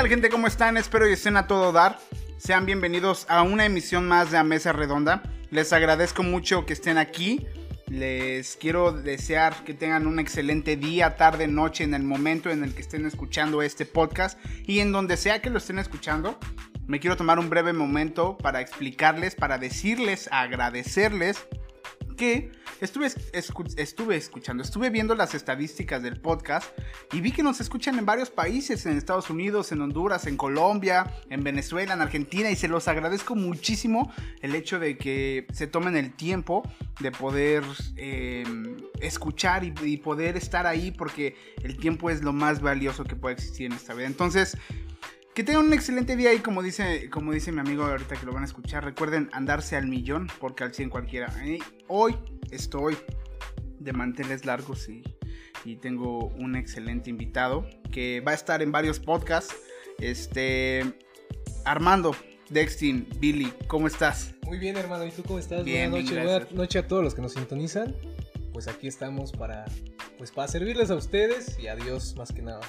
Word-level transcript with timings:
tal 0.00 0.08
gente? 0.08 0.30
¿Cómo 0.30 0.46
están? 0.46 0.78
Espero 0.78 1.04
que 1.04 1.12
estén 1.12 1.36
a 1.36 1.46
todo 1.46 1.72
dar. 1.72 1.98
Sean 2.38 2.64
bienvenidos 2.64 3.26
a 3.28 3.42
una 3.42 3.66
emisión 3.66 4.08
más 4.08 4.30
de 4.30 4.38
A 4.38 4.42
Mesa 4.42 4.72
Redonda. 4.72 5.22
Les 5.50 5.74
agradezco 5.74 6.22
mucho 6.22 6.64
que 6.64 6.72
estén 6.72 6.96
aquí. 6.96 7.46
Les 7.86 8.56
quiero 8.56 8.92
desear 8.92 9.62
que 9.62 9.74
tengan 9.74 10.06
un 10.06 10.18
excelente 10.18 10.76
día, 10.76 11.16
tarde, 11.16 11.48
noche 11.48 11.84
en 11.84 11.92
el 11.92 12.02
momento 12.02 12.48
en 12.48 12.64
el 12.64 12.74
que 12.74 12.80
estén 12.80 13.04
escuchando 13.04 13.60
este 13.60 13.84
podcast 13.84 14.38
y 14.66 14.78
en 14.78 14.90
donde 14.90 15.18
sea 15.18 15.42
que 15.42 15.50
lo 15.50 15.58
estén 15.58 15.78
escuchando. 15.78 16.38
Me 16.86 16.98
quiero 16.98 17.18
tomar 17.18 17.38
un 17.38 17.50
breve 17.50 17.74
momento 17.74 18.38
para 18.38 18.62
explicarles, 18.62 19.34
para 19.34 19.58
decirles, 19.58 20.30
agradecerles 20.32 21.46
estuve, 22.80 24.16
escuchando, 24.16 24.62
estuve 24.62 24.90
viendo 24.90 25.14
las 25.14 25.34
estadísticas 25.34 26.02
del 26.02 26.20
podcast 26.20 26.66
y 27.12 27.20
vi 27.20 27.32
que 27.32 27.42
nos 27.42 27.60
escuchan 27.60 27.98
en 27.98 28.06
varios 28.06 28.30
países, 28.30 28.86
en 28.86 28.96
Estados 28.96 29.30
Unidos, 29.30 29.72
en 29.72 29.80
Honduras, 29.80 30.26
en 30.26 30.36
Colombia, 30.36 31.14
en 31.30 31.42
Venezuela, 31.42 31.94
en 31.94 32.00
Argentina 32.00 32.50
y 32.50 32.56
se 32.56 32.68
los 32.68 32.88
agradezco 32.88 33.34
muchísimo 33.34 34.12
el 34.42 34.54
hecho 34.54 34.78
de 34.78 34.96
que 34.96 35.46
se 35.52 35.66
tomen 35.66 35.96
el 35.96 36.12
tiempo 36.12 36.62
de 37.00 37.10
poder 37.10 37.64
eh, 37.96 38.44
escuchar 39.00 39.64
y, 39.64 39.72
y 39.82 39.96
poder 39.96 40.36
estar 40.36 40.66
ahí 40.66 40.90
porque 40.90 41.36
el 41.62 41.76
tiempo 41.76 42.10
es 42.10 42.22
lo 42.22 42.32
más 42.32 42.60
valioso 42.60 43.04
que 43.04 43.16
puede 43.16 43.34
existir 43.34 43.66
en 43.66 43.72
esta 43.72 43.94
vida. 43.94 44.06
Entonces, 44.06 44.56
que 45.34 45.44
tengan 45.44 45.66
un 45.66 45.72
excelente 45.72 46.16
día 46.16 46.34
y 46.34 46.40
como 46.40 46.62
dice, 46.62 47.08
como 47.10 47.32
dice 47.32 47.52
mi 47.52 47.60
amigo 47.60 47.84
ahorita 47.84 48.16
que 48.16 48.26
lo 48.26 48.32
van 48.32 48.42
a 48.42 48.46
escuchar, 48.46 48.84
recuerden 48.84 49.30
andarse 49.32 49.76
al 49.76 49.86
millón 49.86 50.28
porque 50.40 50.64
al 50.64 50.74
100 50.74 50.90
cualquiera. 50.90 51.32
hoy 51.88 52.16
estoy 52.50 52.96
de 53.78 53.92
manteles 53.92 54.44
largos 54.44 54.88
y, 54.88 55.02
y, 55.64 55.76
tengo 55.76 56.26
un 56.26 56.56
excelente 56.56 57.08
invitado 57.08 57.66
que 57.90 58.20
va 58.20 58.32
a 58.32 58.34
estar 58.34 58.60
en 58.60 58.72
varios 58.72 58.98
podcasts. 58.98 59.56
Este 59.98 60.84
Armando, 61.64 62.14
Dextin, 62.50 63.08
Billy, 63.18 63.52
¿cómo 63.68 63.86
estás? 63.86 64.34
Muy 64.44 64.58
bien, 64.58 64.76
hermano. 64.76 65.06
¿Y 65.06 65.10
tú 65.10 65.22
cómo 65.22 65.38
estás? 65.38 65.64
Bien, 65.64 65.90
buenas 65.90 66.10
noches. 66.10 66.24
Buenas 66.24 66.52
noches 66.52 66.84
a 66.84 66.88
todos 66.88 67.04
los 67.04 67.14
que 67.14 67.22
nos 67.22 67.32
sintonizan. 67.32 67.94
Pues 68.52 68.68
aquí 68.68 68.88
estamos 68.88 69.32
para 69.32 69.64
pues 70.20 70.32
para 70.32 70.48
servirles 70.48 70.90
a 70.90 70.96
ustedes 70.96 71.58
y 71.58 71.68
a 71.68 71.76
Dios 71.76 72.14
más 72.14 72.30
que 72.30 72.42
nada. 72.42 72.60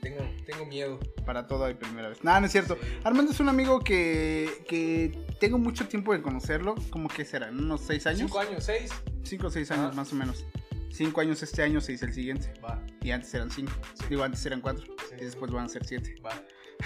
Tengo, 0.00 0.20
tengo 0.46 0.64
miedo. 0.64 1.00
Para 1.26 1.48
todo 1.48 1.64
hay 1.64 1.74
primera 1.74 2.08
vez. 2.08 2.22
Nada, 2.22 2.38
no 2.38 2.46
es 2.46 2.52
cierto. 2.52 2.78
Armando 3.02 3.32
es 3.32 3.40
un 3.40 3.48
amigo 3.48 3.80
que, 3.80 4.62
que 4.68 5.26
tengo 5.40 5.58
mucho 5.58 5.88
tiempo 5.88 6.12
de 6.12 6.22
conocerlo. 6.22 6.76
¿Cómo 6.90 7.08
que 7.08 7.24
será? 7.24 7.50
¿Unos 7.50 7.80
seis 7.80 8.06
años? 8.06 8.20
Cinco 8.20 8.38
años, 8.38 8.62
seis. 8.62 8.92
Cinco 9.24 9.48
o 9.48 9.50
seis 9.50 9.72
años, 9.72 9.96
más 9.96 10.12
o 10.12 10.14
menos. 10.14 10.46
Cinco 10.92 11.20
años 11.20 11.42
este 11.42 11.64
año, 11.64 11.80
seis 11.80 12.00
el 12.04 12.12
siguiente. 12.12 12.54
Va. 12.64 12.80
Y 13.02 13.10
antes 13.10 13.34
eran 13.34 13.50
cinco. 13.50 13.72
Digo, 14.08 14.22
antes 14.22 14.46
eran 14.46 14.60
cuatro. 14.60 14.86
Y 15.20 15.24
después 15.24 15.50
van 15.50 15.64
a 15.64 15.68
ser 15.68 15.84
siete. 15.84 16.14
Va. 16.24 16.30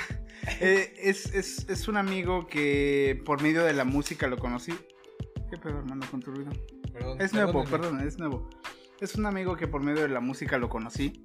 eh, 0.60 0.94
es, 0.96 1.34
es, 1.34 1.68
es 1.68 1.86
un 1.86 1.98
amigo 1.98 2.46
que 2.46 3.22
por 3.26 3.42
medio 3.42 3.62
de 3.62 3.74
la 3.74 3.84
música 3.84 4.26
lo 4.26 4.38
conocí. 4.38 4.72
¿Qué 5.50 5.58
pedo, 5.58 5.80
Armando, 5.80 6.06
con 6.10 6.22
tu 6.22 6.30
ruido? 6.30 6.50
Perdón. 6.94 7.20
Es 7.20 7.34
nuevo, 7.34 7.62
perdón, 7.64 8.00
es 8.00 8.18
nuevo. 8.18 8.48
Es 9.02 9.16
un 9.16 9.26
amigo 9.26 9.56
que 9.56 9.66
por 9.66 9.82
medio 9.82 10.02
de 10.02 10.08
la 10.08 10.20
música 10.20 10.58
lo 10.58 10.68
conocí 10.68 11.24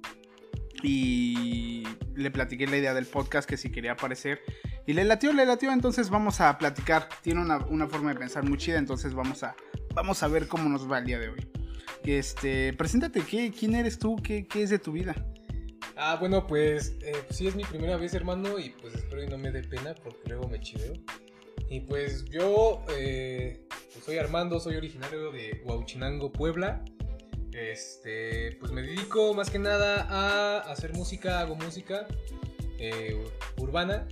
y 0.82 1.84
le 2.16 2.28
platiqué 2.32 2.66
la 2.66 2.76
idea 2.76 2.92
del 2.92 3.06
podcast 3.06 3.48
que 3.48 3.56
si 3.56 3.70
quería 3.70 3.92
aparecer 3.92 4.40
y 4.84 4.94
le 4.94 5.04
latió, 5.04 5.32
le 5.32 5.46
latió, 5.46 5.70
entonces 5.70 6.10
vamos 6.10 6.40
a 6.40 6.58
platicar. 6.58 7.08
Tiene 7.22 7.40
una, 7.40 7.58
una, 7.66 7.86
forma 7.86 8.12
de 8.12 8.18
pensar 8.18 8.42
muy 8.42 8.58
chida, 8.58 8.78
entonces 8.78 9.14
vamos 9.14 9.44
a, 9.44 9.54
vamos 9.94 10.24
a 10.24 10.26
ver 10.26 10.48
cómo 10.48 10.68
nos 10.68 10.90
va 10.90 10.98
el 10.98 11.04
día 11.04 11.20
de 11.20 11.28
hoy. 11.28 11.48
Este, 12.02 12.72
preséntate, 12.72 13.20
¿qué, 13.20 13.52
¿quién 13.56 13.76
eres 13.76 14.00
tú? 14.00 14.16
¿Qué, 14.16 14.48
¿Qué, 14.48 14.64
es 14.64 14.70
de 14.70 14.80
tu 14.80 14.90
vida? 14.90 15.14
Ah, 15.96 16.16
bueno, 16.18 16.48
pues 16.48 16.96
eh, 17.02 17.12
sí 17.30 17.46
es 17.46 17.54
mi 17.54 17.62
primera 17.62 17.96
vez, 17.96 18.12
hermano, 18.12 18.58
y 18.58 18.70
pues 18.70 18.92
espero 18.94 19.22
y 19.22 19.28
no 19.28 19.38
me 19.38 19.52
dé 19.52 19.62
pena 19.62 19.94
porque 20.02 20.18
luego 20.26 20.48
me 20.48 20.58
chiveo. 20.58 20.94
Y 21.70 21.78
pues 21.82 22.24
yo 22.24 22.82
eh, 22.96 23.68
pues 23.92 24.04
soy 24.04 24.18
Armando, 24.18 24.58
soy 24.58 24.74
originario 24.74 25.30
de 25.30 25.62
Huauchinango, 25.64 26.32
Puebla. 26.32 26.82
Este, 27.52 28.56
pues 28.60 28.72
me 28.72 28.82
dedico 28.82 29.34
más 29.34 29.50
que 29.50 29.58
nada 29.58 30.06
a 30.08 30.58
hacer 30.70 30.92
música, 30.94 31.40
hago 31.40 31.56
música 31.56 32.06
eh, 32.78 33.16
urbana. 33.56 34.06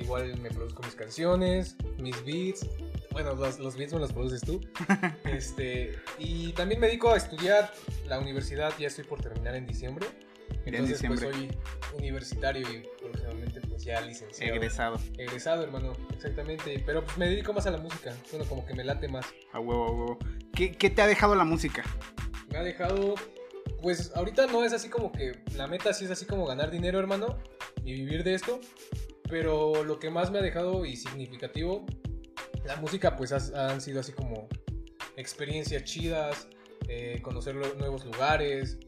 Igual 0.00 0.36
me 0.38 0.50
produzco 0.50 0.82
mis 0.82 0.94
canciones, 0.94 1.76
mis 1.98 2.24
beats. 2.24 2.66
Bueno, 3.12 3.34
los, 3.34 3.58
los 3.58 3.76
beats 3.76 3.92
me 3.92 4.00
los 4.00 4.12
produces 4.12 4.40
tú. 4.42 4.60
este, 5.24 5.94
y 6.18 6.52
también 6.52 6.80
me 6.80 6.88
dedico 6.88 7.12
a 7.12 7.16
estudiar 7.16 7.72
la 8.06 8.18
universidad. 8.18 8.72
Ya 8.78 8.88
estoy 8.88 9.04
por 9.04 9.20
terminar 9.20 9.54
en 9.54 9.66
diciembre. 9.66 10.06
Entonces, 10.64 11.00
diciembre. 11.00 11.26
pues 11.26 11.36
soy 11.36 11.58
universitario 11.98 12.68
y 12.68 12.86
próximamente 13.00 13.60
pues 13.62 13.84
ya 13.84 14.00
licenciado. 14.00 14.54
Egresado. 14.54 15.00
Egresado, 15.16 15.62
hermano, 15.62 15.92
exactamente. 16.12 16.82
Pero 16.84 17.04
pues 17.04 17.16
me 17.16 17.26
dedico 17.28 17.52
más 17.52 17.66
a 17.66 17.70
la 17.70 17.78
música. 17.78 18.14
Bueno, 18.30 18.46
como 18.46 18.66
que 18.66 18.74
me 18.74 18.84
late 18.84 19.08
más. 19.08 19.26
A 19.52 19.60
huevo, 19.60 19.86
a 19.86 19.92
huevo. 19.92 20.18
¿Qué, 20.52 20.72
qué 20.72 20.90
te 20.90 21.02
ha 21.02 21.06
dejado 21.06 21.36
la 21.36 21.44
música? 21.44 21.84
Me 22.50 22.58
ha 22.58 22.62
dejado, 22.62 23.14
pues 23.82 24.12
ahorita 24.14 24.46
no 24.46 24.64
es 24.64 24.72
así 24.72 24.88
como 24.88 25.12
que 25.12 25.42
la 25.54 25.66
meta 25.66 25.92
sí 25.92 26.04
es 26.04 26.10
así 26.10 26.26
como 26.26 26.46
ganar 26.46 26.70
dinero, 26.70 26.98
hermano, 26.98 27.38
y 27.84 27.92
vivir 27.92 28.24
de 28.24 28.34
esto, 28.34 28.60
pero 29.28 29.84
lo 29.84 29.98
que 29.98 30.10
más 30.10 30.30
me 30.30 30.38
ha 30.38 30.42
dejado 30.42 30.84
y 30.84 30.96
significativo, 30.96 31.86
la 32.64 32.76
música 32.76 33.16
pues 33.16 33.32
has, 33.32 33.52
han 33.52 33.80
sido 33.80 34.00
así 34.00 34.12
como 34.12 34.48
experiencias 35.16 35.84
chidas, 35.84 36.48
eh, 36.88 37.20
conocer 37.22 37.54
nuevos 37.54 38.04
lugares, 38.04 38.78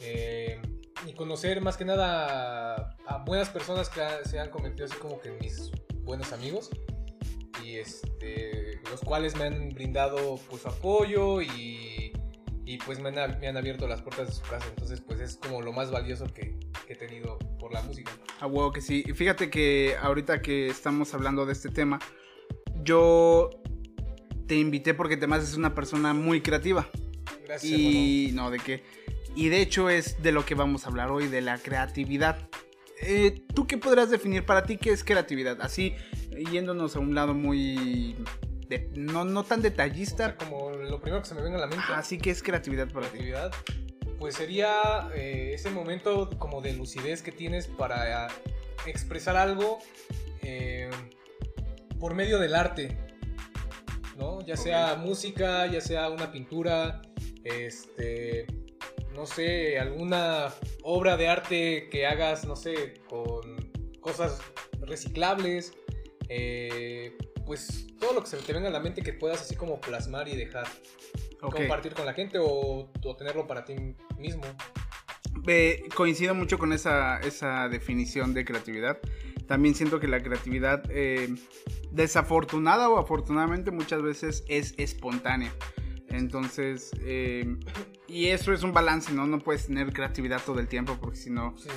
eh, 0.00 0.60
y 1.06 1.12
conocer 1.12 1.60
más 1.60 1.76
que 1.76 1.84
nada 1.84 2.96
a, 3.06 3.18
buenas 3.24 3.48
personas 3.48 3.88
que 3.88 4.00
se 4.28 4.38
han 4.38 4.50
convertido 4.50 4.86
así 4.86 4.96
como 4.96 5.20
que 5.20 5.30
mis 5.32 5.70
buenos 6.02 6.32
amigos 6.32 6.70
y 7.62 7.76
este 7.76 8.80
los 8.90 9.00
cuales 9.00 9.36
me 9.36 9.44
han 9.44 9.70
brindado 9.70 10.38
pues 10.48 10.66
apoyo 10.66 11.40
y 11.42 11.95
y 12.66 12.78
pues 12.78 12.98
me 12.98 13.08
han, 13.08 13.38
me 13.38 13.46
han, 13.46 13.56
abierto 13.56 13.86
las 13.86 14.02
puertas 14.02 14.26
de 14.26 14.32
su 14.34 14.42
casa. 14.42 14.66
Entonces, 14.68 15.00
pues 15.00 15.20
es 15.20 15.36
como 15.36 15.62
lo 15.62 15.72
más 15.72 15.92
valioso 15.92 16.26
que, 16.34 16.58
que 16.84 16.94
he 16.94 16.96
tenido 16.96 17.38
por 17.60 17.72
la 17.72 17.80
música. 17.82 18.10
A 18.40 18.48
huevo 18.48 18.72
que 18.72 18.80
sí. 18.80 19.04
Fíjate 19.14 19.50
que 19.50 19.94
ahorita 20.02 20.42
que 20.42 20.66
estamos 20.66 21.14
hablando 21.14 21.46
de 21.46 21.52
este 21.52 21.68
tema, 21.68 22.00
yo 22.82 23.50
te 24.48 24.56
invité 24.56 24.94
porque 24.94 25.16
te 25.16 25.26
es 25.26 25.56
una 25.56 25.76
persona 25.76 26.12
muy 26.12 26.40
creativa. 26.40 26.88
Gracias. 27.44 27.72
Y 27.72 28.30
hermano. 28.30 28.42
no, 28.42 28.50
de 28.50 28.58
qué. 28.58 28.82
Y 29.36 29.48
de 29.48 29.60
hecho 29.60 29.88
es 29.88 30.20
de 30.20 30.32
lo 30.32 30.44
que 30.44 30.56
vamos 30.56 30.86
a 30.86 30.88
hablar 30.88 31.12
hoy, 31.12 31.28
de 31.28 31.42
la 31.42 31.58
creatividad. 31.58 32.48
Eh, 33.00 33.44
¿Tú 33.54 33.68
qué 33.68 33.78
podrías 33.78 34.10
definir 34.10 34.44
para 34.44 34.64
ti 34.64 34.76
qué 34.76 34.90
es 34.90 35.04
creatividad? 35.04 35.60
Así, 35.60 35.94
yéndonos 36.50 36.96
a 36.96 36.98
un 36.98 37.14
lado 37.14 37.32
muy 37.32 38.16
de, 38.68 38.90
no, 38.94 39.24
no 39.24 39.44
tan 39.44 39.62
detallista. 39.62 40.24
O 40.24 40.26
sea, 40.28 40.36
como 40.36 40.70
lo 40.70 41.00
primero 41.00 41.22
que 41.22 41.28
se 41.28 41.34
me 41.34 41.42
viene 41.42 41.56
a 41.56 41.60
la 41.60 41.66
mente. 41.66 41.84
Así 41.94 42.18
que 42.18 42.30
es 42.30 42.42
creatividad 42.42 42.88
para 42.90 43.08
creatividad, 43.08 43.52
ti. 43.64 43.72
Pues 44.18 44.34
sería 44.34 45.10
eh, 45.14 45.52
ese 45.54 45.70
momento 45.70 46.30
como 46.38 46.60
de 46.60 46.72
lucidez 46.72 47.22
que 47.22 47.32
tienes 47.32 47.66
para 47.66 48.28
expresar 48.86 49.36
algo 49.36 49.78
eh, 50.42 50.90
por 52.00 52.14
medio 52.14 52.38
del 52.38 52.54
arte. 52.54 52.96
¿No? 54.16 54.40
Ya 54.46 54.56
sea 54.56 54.94
okay. 54.94 55.06
música, 55.06 55.66
ya 55.66 55.80
sea 55.80 56.08
una 56.08 56.32
pintura, 56.32 57.02
este. 57.44 58.46
No 59.14 59.26
sé, 59.26 59.78
alguna 59.78 60.52
obra 60.82 61.16
de 61.16 61.28
arte 61.28 61.88
que 61.90 62.06
hagas, 62.06 62.44
no 62.44 62.54
sé, 62.54 63.00
con 63.08 63.70
cosas 64.00 64.38
reciclables. 64.80 65.72
Eh, 66.28 67.16
pues 67.46 67.86
todo 67.98 68.12
lo 68.12 68.22
que 68.22 68.26
se 68.26 68.36
te 68.38 68.52
venga 68.52 68.68
a 68.68 68.72
la 68.72 68.80
mente 68.80 69.02
que 69.02 69.12
puedas 69.12 69.40
así 69.40 69.54
como 69.54 69.80
plasmar 69.80 70.28
y 70.28 70.36
dejar. 70.36 70.66
Okay. 71.40 71.66
Compartir 71.66 71.94
con 71.94 72.04
la 72.04 72.12
gente 72.12 72.38
o, 72.38 72.90
o, 73.04 73.16
tenerlo 73.16 73.46
para 73.46 73.64
ti 73.64 73.74
mismo. 74.18 74.42
Eh, 75.46 75.84
coincido 75.94 76.34
mucho 76.34 76.58
con 76.58 76.72
esa, 76.72 77.20
esa, 77.20 77.68
definición 77.68 78.34
de 78.34 78.44
creatividad. 78.44 78.98
También 79.46 79.74
siento 79.74 80.00
que 80.00 80.08
la 80.08 80.22
creatividad, 80.22 80.82
eh, 80.90 81.32
desafortunada 81.92 82.88
o 82.88 82.98
afortunadamente, 82.98 83.70
muchas 83.70 84.02
veces 84.02 84.44
es 84.48 84.74
espontánea. 84.76 85.52
Entonces, 86.08 86.90
eh, 87.00 87.56
y 88.08 88.28
eso 88.28 88.52
es 88.52 88.62
un 88.62 88.72
balance, 88.72 89.12
¿no? 89.12 89.26
No 89.26 89.38
puedes 89.38 89.66
tener 89.66 89.92
creatividad 89.92 90.40
todo 90.44 90.58
el 90.58 90.68
tiempo 90.68 90.96
porque 91.00 91.16
si 91.16 91.30
no, 91.30 91.54
sí, 91.58 91.68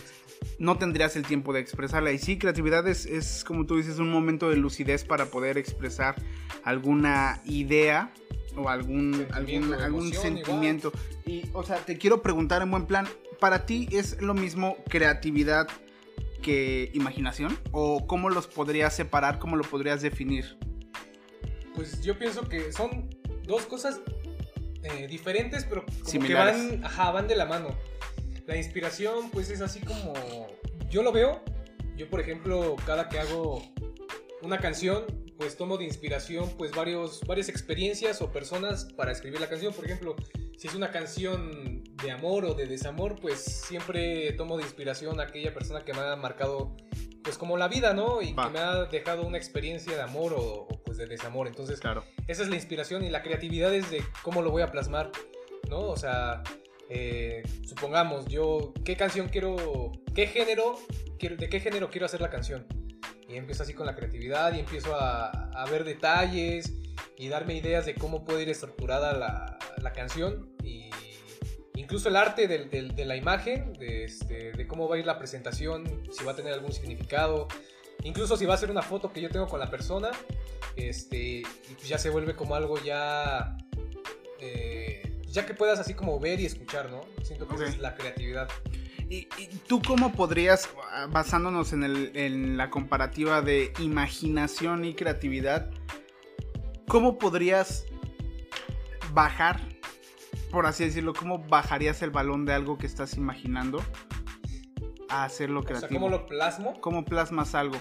no 0.57 0.77
tendrías 0.77 1.15
el 1.15 1.23
tiempo 1.23 1.53
de 1.53 1.59
expresarla. 1.59 2.11
Y 2.11 2.17
sí, 2.17 2.37
creatividad 2.37 2.87
es, 2.87 3.05
es, 3.05 3.43
como 3.43 3.65
tú 3.65 3.77
dices, 3.77 3.99
un 3.99 4.11
momento 4.11 4.49
de 4.49 4.57
lucidez 4.57 5.03
para 5.03 5.25
poder 5.25 5.57
expresar 5.57 6.15
alguna 6.63 7.41
idea 7.45 8.13
o 8.55 8.69
algún, 8.69 9.27
algún, 9.31 9.73
algún 9.73 10.13
sentimiento. 10.13 10.91
Igual. 11.25 11.45
Y, 11.45 11.49
o 11.53 11.63
sea, 11.63 11.77
te 11.77 11.97
quiero 11.97 12.21
preguntar 12.21 12.61
en 12.61 12.71
buen 12.71 12.85
plan, 12.85 13.07
¿para 13.39 13.65
ti 13.65 13.87
es 13.91 14.21
lo 14.21 14.33
mismo 14.33 14.77
creatividad 14.89 15.67
que 16.41 16.91
imaginación? 16.93 17.57
¿O 17.71 18.07
cómo 18.07 18.29
los 18.29 18.47
podrías 18.47 18.95
separar, 18.95 19.39
cómo 19.39 19.55
lo 19.55 19.63
podrías 19.63 20.01
definir? 20.01 20.57
Pues 21.75 22.01
yo 22.01 22.17
pienso 22.17 22.47
que 22.47 22.71
son 22.71 23.09
dos 23.43 23.63
cosas 23.63 24.01
eh, 24.83 25.07
diferentes, 25.07 25.65
pero 25.65 25.85
como 25.85 26.09
Similares. 26.09 26.55
que 26.57 26.77
van, 26.77 26.85
ajá, 26.85 27.11
van 27.11 27.27
de 27.27 27.35
la 27.35 27.45
mano. 27.45 27.69
La 28.49 28.57
inspiración, 28.57 29.29
pues 29.29 29.51
es 29.51 29.61
así 29.61 29.79
como. 29.79 30.11
Yo 30.89 31.03
lo 31.03 31.11
veo. 31.11 31.43
yo 31.95 32.09
por 32.09 32.19
ejemplo, 32.19 32.75
cada 32.83 33.07
que 33.07 33.19
hago 33.19 33.61
una 34.41 34.57
canción, 34.57 35.05
pues 35.37 35.55
tomo 35.55 35.77
de 35.77 35.85
inspiración 35.85 36.49
pues 36.57 36.71
varios, 36.71 37.21
varias 37.27 37.47
experiencias 37.47 38.23
o 38.23 38.31
personas 38.31 38.85
para 38.97 39.11
escribir 39.11 39.39
la 39.39 39.47
canción. 39.47 39.71
Por 39.71 39.85
ejemplo, 39.85 40.15
si 40.57 40.67
es 40.67 40.73
una 40.73 40.89
canción 40.89 41.83
de 42.01 42.09
amor 42.09 42.43
o 42.43 42.55
de 42.55 42.65
desamor, 42.65 43.19
pues 43.21 43.39
siempre 43.39 44.33
tomo 44.33 44.57
de 44.57 44.63
inspiración 44.63 45.19
a 45.19 45.25
aquella 45.25 45.53
persona 45.53 45.85
que 45.85 45.93
me 45.93 45.99
ha 45.99 46.15
marcado 46.15 46.75
pues 47.21 47.37
como 47.37 47.55
la 47.55 47.67
vida, 47.67 47.93
¿no? 47.93 48.19
Y 48.19 48.33
que 48.33 48.49
me 48.49 48.57
ha 48.57 48.85
dejado 48.85 49.27
una 49.27 49.37
experiencia 49.37 49.95
de 49.95 50.01
amor 50.01 50.33
o, 50.35 50.67
pues 50.85 50.97
de 50.97 51.05
desamor. 51.05 51.45
Entonces, 51.45 51.79
claro. 51.79 52.03
esa 52.27 52.41
es 52.41 52.49
la 52.49 52.55
inspiración 52.55 53.03
y 53.03 53.11
la 53.11 53.21
creatividad 53.21 53.71
es 53.75 53.91
de 53.91 54.03
cómo 54.23 54.41
lo 54.41 54.49
voy 54.49 54.63
a 54.63 54.71
plasmar, 54.71 55.11
¿no? 55.69 55.81
O 55.81 55.97
sea, 55.97 56.41
eh, 56.89 57.43
supongamos, 57.67 58.25
yo, 58.25 58.73
¿qué 58.83 58.95
canción 58.95 59.29
quiero, 59.29 59.91
qué 60.15 60.25
género, 60.25 60.79
de 61.19 61.49
qué 61.49 61.59
género 61.59 61.89
quiero 61.91 62.07
hacer 62.07 62.19
la 62.19 62.31
canción? 62.31 62.65
Y 63.27 63.35
empiezo 63.35 63.61
así 63.61 63.75
con 63.75 63.85
la 63.85 63.95
creatividad 63.95 64.55
y 64.55 64.59
empiezo 64.59 64.95
a, 64.95 65.65
ver 65.69 65.83
detalles 65.83 66.73
y 67.15 67.27
darme 67.27 67.53
ideas 67.53 67.85
de 67.85 67.93
cómo 67.93 68.25
puede 68.25 68.41
ir 68.41 68.49
estructurada 68.49 69.13
la, 69.13 69.93
canción 69.93 70.49
y 70.63 70.89
incluso 71.75 72.09
el 72.09 72.15
arte 72.15 72.47
de, 72.47 73.05
la 73.05 73.15
imagen, 73.15 73.73
este, 73.81 74.53
de, 74.53 74.67
cómo 74.67 74.87
va 74.87 74.95
a 74.95 74.99
ir 74.99 75.05
la 75.05 75.19
presentación, 75.19 76.03
si 76.11 76.23
va 76.23 76.31
a 76.31 76.35
tener 76.35 76.53
algún 76.53 76.71
significado, 76.71 77.47
incluso 78.03 78.35
si 78.35 78.45
va 78.45 78.55
a 78.55 78.57
ser 78.57 78.71
una 78.71 78.81
foto 78.81 79.13
que 79.13 79.21
yo 79.21 79.29
tengo 79.29 79.47
con 79.47 79.59
la 79.59 79.69
persona, 79.69 80.09
este, 80.75 81.43
pues 81.75 81.87
ya 81.87 81.97
se 81.99 82.09
vuelve 82.09 82.35
como 82.35 82.55
algo 82.55 82.81
ya, 82.81 83.57
ya 85.31 85.45
que 85.45 85.53
puedas 85.53 85.79
así 85.79 85.93
como 85.93 86.19
ver 86.19 86.39
y 86.39 86.45
escuchar, 86.45 86.89
¿no? 86.89 87.01
Siento 87.23 87.47
que 87.47 87.63
es 87.65 87.79
la 87.79 87.95
creatividad. 87.95 88.49
¿Y, 89.09 89.25
tú 89.67 89.81
cómo 89.81 90.11
podrías, 90.11 90.69
basándonos 91.09 91.73
en, 91.73 91.83
en 91.83 92.57
la 92.57 92.69
comparativa 92.69 93.41
de 93.41 93.73
imaginación 93.79 94.85
y 94.85 94.93
creatividad, 94.93 95.71
cómo 96.87 97.17
podrías 97.17 97.85
bajar 99.13 99.59
por 100.51 100.65
así 100.65 100.83
decirlo, 100.83 101.13
¿cómo 101.13 101.39
bajarías 101.39 102.01
el 102.01 102.09
balón 102.09 102.45
de 102.45 102.53
algo 102.53 102.77
que 102.77 102.87
estás 102.87 103.15
imaginando 103.15 103.83
a 105.09 105.23
hacerlo 105.23 105.63
creativo? 105.63 105.87
O 105.87 105.89
sea, 105.89 105.99
¿cómo 105.99 106.09
lo 106.09 106.25
plasmo? 106.25 106.81
¿Cómo 106.81 107.05
plasmas 107.05 107.55
algo? 107.55 107.77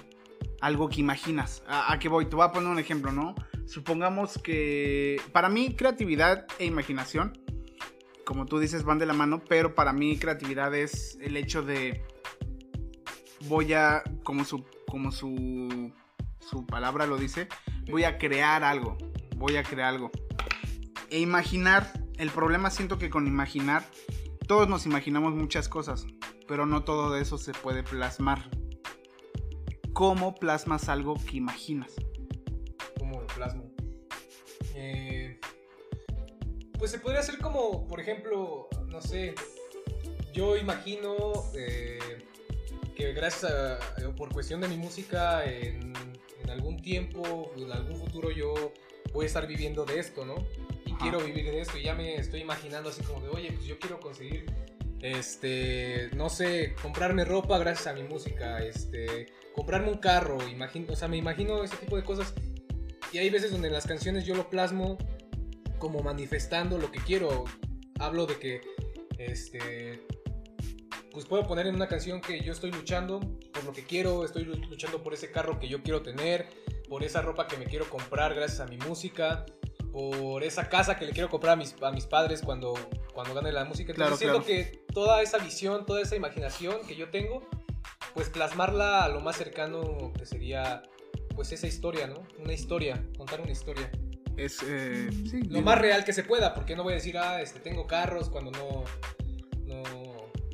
Algo 0.61 0.89
que 0.89 1.01
imaginas. 1.01 1.63
¿A, 1.67 1.99
qué 1.99 2.09
voy? 2.09 2.27
Te 2.27 2.37
voy 2.37 2.45
a 2.45 2.53
poner 2.53 2.69
un 2.69 2.79
ejemplo, 2.79 3.13
¿no? 3.13 3.35
Supongamos 3.69 4.39
que 4.39 5.21
para 5.31 5.51
mí 5.51 5.77
creatividad 5.77 6.47
e 6.59 6.65
imaginación, 6.65 7.39
como 8.25 8.47
tú 8.47 8.59
dices, 8.59 8.83
van 8.83 8.99
de 8.99 9.05
la 9.05 9.13
mano, 9.13 9.43
pero 9.47 9.75
para 9.75 9.93
mí 9.93 10.19
creatividad 10.19 10.75
es 10.75 11.19
el 11.21 11.37
hecho 11.37 11.63
de 11.63 12.03
voy 13.43 13.75
a, 13.75 14.03
como 14.25 14.47
su, 14.47 14.65
como 14.89 15.13
su, 15.13 15.93
su 16.41 16.65
palabra 16.65 17.07
lo 17.07 17.19
dice, 17.19 17.49
voy 17.91 18.05
a 18.05 18.17
crear 18.17 18.65
algo, 18.65 18.97
voy 19.37 19.57
a 19.57 19.63
crear 19.63 19.93
algo. 19.95 20.11
E 21.11 21.21
imaginar 21.21 21.93
el 22.17 22.31
problema 22.31 22.71
siento 22.71 22.99
que 22.99 23.11
con 23.11 23.27
imaginar, 23.27 23.85
todos 24.47 24.67
nos 24.67 24.87
imaginamos 24.87 25.35
muchas 25.35 25.69
cosas, 25.69 26.07
pero 26.47 26.65
no 26.65 26.85
todo 26.85 27.19
eso 27.19 27.37
se 27.37 27.53
puede 27.53 27.83
plasmar. 27.83 28.49
¿Cómo 29.93 30.35
plasmas 30.35 30.89
algo 30.89 31.17
que 31.23 31.37
imaginas? 31.37 31.95
Eh, 34.75 35.39
pues 36.79 36.91
se 36.91 36.99
podría 36.99 37.21
hacer 37.21 37.39
como, 37.39 37.87
por 37.87 38.01
ejemplo, 38.01 38.69
no 38.87 39.01
sé, 39.01 39.35
yo 40.33 40.57
imagino 40.57 41.15
eh, 41.55 41.99
que 42.95 43.13
gracias 43.13 43.53
a, 43.53 43.79
por 44.17 44.33
cuestión 44.33 44.61
de 44.61 44.69
mi 44.69 44.77
música, 44.77 45.45
en, 45.45 45.93
en 46.43 46.51
algún 46.51 46.81
tiempo, 46.81 47.53
en 47.57 47.73
algún 47.73 47.97
futuro 47.97 48.31
yo 48.31 48.73
voy 49.13 49.25
a 49.25 49.27
estar 49.27 49.47
viviendo 49.47 49.85
de 49.85 49.99
esto, 49.99 50.25
¿no? 50.25 50.37
quiero 50.99 51.21
vivir 51.21 51.45
de 51.51 51.61
esto 51.61 51.79
y 51.79 51.85
ya 51.85 51.95
me 51.95 52.17
estoy 52.17 52.41
imaginando 52.41 52.91
así 52.91 53.03
como 53.03 53.21
de, 53.21 53.29
oye, 53.29 53.53
pues 53.53 53.67
yo 53.67 53.79
quiero 53.79 54.01
conseguir, 54.01 54.47
este, 55.01 56.11
no 56.15 56.29
sé, 56.29 56.75
comprarme 56.83 57.25
ropa 57.25 57.59
gracias 57.59 57.87
a 57.87 57.93
mi 57.93 58.03
música, 58.03 58.59
este, 58.59 59.27
comprarme 59.55 59.91
un 59.91 59.99
carro, 59.99 60.39
imagino, 60.49 60.93
o 60.93 60.97
sea, 60.97 61.09
me 61.09 61.17
imagino 61.17 61.63
ese 61.63 61.77
tipo 61.77 61.97
de 61.97 62.05
cosas. 62.05 62.35
Y 63.13 63.19
hay 63.19 63.31
veces 63.31 63.51
donde 63.51 63.69
en 63.69 63.75
las 63.75 63.87
canciones 63.87 64.25
yo 64.25 64.35
lo 64.35 64.51
plasmo 64.51 64.99
como 65.79 66.03
manifestando 66.03 66.79
lo 66.79 66.91
que 66.91 67.01
quiero. 67.01 67.45
Hablo 67.99 68.27
de 68.27 68.39
que, 68.39 68.61
este, 69.19 70.07
pues 71.13 71.27
puedo 71.27 71.47
poner 71.47 71.67
en 71.67 71.75
una 71.75 71.89
canción 71.89 72.21
que 72.21 72.41
yo 72.43 72.53
estoy 72.53 72.71
luchando 72.71 73.21
por 73.53 73.65
lo 73.65 73.73
que 73.73 73.85
quiero, 73.85 74.25
estoy 74.25 74.45
luchando 74.45 75.03
por 75.03 75.15
ese 75.15 75.31
carro 75.31 75.59
que 75.59 75.69
yo 75.69 75.83
quiero 75.83 76.03
tener, 76.03 76.47
por 76.89 77.03
esa 77.03 77.23
ropa 77.23 77.47
que 77.47 77.57
me 77.57 77.65
quiero 77.65 77.89
comprar 77.89 78.35
gracias 78.35 78.61
a 78.61 78.67
mi 78.67 78.77
música, 78.77 79.47
por 79.93 80.45
esa 80.45 80.69
casa 80.69 80.97
que 80.97 81.07
le 81.07 81.13
quiero 81.13 81.29
comprar 81.29 81.55
a 81.55 81.57
mis, 81.57 81.75
a 81.83 81.91
mis 81.91 82.07
padres 82.07 82.43
cuando, 82.43 82.75
cuando 83.15 83.35
gane 83.35 83.53
la 83.53 83.65
música. 83.65 83.93
Entonces 83.93 84.19
siento 84.19 84.45
que 84.45 84.85
toda 84.93 85.23
esa 85.23 85.39
visión, 85.39 85.87
toda 85.87 86.03
esa 86.03 86.15
imaginación 86.15 86.87
que 86.87 86.95
yo 86.95 87.11
tengo, 87.11 87.49
pues 88.15 88.29
plasmarla 88.29 89.05
a 89.05 89.09
lo 89.09 89.21
más 89.21 89.37
cercano 89.37 90.13
que 90.17 90.27
sería 90.27 90.83
pues 91.39 91.53
esa 91.53 91.69
historia, 91.69 92.09
¿no? 92.09 92.27
Una 92.43 92.53
historia, 92.53 93.01
contar 93.17 93.41
una 93.41 93.53
historia. 93.53 93.89
Es 94.37 94.59
eh, 94.67 95.09
lo 95.49 95.63
más 95.63 95.79
real 95.79 96.05
que 96.05 96.13
se 96.13 96.25
pueda, 96.25 96.53
porque 96.53 96.75
no 96.75 96.83
voy 96.83 96.95
a 96.95 96.97
decir, 96.97 97.17
ah, 97.17 97.41
este, 97.41 97.61
tengo 97.61 97.87
carros 97.87 98.29
cuando 98.29 98.51
no, 98.51 98.83
no, 99.65 99.83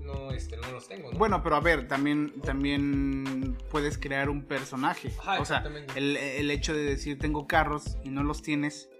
no, 0.02 0.30
este, 0.32 0.58
no 0.58 0.70
los 0.70 0.86
tengo, 0.86 1.10
¿no? 1.10 1.18
Bueno, 1.18 1.42
pero 1.42 1.56
a 1.56 1.60
ver, 1.60 1.88
también, 1.88 2.38
también 2.42 3.56
puedes 3.70 3.96
crear 3.96 4.28
un 4.28 4.42
personaje. 4.42 5.10
o 5.40 5.44
sea, 5.46 5.64
el, 5.96 6.18
el 6.18 6.50
hecho 6.50 6.74
de 6.74 6.82
decir 6.82 7.18
tengo 7.18 7.46
carros 7.46 7.96
y 8.04 8.10
no 8.10 8.22
los 8.22 8.42
tienes, 8.42 8.90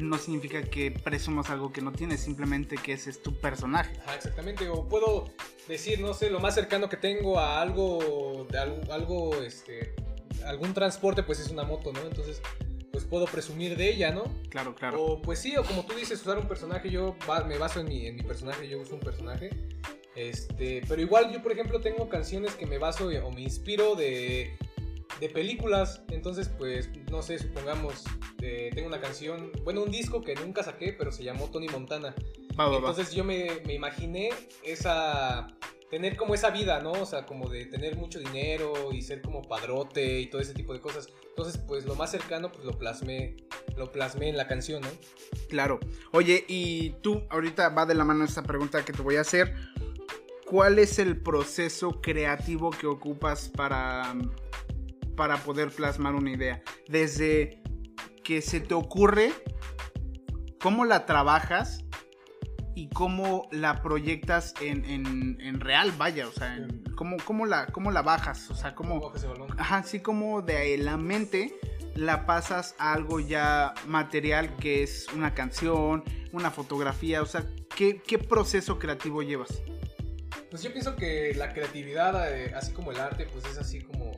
no 0.00 0.18
significa 0.18 0.64
que 0.64 0.90
presumas 0.90 1.48
algo 1.48 1.72
que 1.72 1.80
no 1.80 1.92
tienes, 1.92 2.22
simplemente 2.22 2.74
que 2.74 2.94
ese 2.94 3.10
es 3.10 3.22
tu 3.22 3.38
personaje. 3.38 3.92
exactamente, 4.16 4.68
o 4.68 4.88
puedo 4.88 5.30
decir, 5.68 6.00
no 6.00 6.12
sé, 6.12 6.28
lo 6.28 6.40
más 6.40 6.56
cercano 6.56 6.88
que 6.88 6.96
tengo 6.96 7.38
a 7.38 7.62
algo, 7.62 8.48
de 8.50 8.58
algo, 8.58 9.32
este, 9.44 9.94
algún 10.46 10.74
transporte, 10.74 11.22
pues 11.22 11.40
es 11.40 11.50
una 11.50 11.64
moto, 11.64 11.92
¿no? 11.92 12.00
Entonces, 12.00 12.40
pues 12.92 13.04
puedo 13.04 13.26
presumir 13.26 13.76
de 13.76 13.90
ella, 13.90 14.12
¿no? 14.12 14.24
Claro, 14.50 14.74
claro. 14.74 15.02
O 15.02 15.22
pues 15.22 15.38
sí, 15.38 15.56
o 15.56 15.64
como 15.64 15.84
tú 15.84 15.94
dices, 15.94 16.20
usar 16.20 16.38
un 16.38 16.48
personaje, 16.48 16.90
yo 16.90 17.16
me 17.46 17.58
baso 17.58 17.80
en 17.80 17.88
mi, 17.88 18.06
en 18.06 18.16
mi 18.16 18.22
personaje, 18.22 18.68
yo 18.68 18.80
uso 18.80 18.94
un 18.94 19.00
personaje. 19.00 19.50
Este, 20.14 20.82
pero 20.88 21.02
igual 21.02 21.32
yo, 21.32 21.42
por 21.42 21.52
ejemplo, 21.52 21.80
tengo 21.80 22.08
canciones 22.08 22.54
que 22.54 22.66
me 22.66 22.78
baso 22.78 23.08
o 23.08 23.30
me 23.32 23.40
inspiro 23.40 23.96
de 23.96 24.56
de 25.20 25.28
películas. 25.28 26.02
Entonces, 26.08 26.48
pues, 26.48 26.88
no 27.10 27.22
sé, 27.22 27.38
supongamos, 27.38 28.04
eh, 28.42 28.70
tengo 28.74 28.88
una 28.88 29.00
canción, 29.00 29.52
bueno, 29.64 29.82
un 29.82 29.90
disco 29.90 30.22
que 30.22 30.34
nunca 30.34 30.62
saqué, 30.62 30.92
pero 30.92 31.12
se 31.12 31.24
llamó 31.24 31.48
Tony 31.50 31.68
Montana. 31.68 32.14
Entonces 32.50 33.12
yo 33.12 33.24
me, 33.24 33.60
me, 33.66 33.74
imaginé 33.74 34.30
esa, 34.62 35.48
tener 35.94 36.16
como 36.16 36.34
esa 36.34 36.50
vida, 36.50 36.80
¿no? 36.80 36.90
O 36.90 37.06
sea, 37.06 37.24
como 37.24 37.48
de 37.48 37.66
tener 37.66 37.96
mucho 37.96 38.18
dinero 38.18 38.92
y 38.92 39.00
ser 39.00 39.22
como 39.22 39.42
padrote 39.42 40.18
y 40.18 40.26
todo 40.26 40.40
ese 40.40 40.52
tipo 40.52 40.72
de 40.72 40.80
cosas. 40.80 41.08
Entonces, 41.28 41.56
pues 41.56 41.86
lo 41.86 41.94
más 41.94 42.10
cercano, 42.10 42.50
pues 42.50 42.64
lo 42.64 42.76
plasmé, 42.76 43.36
lo 43.76 43.92
plasmé 43.92 44.28
en 44.28 44.36
la 44.36 44.48
canción, 44.48 44.82
¿no? 44.82 44.88
Claro. 45.48 45.78
Oye, 46.10 46.44
y 46.48 46.90
tú, 47.00 47.22
ahorita 47.30 47.68
va 47.68 47.86
de 47.86 47.94
la 47.94 48.04
mano 48.04 48.24
esta 48.24 48.42
pregunta 48.42 48.84
que 48.84 48.92
te 48.92 49.02
voy 49.02 49.14
a 49.14 49.20
hacer. 49.20 49.54
¿Cuál 50.44 50.80
es 50.80 50.98
el 50.98 51.22
proceso 51.22 52.00
creativo 52.00 52.70
que 52.70 52.88
ocupas 52.88 53.48
para 53.48 54.16
para 55.16 55.36
poder 55.38 55.70
plasmar 55.70 56.16
una 56.16 56.32
idea. 56.32 56.60
Desde 56.88 57.62
que 58.24 58.42
se 58.42 58.58
te 58.58 58.74
ocurre, 58.74 59.32
cómo 60.60 60.84
la 60.84 61.06
trabajas 61.06 61.83
y 62.74 62.88
cómo 62.88 63.48
la 63.50 63.82
proyectas 63.82 64.54
en, 64.60 65.60
real, 65.60 65.92
vaya, 65.96 66.26
o 66.26 66.32
sea, 66.32 66.66
cómo, 66.96 67.46
la, 67.46 67.66
cómo 67.66 67.90
la 67.90 68.02
bajas, 68.02 68.50
o 68.50 68.54
sea, 68.54 68.74
cómo... 68.74 69.12
Ajá, 69.58 69.82
sí, 69.82 70.00
como 70.00 70.42
de 70.42 70.76
la 70.78 70.96
mente 70.96 71.54
la 71.94 72.26
pasas 72.26 72.74
a 72.78 72.92
algo 72.92 73.20
ya 73.20 73.72
material 73.86 74.56
que 74.56 74.82
es 74.82 75.06
una 75.14 75.34
canción, 75.34 76.02
una 76.32 76.50
fotografía, 76.50 77.22
o 77.22 77.26
sea, 77.26 77.46
¿qué, 77.76 78.02
qué 78.04 78.18
proceso 78.18 78.78
creativo 78.78 79.22
llevas? 79.22 79.62
Pues 80.50 80.62
yo 80.62 80.72
pienso 80.72 80.96
que 80.96 81.34
la 81.34 81.52
creatividad, 81.52 82.32
eh, 82.32 82.52
así 82.54 82.72
como 82.72 82.92
el 82.92 83.00
arte, 83.00 83.26
pues 83.32 83.44
es 83.46 83.58
así 83.58 83.80
como 83.80 84.12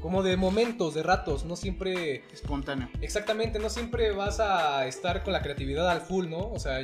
como 0.00 0.22
de 0.22 0.36
momentos, 0.36 0.94
de 0.94 1.02
ratos, 1.02 1.44
no 1.44 1.56
siempre... 1.56 2.24
Espontáneo. 2.32 2.88
Exactamente, 3.00 3.58
no 3.58 3.68
siempre 3.68 4.12
vas 4.12 4.40
a 4.40 4.86
estar 4.86 5.22
con 5.22 5.32
la 5.32 5.42
creatividad 5.42 5.88
al 5.90 6.00
full, 6.00 6.28
¿no? 6.28 6.50
O 6.50 6.58
sea, 6.58 6.78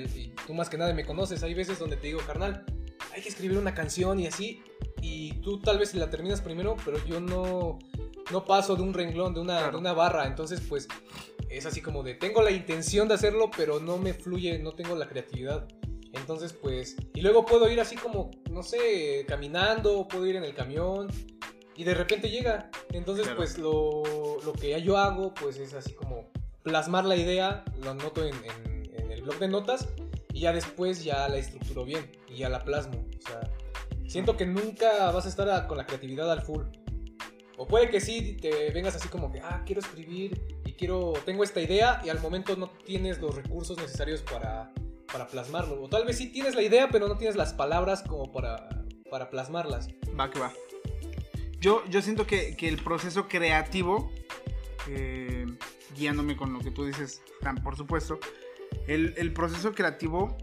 tú 0.46 0.54
más 0.54 0.68
que 0.68 0.78
nada 0.78 0.92
me 0.92 1.04
conoces, 1.04 1.42
hay 1.42 1.54
veces 1.54 1.78
donde 1.78 1.96
te 1.96 2.08
digo, 2.08 2.20
carnal, 2.26 2.64
hay 3.14 3.22
que 3.22 3.28
escribir 3.28 3.58
una 3.58 3.74
canción 3.74 4.20
y 4.20 4.26
así, 4.26 4.62
y 5.00 5.32
tú 5.40 5.60
tal 5.60 5.78
vez 5.78 5.94
la 5.94 6.10
terminas 6.10 6.40
primero, 6.40 6.76
pero 6.84 7.04
yo 7.06 7.20
no, 7.20 7.78
no 8.30 8.44
paso 8.44 8.76
de 8.76 8.82
un 8.82 8.92
renglón, 8.92 9.34
de 9.34 9.40
una, 9.40 9.70
de 9.70 9.76
una 9.76 9.92
barra, 9.92 10.26
entonces 10.26 10.60
pues 10.60 10.88
es 11.48 11.64
así 11.66 11.80
como 11.80 12.02
de, 12.02 12.14
tengo 12.14 12.42
la 12.42 12.50
intención 12.50 13.08
de 13.08 13.14
hacerlo, 13.14 13.50
pero 13.56 13.80
no 13.80 13.98
me 13.98 14.12
fluye, 14.12 14.58
no 14.58 14.72
tengo 14.72 14.94
la 14.94 15.08
creatividad. 15.08 15.66
Entonces, 16.12 16.54
pues, 16.54 16.96
y 17.14 17.20
luego 17.20 17.44
puedo 17.44 17.70
ir 17.70 17.78
así 17.78 17.94
como, 17.94 18.30
no 18.50 18.62
sé, 18.62 19.24
caminando, 19.28 20.08
puedo 20.08 20.26
ir 20.26 20.36
en 20.36 20.44
el 20.44 20.54
camión, 20.54 21.08
y 21.76 21.85
de 21.85 21.95
repente 21.95 22.30
llega. 22.30 22.71
Entonces, 22.92 23.25
Claro. 23.25 23.38
pues 23.38 23.59
lo, 23.59 24.02
lo 24.45 24.52
que 24.52 24.80
yo 24.83 24.97
hago, 24.97 25.35
pues 25.35 25.59
es 25.59 25.75
así 25.75 25.92
como 25.92 26.30
plasmar 26.62 27.04
la 27.04 27.16
idea, 27.16 27.64
lo 27.83 27.90
anoto 27.90 28.25
en, 28.25 28.35
en- 28.35 28.90
en 28.99 29.12
el 29.12 29.23
blog 29.23 29.38
de 29.38 29.49
notas 29.49 29.88
y 30.33 30.40
ya 30.40 30.52
después 30.52 31.04
ya 31.04 31.28
la 31.28 31.37
estructuro 31.38 31.85
bien 31.85 32.11
y 32.28 32.37
ya 32.37 32.49
la 32.49 32.64
plasmo. 32.64 33.04
O 33.18 33.28
sea, 33.28 33.40
siento 34.09 34.37
que 34.37 34.47
nunca 34.47 35.11
vas 35.12 35.26
a 35.26 35.28
estar 35.28 35.49
a- 35.50 35.66
con 35.68 35.76
la 35.78 35.87
creatividad 35.87 36.30
al 36.33 36.42
full. 36.42 36.64
O 37.59 37.66
puede 37.66 37.88
que 37.88 38.00
sí 38.00 38.37
te 38.40 38.71
vengas 38.71 38.95
así 38.97 39.09
como 39.09 39.33
que, 39.33 39.40
ah, 39.40 39.62
quiero 39.64 39.80
escribir 39.80 40.59
y 40.66 40.73
quiero, 40.73 41.14
tengo 41.25 41.42
esta 41.42 41.61
idea 41.61 42.02
y 42.04 42.11
al 42.11 42.21
momento 42.21 42.54
no 42.56 42.68
tienes 42.85 43.18
los 43.21 43.35
recursos 43.35 43.78
necesarios 43.78 44.21
para, 44.23 44.73
para 45.11 45.26
plasmarlo. 45.26 45.83
O 45.83 45.88
tal 45.88 46.04
vez 46.04 46.18
sí 46.18 46.30
tienes 46.30 46.54
la 46.54 46.62
idea, 46.62 46.88
pero 46.90 47.09
no 47.09 47.16
tienes 47.16 47.35
las 47.37 47.54
palabras 47.54 48.02
como 48.02 48.30
para, 48.30 48.68
para 49.11 49.30
plasmarlas. 49.30 49.88
Va 50.18 50.30
que 50.30 50.38
va. 50.38 50.52
Yo, 51.66 51.85
yo 51.88 52.00
siento 52.00 52.28
que, 52.28 52.54
que 52.54 52.68
el 52.68 52.76
proceso 52.76 53.26
creativo, 53.26 54.12
eh, 54.87 55.46
guiándome 55.96 56.37
con 56.37 56.52
lo 56.52 56.61
que 56.61 56.70
tú 56.70 56.85
dices, 56.85 57.23
por 57.64 57.76
supuesto, 57.76 58.20
el, 58.87 59.14
el 59.16 59.32
proceso 59.32 59.75
creativo 59.75 60.37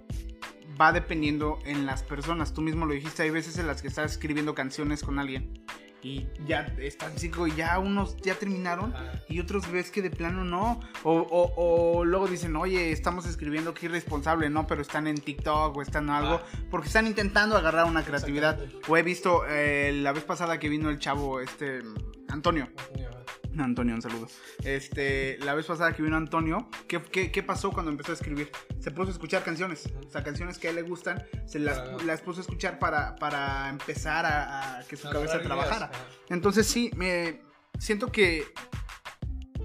va 0.82 0.92
dependiendo 0.92 1.60
en 1.64 1.86
las 1.86 2.04
personas. 2.04 2.54
Tú 2.54 2.60
mismo 2.60 2.86
lo 2.86 2.94
dijiste, 2.94 3.24
hay 3.24 3.30
veces 3.30 3.58
en 3.58 3.68
las 3.68 3.82
que 3.82 3.88
estás 3.88 4.12
escribiendo 4.12 4.54
canciones 4.54 5.02
con 5.02 5.18
alguien 5.18 5.64
y 6.04 6.28
ya 6.46 6.72
están 6.80 7.14
cinco 7.18 7.48
y 7.48 7.56
ya 7.56 7.80
unos 7.80 8.18
ya 8.18 8.36
terminaron 8.36 8.94
y 9.30 9.40
otros 9.40 9.72
ves 9.72 9.90
que 9.90 10.02
de 10.02 10.10
plano 10.10 10.44
no. 10.44 10.80
O, 11.04 11.14
o- 11.14 11.54
o 11.98 12.06
luego 12.06 12.28
dicen, 12.28 12.56
oye, 12.58 12.92
estamos 12.92 13.26
escribiendo 13.26 13.74
que 13.74 13.86
irresponsable, 13.86 14.50
¿no? 14.50 14.68
Pero 14.68 14.82
están 14.82 15.08
en 15.08 15.16
TikTok 15.18 15.78
o 15.78 15.82
están 15.82 16.04
en 16.06 16.10
algo. 16.12 16.42
Ah. 16.44 16.58
Porque 16.70 16.88
están 16.88 17.08
intentando 17.08 17.56
agarrar 17.56 17.86
una 17.86 18.04
creatividad. 18.04 18.60
O 18.88 18.98
he 18.98 19.04
visto 19.04 19.44
eh, 19.48 19.92
la 20.04 20.12
vez 20.12 20.24
pasada 20.24 20.60
que 20.60 20.68
vino 20.70 20.90
el 20.90 21.00
chavo, 21.00 21.40
este, 21.40 21.82
Antonio. 22.28 22.68
Antonio, 22.78 23.10
un 23.56 24.02
saludo. 24.02 24.28
Este, 24.64 25.38
la 25.40 25.54
vez 25.54 25.66
pasada 25.66 25.94
que 25.94 26.02
vino 26.02 26.18
Antonio, 26.18 26.70
¿qué, 26.88 27.02
qué, 27.02 27.32
qué 27.32 27.44
pasó 27.44 27.72
cuando 27.72 27.92
empezó 27.92 28.12
a 28.12 28.16
escribir? 28.16 28.52
Se 28.80 28.92
puso 28.92 29.10
a 29.10 29.12
escuchar 29.12 29.44
canciones. 29.44 29.90
O 30.08 30.12
sea, 30.12 30.24
canciones 30.24 30.58
que 30.58 30.68
a 30.68 30.70
él 30.72 30.78
le 30.78 30.82
gustan, 30.82 31.24
se 31.46 31.60
las, 31.60 32.22
puso 32.22 32.40
a 32.40 32.42
escuchar 32.42 32.80
para, 32.80 33.16
para 33.16 33.70
empezar 33.70 34.26
a, 34.26 34.80
a 34.80 34.84
que 34.84 34.96
su 34.96 35.10
cabeza 35.10 35.36
ideas, 35.36 35.48
trabajara. 35.48 35.92
Entonces 36.30 36.68
sí, 36.68 36.92
me 36.96 37.42
siento 37.80 38.12
que 38.12 38.46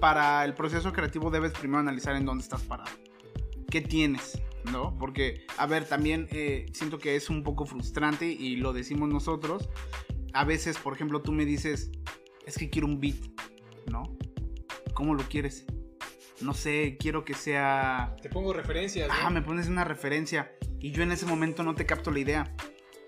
para 0.00 0.45
el 0.45 0.54
proceso 0.54 0.92
creativo 0.92 1.30
debes 1.30 1.52
primero 1.52 1.80
analizar 1.80 2.14
en 2.16 2.25
dónde 2.25 2.42
estás 2.42 2.62
parado. 2.62 2.90
¿Qué 3.71 3.80
tienes? 3.80 4.40
¿No? 4.73 4.97
Porque, 4.99 5.47
a 5.57 5.66
ver, 5.66 5.87
también 5.87 6.28
eh, 6.30 6.66
siento 6.73 6.99
que 6.99 7.16
es 7.16 7.30
un 7.30 7.42
poco 7.42 7.66
frustrante 7.66 8.26
y 8.26 8.57
lo 8.57 8.73
decimos 8.73 9.09
nosotros. 9.09 9.68
A 10.35 10.45
veces, 10.45 10.78
por 10.78 10.95
ejemplo, 10.95 11.23
tú 11.23 11.33
me 11.33 11.45
dices, 11.45 11.90
es 12.47 12.57
que 12.57 12.71
quiero 12.71 12.87
un 12.87 13.00
beat, 13.00 13.16
¿no? 13.90 14.16
¿Cómo 14.95 15.14
lo 15.14 15.23
quieres? 15.25 15.64
No 16.40 16.54
sé, 16.54 16.97
quiero 16.99 17.25
que 17.25 17.35
sea... 17.35 18.14
Te 18.23 18.28
pongo 18.28 18.52
referencias. 18.52 19.09
¿no? 19.09 19.14
Ah, 19.14 19.30
me 19.30 19.42
pones 19.42 19.68
una 19.68 19.85
referencia 19.85 20.52
y 20.78 20.92
yo 20.92 21.02
en 21.02 21.12
ese 21.12 21.26
momento 21.26 21.62
no 21.62 21.75
te 21.75 21.87
capto 21.87 22.11
la 22.11 22.21
idea. 22.21 22.54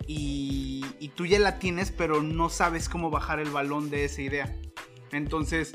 Y, 0.07 0.85
y 0.99 1.09
tú 1.11 1.27
ya 1.27 1.39
la 1.39 1.59
tienes, 1.59 1.93
pero 1.93 2.23
no 2.23 2.49
sabes 2.49 2.89
cómo 2.89 3.11
bajar 3.11 3.39
el 3.39 3.51
balón 3.51 3.91
de 3.91 4.05
esa 4.05 4.23
idea. 4.23 4.53
Entonces, 5.13 5.73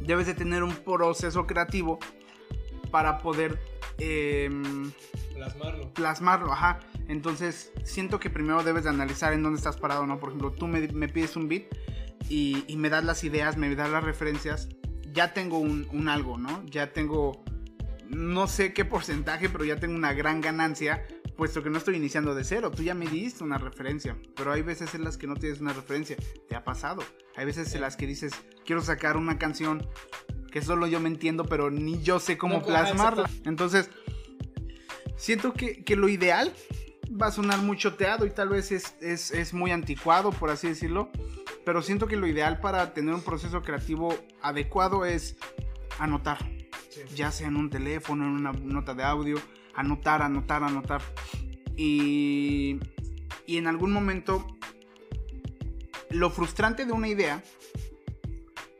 debes 0.00 0.26
de 0.26 0.34
tener 0.34 0.62
un 0.62 0.74
proceso 0.74 1.46
creativo 1.46 1.98
para 2.90 3.18
poder 3.18 3.60
em, 3.98 4.92
Plasmarlo. 5.34 5.92
plasmarlo, 5.94 6.52
ajá. 6.52 6.80
Entonces, 7.08 7.72
siento 7.84 8.20
que 8.20 8.30
primero 8.30 8.62
debes 8.62 8.84
de 8.84 8.90
analizar 8.90 9.32
en 9.32 9.42
dónde 9.42 9.58
estás 9.58 9.76
parado, 9.76 10.06
¿no? 10.06 10.20
Por 10.20 10.28
ejemplo, 10.30 10.52
tú 10.52 10.68
me, 10.68 10.86
me 10.88 11.08
pides 11.08 11.34
un 11.36 11.48
beat 11.48 11.64
y, 12.28 12.64
y 12.66 12.76
me 12.76 12.90
das 12.90 13.04
las 13.04 13.24
ideas, 13.24 13.56
me 13.56 13.74
das 13.74 13.90
las 13.90 14.04
referencias. 14.04 14.68
Ya 15.12 15.34
tengo 15.34 15.58
un, 15.58 15.86
un 15.92 16.08
algo, 16.08 16.38
¿no? 16.38 16.64
Ya 16.66 16.92
tengo, 16.92 17.44
no 18.08 18.46
sé 18.46 18.72
qué 18.72 18.84
porcentaje, 18.84 19.48
pero 19.48 19.64
ya 19.64 19.76
tengo 19.76 19.94
una 19.94 20.12
gran 20.12 20.40
ganancia, 20.40 21.06
puesto 21.36 21.62
que 21.62 21.70
no 21.70 21.78
estoy 21.78 21.96
iniciando 21.96 22.34
de 22.34 22.44
cero. 22.44 22.70
Tú 22.70 22.82
ya 22.82 22.94
me 22.94 23.06
diste 23.06 23.44
una 23.44 23.58
referencia, 23.58 24.16
pero 24.34 24.52
hay 24.52 24.62
veces 24.62 24.94
en 24.94 25.04
las 25.04 25.16
que 25.18 25.26
no 25.26 25.34
tienes 25.34 25.60
una 25.60 25.72
referencia. 25.72 26.16
Te 26.48 26.56
ha 26.56 26.64
pasado. 26.64 27.02
Hay 27.36 27.44
veces 27.44 27.74
en 27.74 27.82
las 27.82 27.96
que 27.96 28.06
dices, 28.06 28.32
quiero 28.64 28.82
sacar 28.82 29.16
una 29.16 29.38
canción 29.38 29.86
que 30.50 30.62
solo 30.62 30.86
yo 30.86 31.00
me 31.00 31.08
entiendo, 31.08 31.44
pero 31.44 31.70
ni 31.70 32.02
yo 32.02 32.20
sé 32.20 32.38
cómo 32.38 32.58
No, 32.58 32.62
plasmarla. 32.66 33.28
Entonces, 33.44 33.90
siento 35.16 35.54
que, 35.54 35.82
que 35.82 35.96
lo 35.96 36.08
ideal 36.08 36.52
va 37.20 37.26
a 37.26 37.32
sonar 37.32 37.60
muy 37.60 37.76
choteado 37.76 38.26
y 38.26 38.30
tal 38.30 38.48
vez 38.48 38.72
es, 38.72 38.96
es, 39.00 39.30
es 39.30 39.54
muy 39.54 39.70
anticuado, 39.70 40.30
por 40.30 40.50
así 40.50 40.68
decirlo. 40.68 41.10
Pero 41.64 41.82
siento 41.82 42.06
que 42.06 42.16
lo 42.16 42.26
ideal 42.26 42.60
para 42.60 42.92
tener 42.94 43.14
un 43.14 43.22
proceso 43.22 43.62
creativo 43.62 44.14
adecuado 44.40 45.04
es 45.04 45.36
anotar, 45.98 46.38
Sí. 46.90 47.00
ya 47.14 47.30
sea 47.30 47.48
en 47.48 47.56
un 47.56 47.70
teléfono, 47.70 48.24
en 48.24 48.32
una 48.32 48.52
nota 48.52 48.92
de 48.94 49.02
audio, 49.02 49.38
anotar, 49.74 50.20
anotar, 50.22 50.62
anotar. 50.62 51.00
Y, 51.76 52.78
y 53.46 53.56
en 53.56 53.66
algún 53.66 53.92
momento, 53.92 54.46
lo 56.10 56.28
frustrante 56.30 56.84
de 56.84 56.92
una 56.92 57.08
idea, 57.08 57.42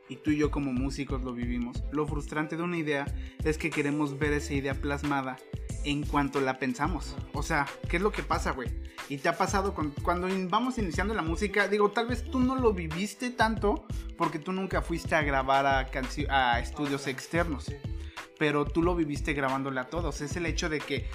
y 0.09 0.17
tú 0.17 0.29
y 0.31 0.37
yo 0.37 0.51
como 0.51 0.73
músicos 0.73 1.23
lo 1.23 1.33
vivimos, 1.33 1.83
lo 1.91 2.05
frustrante 2.05 2.55
de 2.55 2.61
una 2.63 2.77
idea 2.77 3.05
es 3.43 3.57
que 3.57 3.71
queremos 3.71 4.19
ver 4.19 4.33
esa 4.33 4.53
idea 4.53 4.75
plasmada 4.75 5.37
en 5.85 6.03
cuanto 6.05 6.39
la 6.41 6.59
pensamos. 6.59 7.15
O 7.33 7.43
sea, 7.43 7.67
¿qué 7.89 7.97
es 7.97 8.03
lo 8.03 8.11
que 8.11 8.23
pasa, 8.23 8.51
güey? 8.51 8.69
Y 9.09 9.17
te 9.17 9.29
ha 9.29 9.37
pasado 9.37 9.73
con- 9.73 9.91
cuando 10.01 10.27
vamos 10.49 10.77
iniciando 10.77 11.13
la 11.13 11.21
música, 11.21 11.67
digo, 11.67 11.91
tal 11.91 12.07
vez 12.07 12.23
tú 12.29 12.39
no 12.39 12.55
lo 12.55 12.73
viviste 12.73 13.29
tanto 13.31 13.85
porque 14.17 14.39
tú 14.39 14.51
nunca 14.53 14.81
fuiste 14.81 15.15
a 15.15 15.21
grabar 15.21 15.65
a, 15.65 15.89
a 16.29 16.59
estudios 16.59 17.07
externos 17.07 17.71
pero 18.39 18.65
tú 18.65 18.81
lo 18.81 18.93
viviste 18.95 19.31
grabándole 19.33 19.79
a 19.79 19.85
todos. 19.89 20.19
Es 20.19 20.35
el 20.35 20.45
hecho 20.47 20.67
de 20.67 20.79
que 20.79 21.07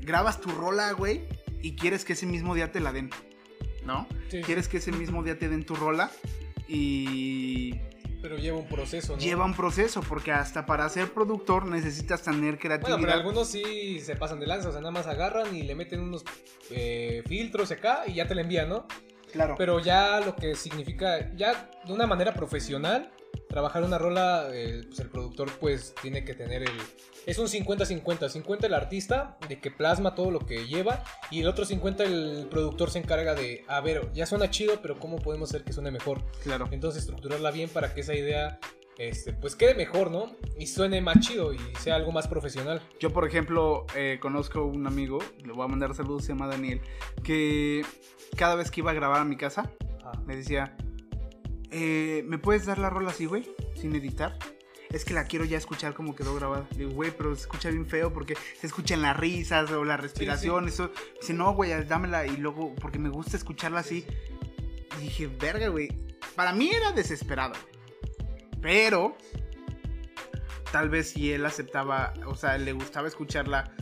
grabas 0.00 0.40
tu 0.40 0.50
rola, 0.50 0.92
güey, 0.92 1.26
y 1.60 1.76
quieres 1.76 2.06
que 2.06 2.14
ese 2.14 2.24
mismo 2.26 2.54
día 2.54 2.72
te 2.72 2.80
la 2.80 2.90
den, 2.92 3.10
¿no? 3.84 4.06
Sí. 4.30 4.40
Quieres 4.40 4.66
que 4.66 4.78
ese 4.78 4.90
mismo 4.92 5.22
día 5.22 5.38
te 5.38 5.48
den 5.50 5.64
tu 5.66 5.74
rola 5.74 6.10
y 6.66 7.74
Pero 8.22 8.36
lleva 8.36 8.58
un 8.58 8.66
proceso, 8.66 9.14
¿no? 9.14 9.18
lleva 9.18 9.44
un 9.44 9.54
proceso, 9.54 10.02
porque 10.02 10.32
hasta 10.32 10.66
para 10.66 10.88
ser 10.88 11.12
productor 11.12 11.66
necesitas 11.66 12.22
tener 12.22 12.58
creatividad. 12.58 12.98
Bueno, 12.98 13.08
pero 13.08 13.18
algunos 13.18 13.48
sí 13.48 14.00
se 14.00 14.16
pasan 14.16 14.40
de 14.40 14.46
lanza, 14.46 14.68
o 14.68 14.72
sea, 14.72 14.80
nada 14.80 14.90
más 14.90 15.06
agarran 15.06 15.54
y 15.54 15.62
le 15.62 15.74
meten 15.74 16.00
unos 16.00 16.24
eh, 16.70 17.22
filtros 17.26 17.70
acá 17.70 18.02
y 18.06 18.14
ya 18.14 18.26
te 18.26 18.34
la 18.34 18.42
envían, 18.42 18.68
¿no? 18.68 18.86
Claro. 19.32 19.54
Pero 19.56 19.80
ya 19.80 20.20
lo 20.20 20.36
que 20.36 20.54
significa, 20.54 21.34
ya 21.34 21.70
de 21.86 21.92
una 21.92 22.06
manera 22.06 22.34
profesional, 22.34 23.10
trabajar 23.50 23.82
una 23.82 23.98
rola, 23.98 24.48
eh, 24.52 24.84
pues 24.86 25.00
el 25.00 25.08
productor 25.08 25.50
pues 25.58 25.94
tiene 26.00 26.24
que 26.24 26.34
tener 26.34 26.62
el... 26.62 26.72
Es 27.26 27.38
un 27.38 27.48
50-50, 27.48 28.28
50 28.28 28.66
el 28.66 28.74
artista 28.74 29.36
de 29.48 29.60
que 29.60 29.70
plasma 29.70 30.14
todo 30.14 30.30
lo 30.30 30.38
que 30.40 30.66
lleva 30.66 31.04
y 31.30 31.40
el 31.40 31.48
otro 31.48 31.64
50 31.64 32.04
el 32.04 32.46
productor 32.48 32.90
se 32.90 33.00
encarga 33.00 33.34
de, 33.34 33.64
a 33.68 33.80
ver, 33.80 34.10
ya 34.14 34.24
suena 34.24 34.50
chido, 34.50 34.80
pero 34.80 34.98
¿cómo 34.98 35.18
podemos 35.18 35.50
hacer 35.50 35.64
que 35.64 35.72
suene 35.72 35.90
mejor? 35.90 36.22
claro. 36.42 36.68
Entonces 36.70 37.02
estructurarla 37.02 37.50
bien 37.50 37.68
para 37.68 37.92
que 37.92 38.00
esa 38.00 38.14
idea 38.14 38.58
este, 38.96 39.32
pues 39.32 39.56
quede 39.56 39.74
mejor, 39.74 40.10
¿no? 40.10 40.30
Y 40.58 40.66
suene 40.66 41.00
más 41.00 41.18
chido 41.20 41.52
y 41.52 41.58
sea 41.78 41.96
algo 41.96 42.12
más 42.12 42.28
profesional. 42.28 42.80
Yo, 43.00 43.10
por 43.10 43.26
ejemplo, 43.26 43.86
eh, 43.96 44.18
conozco 44.20 44.64
un 44.64 44.86
amigo, 44.86 45.18
le 45.44 45.52
voy 45.52 45.64
a 45.64 45.68
mandar 45.68 45.94
saludos, 45.94 46.24
se 46.24 46.32
llama 46.32 46.46
Daniel, 46.46 46.80
que 47.24 47.82
cada 48.36 48.54
vez 48.54 48.70
que 48.70 48.80
iba 48.80 48.90
a 48.90 48.94
grabar 48.94 49.20
a 49.20 49.24
mi 49.24 49.36
casa, 49.36 49.72
me 50.26 50.36
decía, 50.36 50.76
eh, 51.70 52.22
¿me 52.26 52.38
puedes 52.38 52.66
dar 52.66 52.78
la 52.78 52.90
rola 52.90 53.10
así, 53.10 53.26
güey? 53.26 53.48
Sin 53.74 53.94
editar. 53.94 54.36
Es 54.90 55.04
que 55.04 55.14
la 55.14 55.24
quiero 55.24 55.44
ya 55.44 55.56
escuchar 55.56 55.94
como 55.94 56.16
quedó 56.16 56.34
grabada. 56.34 56.66
Le 56.72 56.78
digo, 56.78 56.90
güey, 56.90 57.12
pero 57.16 57.34
se 57.36 57.42
escucha 57.42 57.70
bien 57.70 57.86
feo 57.86 58.12
porque 58.12 58.36
se 58.60 58.66
escuchan 58.66 59.02
las 59.02 59.16
risas 59.16 59.70
o 59.70 59.84
la 59.84 59.96
respiración. 59.96 60.66
Eso. 60.66 60.90
Dice, 61.20 61.32
no, 61.32 61.54
güey, 61.54 61.84
dámela. 61.84 62.26
Y 62.26 62.36
luego, 62.36 62.74
porque 62.74 62.98
me 62.98 63.08
gusta 63.08 63.36
escucharla 63.36 63.80
así. 63.80 64.04
Y 64.98 65.02
dije, 65.02 65.28
verga, 65.28 65.68
güey. 65.68 65.88
Para 66.34 66.52
mí 66.52 66.70
era 66.70 66.90
desesperado. 66.90 67.54
Pero, 68.60 69.16
tal 70.72 70.88
vez 70.88 71.10
si 71.10 71.32
él 71.32 71.46
aceptaba, 71.46 72.12
o 72.26 72.34
sea, 72.34 72.58
le 72.58 72.72
gustaba 72.72 73.06
escucharla. 73.06 73.72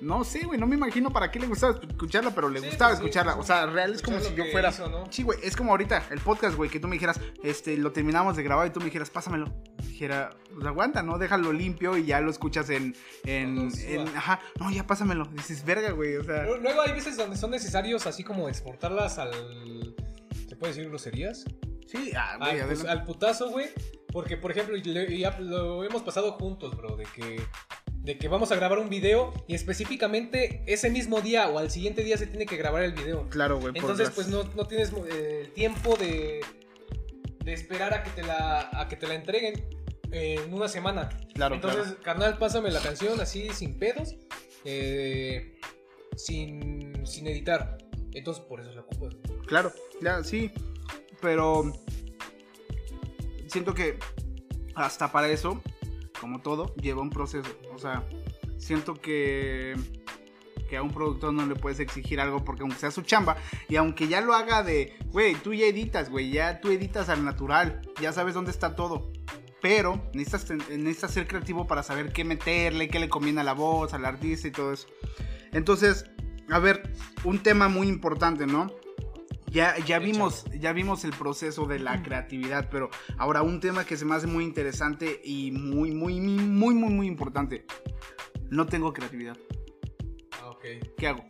No 0.00 0.22
sé, 0.22 0.44
güey, 0.46 0.60
no 0.60 0.66
me 0.66 0.76
imagino 0.76 1.12
para 1.12 1.30
qué 1.30 1.40
le 1.40 1.46
gustaba 1.48 1.78
escucharla, 1.82 2.30
pero 2.32 2.48
le 2.48 2.60
Sí, 2.60 2.66
gustaba 2.66 2.90
pues 2.90 3.00
escucharla. 3.00 3.34
O 3.36 3.42
sea, 3.42 3.66
real 3.66 3.94
es 3.94 4.02
como 4.02 4.20
si 4.20 4.34
yo 4.34 4.44
fuera. 4.52 4.70
hizo, 4.70 4.88
¿no? 4.88 5.10
Sí, 5.10 5.24
güey, 5.24 5.38
es 5.42 5.56
como 5.56 5.72
ahorita 5.72 6.04
el 6.10 6.20
podcast, 6.20 6.56
güey, 6.56 6.70
que 6.70 6.78
tú 6.78 6.86
me 6.86 6.94
dijeras, 6.94 7.20
este, 7.42 7.76
lo 7.76 7.90
terminamos 7.90 8.36
de 8.36 8.42
grabar 8.44 8.68
y 8.68 8.70
tú 8.70 8.78
me 8.78 8.86
dijeras, 8.86 9.10
pásamelo. 9.10 9.52
Dijera, 9.86 10.30
pues 10.54 10.64
aguanta, 10.66 11.02
¿no? 11.02 11.18
Déjalo 11.18 11.52
limpio 11.52 11.96
y 11.96 12.04
ya 12.06 12.20
lo 12.20 12.30
escuchas 12.30 12.70
en. 12.70 12.94
en, 13.24 13.68
ajá, 14.16 14.40
no, 14.60 14.70
ya 14.70 14.86
pásamelo. 14.86 15.24
Dices, 15.32 15.64
verga, 15.64 15.90
güey, 15.90 16.16
o 16.16 16.24
sea. 16.24 16.44
Luego 16.44 16.82
hay 16.82 16.92
veces 16.92 17.16
donde 17.16 17.36
son 17.36 17.50
necesarios 17.50 18.06
así 18.06 18.22
como 18.22 18.48
exportarlas 18.48 19.18
al... 19.18 19.96
¿Se 20.48 20.54
puede 20.56 20.72
decir 20.72 20.88
groserías? 20.88 21.44
Sí, 21.86 22.12
ah, 22.16 22.36
güey, 22.38 22.60
al, 22.60 22.66
pues, 22.66 22.84
al 22.84 23.04
putazo, 23.04 23.50
güey. 23.50 23.66
Porque, 24.12 24.36
por 24.36 24.50
ejemplo, 24.50 24.76
ya 24.76 25.38
lo 25.40 25.84
hemos 25.84 26.02
pasado 26.02 26.32
juntos, 26.32 26.76
bro, 26.76 26.96
de 26.96 27.04
que, 27.04 27.42
de 28.08 28.16
que 28.16 28.26
vamos 28.26 28.50
a 28.52 28.56
grabar 28.56 28.78
un 28.78 28.88
video 28.88 29.34
y 29.46 29.54
específicamente 29.54 30.62
ese 30.64 30.88
mismo 30.88 31.20
día 31.20 31.46
o 31.50 31.58
al 31.58 31.70
siguiente 31.70 32.02
día 32.02 32.16
se 32.16 32.26
tiene 32.26 32.46
que 32.46 32.56
grabar 32.56 32.82
el 32.82 32.94
video. 32.94 33.28
Claro, 33.28 33.60
güey. 33.60 33.74
por 33.74 33.82
Entonces, 33.82 34.08
pues 34.14 34.28
no, 34.28 34.44
no 34.56 34.66
tienes 34.66 34.90
eh, 35.12 35.52
tiempo 35.54 35.94
de, 35.94 36.40
de 37.44 37.52
esperar 37.52 37.92
a 37.92 38.02
que 38.02 38.08
te 38.12 38.22
la, 38.22 38.70
a 38.72 38.88
que 38.88 38.96
te 38.96 39.06
la 39.06 39.14
entreguen 39.14 39.62
en 40.10 40.54
una 40.54 40.68
semana. 40.68 41.10
Claro, 41.34 41.56
Entonces, 41.56 41.96
carnal, 42.02 42.38
pásame 42.38 42.70
la 42.70 42.80
canción 42.80 43.20
así 43.20 43.50
sin 43.50 43.78
pedos, 43.78 44.16
eh, 44.64 45.60
sin, 46.16 47.04
sin 47.04 47.26
editar. 47.26 47.76
Entonces, 48.14 48.42
por 48.42 48.62
eso 48.62 48.72
la 48.72 48.80
ocupo. 48.80 49.10
Claro, 49.46 49.70
ya, 50.00 50.24
sí. 50.24 50.50
Pero 51.20 51.74
siento 53.48 53.74
que 53.74 53.98
hasta 54.74 55.12
para 55.12 55.28
eso, 55.28 55.60
como 56.18 56.40
todo, 56.40 56.74
lleva 56.76 57.02
un 57.02 57.10
proceso. 57.10 57.50
O 57.78 57.80
sea, 57.80 58.02
siento 58.58 58.94
que 58.94 59.76
que 60.68 60.76
a 60.76 60.82
un 60.82 60.90
productor 60.90 61.32
no 61.32 61.46
le 61.46 61.54
puedes 61.54 61.80
exigir 61.80 62.20
algo 62.20 62.44
porque 62.44 62.62
aunque 62.62 62.76
sea 62.76 62.90
su 62.90 63.00
chamba 63.00 63.36
y 63.68 63.76
aunque 63.76 64.06
ya 64.06 64.20
lo 64.20 64.34
haga 64.34 64.62
de, 64.62 64.98
güey, 65.06 65.34
tú 65.36 65.54
ya 65.54 65.64
editas, 65.64 66.10
güey, 66.10 66.30
ya 66.30 66.60
tú 66.60 66.70
editas 66.70 67.08
al 67.08 67.24
natural, 67.24 67.80
ya 68.02 68.12
sabes 68.12 68.34
dónde 68.34 68.50
está 68.50 68.76
todo. 68.76 69.10
Pero 69.62 70.10
necesitas, 70.12 70.68
necesitas 70.68 71.12
ser 71.12 71.26
creativo 71.26 71.66
para 71.66 71.82
saber 71.82 72.12
qué 72.12 72.24
meterle, 72.24 72.88
qué 72.88 72.98
le 72.98 73.08
conviene 73.08 73.40
a 73.40 73.44
la 73.44 73.54
voz, 73.54 73.94
al 73.94 74.04
artista 74.04 74.48
y 74.48 74.50
todo 74.50 74.72
eso. 74.72 74.88
Entonces, 75.52 76.04
a 76.50 76.58
ver, 76.58 76.92
un 77.24 77.42
tema 77.42 77.68
muy 77.68 77.88
importante, 77.88 78.46
¿no? 78.46 78.68
Ya, 79.50 79.76
ya, 79.78 79.98
vimos, 79.98 80.44
ya 80.58 80.72
vimos 80.72 81.04
el 81.04 81.12
proceso 81.12 81.64
de 81.64 81.78
la 81.78 82.02
creatividad, 82.02 82.68
pero 82.70 82.90
ahora 83.16 83.42
un 83.42 83.60
tema 83.60 83.84
que 83.84 83.96
se 83.96 84.04
me 84.04 84.14
hace 84.14 84.26
muy 84.26 84.44
interesante 84.44 85.20
y 85.24 85.50
muy, 85.52 85.92
muy, 85.92 86.20
muy, 86.20 86.74
muy, 86.74 86.90
muy, 86.90 87.06
importante. 87.06 87.64
No 88.50 88.66
tengo 88.66 88.92
creatividad. 88.92 89.36
Ah, 90.32 90.50
ok. 90.50 90.64
¿Qué 90.96 91.06
hago? 91.06 91.24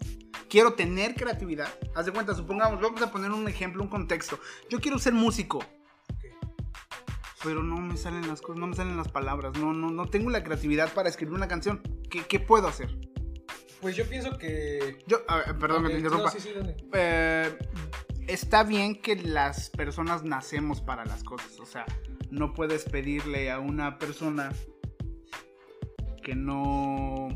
Quiero 0.49 0.73
tener 0.73 1.15
creatividad. 1.15 1.69
Haz 1.95 2.07
de 2.07 2.13
cuenta, 2.13 2.35
supongamos, 2.35 2.81
vamos 2.81 3.01
a 3.03 3.11
poner 3.13 3.31
un 3.31 3.47
ejemplo, 3.47 3.83
un 3.83 3.89
contexto. 3.89 4.39
Yo 4.69 4.81
quiero 4.81 4.99
ser 4.99 5.13
músico, 5.13 5.65
pero 7.45 7.63
no 7.63 7.77
me 7.77 7.97
salen 7.97 8.27
las 8.27 8.41
cosas, 8.41 8.59
no 8.59 8.67
me 8.67 8.75
salen 8.75 8.97
las 8.97 9.09
palabras. 9.09 9.57
No, 9.59 9.73
no, 9.73 9.91
no 9.91 10.07
tengo 10.07 10.31
la 10.31 10.43
creatividad 10.43 10.93
para 10.93 11.09
escribir 11.09 11.35
una 11.35 11.47
canción. 11.49 11.83
¿Qué, 12.11 12.23
qué 12.23 12.41
puedo 12.41 12.67
hacer? 12.67 12.99
Pues 13.81 13.95
yo 13.95 14.09
pienso 14.09 14.37
que. 14.39 14.99
Yo, 15.07 15.19
a 15.29 15.37
ver, 15.37 15.59
perdón 15.59 15.85
Ok, 15.85 15.87
que 15.87 15.93
te 15.93 15.99
interrumpa. 15.99 16.25
no, 16.25 16.31
sí, 16.31 16.41
sí. 16.41 16.51
Eh, 16.95 17.59
está 18.29 18.63
bien 18.63 19.01
que 19.01 19.17
las 19.17 19.71
personas 19.71 20.23
nacemos 20.23 20.81
para 20.81 21.05
las 21.05 21.25
cosas. 21.25 21.59
O 21.59 21.67
sea, 21.67 21.85
no 22.31 22.55
puedes 22.55 22.85
pedirle 22.85 23.51
a 23.51 23.59
una 23.59 23.99
persona 23.99 24.53
que 26.23 26.35
no. 26.35 27.29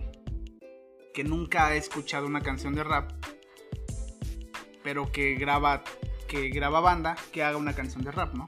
que 1.12 1.24
nunca 1.24 1.66
ha 1.66 1.74
escuchado 1.74 2.26
una 2.26 2.42
canción 2.42 2.74
de 2.74 2.84
rap, 2.84 3.10
pero 4.84 5.10
que 5.10 5.34
graba. 5.34 5.82
que 6.28 6.50
graba 6.50 6.80
banda, 6.80 7.16
que 7.32 7.42
haga 7.42 7.56
una 7.56 7.74
canción 7.74 8.04
de 8.04 8.12
rap, 8.12 8.34
¿no? 8.34 8.46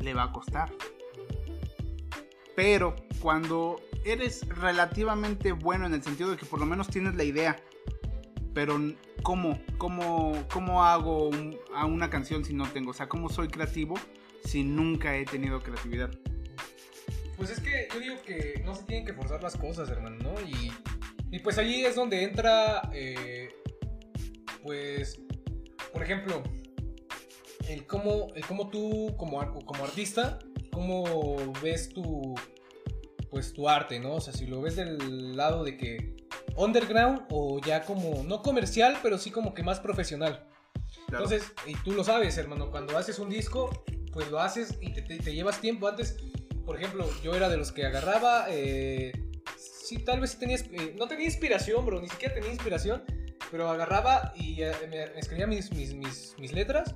Le 0.00 0.12
va 0.14 0.24
a 0.24 0.32
costar. 0.32 0.72
Pero 2.56 2.94
cuando 3.20 3.80
eres 4.04 4.46
relativamente 4.48 5.52
bueno 5.52 5.86
en 5.86 5.94
el 5.94 6.02
sentido 6.02 6.30
de 6.30 6.36
que 6.36 6.46
por 6.46 6.60
lo 6.60 6.66
menos 6.66 6.88
tienes 6.88 7.14
la 7.14 7.24
idea, 7.24 7.56
pero 8.54 8.80
¿cómo, 9.22 9.58
cómo, 9.78 10.46
cómo 10.52 10.84
hago 10.84 11.30
a 11.74 11.84
una 11.86 12.08
canción 12.08 12.44
si 12.44 12.54
no 12.54 12.66
tengo? 12.68 12.92
O 12.92 12.94
sea, 12.94 13.08
¿cómo 13.08 13.28
soy 13.28 13.48
creativo 13.48 13.96
si 14.44 14.62
nunca 14.62 15.16
he 15.16 15.24
tenido 15.24 15.60
creatividad? 15.60 16.10
Pues 17.36 17.50
es 17.50 17.60
que 17.60 17.88
yo 17.92 18.00
digo 18.00 18.14
que 18.24 18.62
no 18.64 18.74
se 18.74 18.84
tienen 18.84 19.04
que 19.04 19.12
forzar 19.12 19.42
las 19.42 19.56
cosas, 19.56 19.90
hermano, 19.90 20.16
¿no? 20.22 20.40
Y, 20.40 20.72
y 21.32 21.40
pues 21.40 21.58
allí 21.58 21.84
es 21.84 21.96
donde 21.96 22.22
entra, 22.22 22.90
eh, 22.94 23.48
pues, 24.62 25.20
por 25.92 26.02
ejemplo, 26.02 26.42
el 27.68 27.86
cómo, 27.86 28.28
el 28.36 28.46
cómo 28.46 28.70
tú 28.70 29.16
como, 29.16 29.38
como 29.64 29.84
artista, 29.84 30.38
cómo 30.70 31.52
ves 31.60 31.88
tu, 31.88 32.34
pues 33.30 33.52
tu 33.52 33.68
arte, 33.68 33.98
¿no? 33.98 34.14
O 34.14 34.20
sea, 34.20 34.32
si 34.32 34.46
lo 34.46 34.60
ves 34.60 34.76
del 34.76 35.36
lado 35.36 35.64
de 35.64 35.76
que 35.76 36.14
underground 36.56 37.22
o 37.30 37.60
ya 37.60 37.82
como, 37.84 38.22
no 38.24 38.42
comercial, 38.42 38.98
pero 39.02 39.18
sí 39.18 39.30
como 39.30 39.54
que 39.54 39.62
más 39.62 39.80
profesional. 39.80 40.46
Claro. 41.08 41.24
Entonces, 41.24 41.52
y 41.66 41.74
tú 41.76 41.92
lo 41.92 42.04
sabes, 42.04 42.36
hermano, 42.38 42.70
cuando 42.70 42.96
haces 42.96 43.18
un 43.18 43.28
disco, 43.28 43.84
pues 44.12 44.30
lo 44.30 44.40
haces 44.40 44.78
y 44.80 44.92
te, 44.92 45.02
te- 45.02 45.18
te 45.18 45.34
llevas 45.34 45.60
tiempo. 45.60 45.88
Antes, 45.88 46.16
por 46.64 46.76
ejemplo, 46.76 47.08
yo 47.22 47.34
era 47.34 47.48
de 47.48 47.56
los 47.56 47.72
que 47.72 47.84
agarraba, 47.84 48.46
eh, 48.48 49.12
sí, 49.56 49.98
tal 49.98 50.20
vez 50.20 50.30
sí 50.32 50.38
tenía, 50.38 50.56
eh, 50.56 50.94
no 50.98 51.06
tenía 51.08 51.26
inspiración, 51.26 51.84
bro, 51.84 52.00
ni 52.00 52.08
siquiera 52.08 52.34
tenía 52.34 52.50
inspiración, 52.50 53.04
pero 53.50 53.68
agarraba 53.68 54.32
y 54.36 54.62
eh, 54.62 54.72
me, 54.88 55.02
escribía 55.18 55.46
mis, 55.46 55.72
mis, 55.72 55.94
mis, 55.94 56.34
mis 56.38 56.52
letras, 56.52 56.94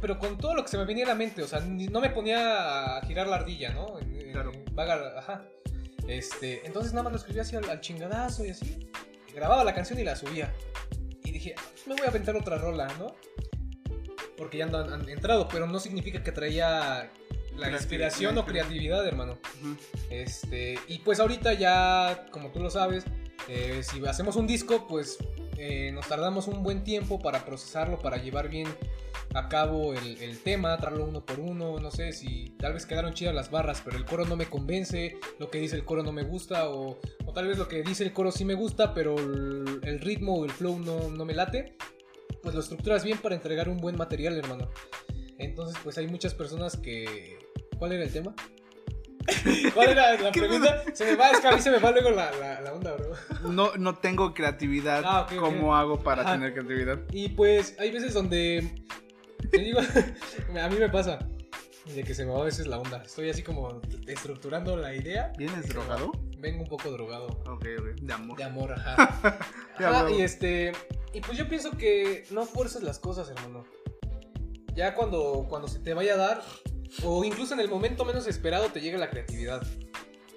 pero 0.00 0.18
con 0.18 0.38
todo 0.38 0.54
lo 0.54 0.62
que 0.62 0.68
se 0.68 0.78
me 0.78 0.84
venía 0.84 1.04
a 1.04 1.08
la 1.08 1.14
mente, 1.14 1.42
o 1.42 1.46
sea, 1.48 1.60
no 1.60 2.00
me 2.00 2.10
ponía 2.10 2.96
a 2.98 3.02
girar 3.06 3.26
la 3.26 3.36
ardilla, 3.36 3.70
¿no? 3.72 3.98
Claro. 4.32 4.52
vaga- 4.72 5.18
ajá. 5.18 5.44
Este, 6.08 6.66
entonces 6.66 6.92
nada 6.92 7.04
más 7.04 7.12
lo 7.12 7.18
escribía 7.18 7.42
así 7.42 7.56
al, 7.56 7.68
al 7.68 7.80
chingadazo 7.80 8.44
y 8.44 8.50
así. 8.50 8.90
Grababa 9.34 9.64
la 9.64 9.74
canción 9.74 9.98
y 9.98 10.04
la 10.04 10.16
subía. 10.16 10.52
Y 11.24 11.30
dije, 11.32 11.54
"Ah, 11.56 11.62
pues 11.72 11.86
me 11.86 11.94
voy 11.94 12.06
a 12.06 12.08
aventar 12.10 12.36
otra 12.36 12.58
rola, 12.58 12.88
¿no? 12.98 13.14
Porque 14.36 14.58
ya 14.58 14.66
han 14.66 15.08
entrado, 15.08 15.48
pero 15.48 15.66
no 15.66 15.78
significa 15.78 16.22
que 16.22 16.32
traía 16.32 17.10
la 17.56 17.70
inspiración 17.70 18.36
o 18.38 18.44
creatividad, 18.44 19.06
hermano. 19.06 19.38
Este, 20.10 20.78
y 20.88 20.98
pues 20.98 21.20
ahorita 21.20 21.52
ya, 21.52 22.26
como 22.30 22.50
tú 22.50 22.60
lo 22.60 22.70
sabes, 22.70 23.04
eh, 23.48 23.82
si 23.82 24.04
hacemos 24.06 24.36
un 24.36 24.46
disco, 24.46 24.86
pues 24.86 25.18
eh, 25.56 25.90
nos 25.92 26.08
tardamos 26.08 26.48
un 26.48 26.62
buen 26.62 26.84
tiempo 26.84 27.18
para 27.18 27.44
procesarlo, 27.44 27.98
para 27.98 28.16
llevar 28.16 28.48
bien 28.48 28.68
a 29.34 29.48
cabo 29.48 29.94
el, 29.94 30.38
tema, 30.40 30.76
traerlo 30.76 31.06
uno 31.06 31.24
por 31.24 31.40
uno, 31.40 31.78
no 31.78 31.90
sé 31.90 32.12
si 32.12 32.54
tal 32.58 32.74
vez 32.74 32.84
quedaron 32.84 33.14
chidas 33.14 33.34
las 33.34 33.50
barras, 33.50 33.80
pero 33.82 33.96
el 33.96 34.04
coro 34.04 34.26
no 34.26 34.36
me 34.36 34.46
convence, 34.46 35.16
lo 35.38 35.50
que 35.50 35.58
dice 35.58 35.76
el 35.76 35.84
coro 35.84 36.02
no 36.02 36.12
me 36.12 36.22
gusta, 36.22 36.68
o, 36.68 36.98
o 37.24 37.32
tal 37.32 37.48
vez 37.48 37.56
lo 37.56 37.66
que 37.66 37.82
dice 37.82 38.04
el 38.04 38.12
coro 38.12 38.30
sí 38.30 38.44
me 38.44 38.54
gusta, 38.54 38.92
pero 38.92 39.16
el, 39.18 39.80
el 39.84 40.00
ritmo 40.00 40.34
o 40.34 40.44
el 40.44 40.50
flow 40.50 40.78
no, 40.78 41.08
no 41.08 41.24
me 41.24 41.34
late, 41.34 41.76
pues 42.42 42.54
lo 42.54 42.60
estructuras 42.60 43.04
bien 43.04 43.18
para 43.18 43.34
entregar 43.34 43.68
un 43.68 43.78
buen 43.78 43.96
material, 43.96 44.36
hermano. 44.36 44.68
Entonces, 45.38 45.76
pues 45.82 45.98
hay 45.98 46.06
muchas 46.06 46.34
personas 46.34 46.76
que... 46.76 47.38
¿Cuál 47.78 47.92
era 47.92 48.04
el 48.04 48.12
tema? 48.12 48.34
¿Cuál 49.74 49.90
era 49.90 50.16
la 50.16 50.32
¿Qué 50.32 50.40
pregunta? 50.40 50.82
Se 50.92 51.04
me 51.04 51.16
va, 51.16 51.30
es 51.30 51.40
que 51.40 51.48
a 51.48 51.52
mí 51.52 51.60
se 51.60 51.70
me 51.70 51.78
va 51.78 51.90
luego 51.90 52.10
la, 52.10 52.30
la, 52.32 52.60
la 52.60 52.72
onda, 52.72 52.92
bro. 52.94 53.14
No, 53.50 53.76
no 53.76 53.96
tengo 53.96 54.34
creatividad. 54.34 55.02
Ah. 55.04 55.26
¿Cómo 55.38 55.76
hago 55.76 55.98
para 56.00 56.22
Ajá. 56.22 56.32
tener 56.32 56.52
creatividad? 56.52 56.98
Y 57.12 57.28
pues 57.30 57.76
hay 57.78 57.90
veces 57.90 58.14
donde... 58.14 58.84
Te 59.50 59.58
digo, 59.58 59.80
a 60.60 60.68
mí 60.68 60.76
me 60.76 60.88
pasa. 60.88 61.18
De 61.94 62.04
que 62.04 62.14
se 62.14 62.24
me 62.24 62.32
va 62.32 62.42
a 62.42 62.44
veces 62.44 62.66
la 62.66 62.78
onda. 62.78 63.02
Estoy 63.04 63.28
así 63.30 63.42
como 63.42 63.80
estructurando 64.06 64.76
la 64.76 64.94
idea. 64.94 65.32
¿Vienes 65.36 65.68
drogado? 65.68 66.12
Vengo 66.38 66.62
un 66.62 66.68
poco 66.68 66.90
drogado. 66.90 67.26
Ok, 67.46 67.66
ok. 67.78 68.00
De 68.00 68.12
amor. 68.12 68.38
De 68.38 68.44
amor, 68.44 68.72
ajá. 68.72 69.38
Ajá, 69.78 70.10
y 70.10 70.22
este. 70.22 70.72
Y 71.12 71.20
pues 71.20 71.36
yo 71.36 71.48
pienso 71.48 71.72
que 71.72 72.24
no 72.30 72.44
fuerces 72.44 72.82
las 72.82 72.98
cosas, 72.98 73.28
hermano. 73.30 73.64
Ya 74.74 74.94
cuando, 74.94 75.46
cuando 75.48 75.66
se 75.66 75.80
te 75.80 75.92
vaya 75.92 76.14
a 76.14 76.16
dar, 76.16 76.42
o 77.04 77.24
incluso 77.24 77.54
en 77.54 77.60
el 77.60 77.68
momento 77.68 78.04
menos 78.04 78.26
esperado, 78.26 78.68
te 78.68 78.80
llega 78.80 78.98
la 78.98 79.10
creatividad. 79.10 79.62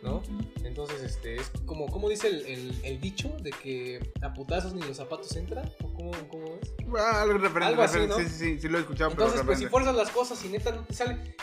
¿No? 0.01 0.21
Entonces, 0.63 1.01
este, 1.01 1.35
es 1.37 1.49
como, 1.65 1.87
como 1.87 2.09
dice 2.09 2.27
el, 2.27 2.45
el- 2.45 2.79
el 2.83 3.01
dicho 3.01 3.29
de 3.41 3.49
que 3.49 4.11
a 4.21 4.33
putazos 4.33 4.75
ni 4.75 4.81
los 4.83 4.97
zapatos 4.97 5.35
entran. 5.35 5.67
¿O 5.83 5.91
cómo, 5.95 6.11
cómo 6.29 6.45
es? 6.61 6.73
Ah, 6.99 7.23
algo 7.23 7.39
referente. 7.39 7.65
Algo 7.65 7.81
así, 7.81 7.97
referente. 7.97 8.23
¿no? 8.23 8.29
Sí, 8.29 8.35
sí, 8.37 8.53
sí, 8.55 8.59
sí 8.61 8.67
lo 8.69 8.77
he 8.77 8.81
escuchado, 8.81 9.09
Entonces, 9.11 9.33
pero 9.37 9.45
pues 9.47 9.57
si 9.57 9.65
fuerzas 9.65 9.95
las 9.95 10.09
cosas 10.11 10.45
y 10.45 10.49
neta 10.49 10.71
no 10.73 10.83
te 10.83 10.93
sale. 10.93 11.35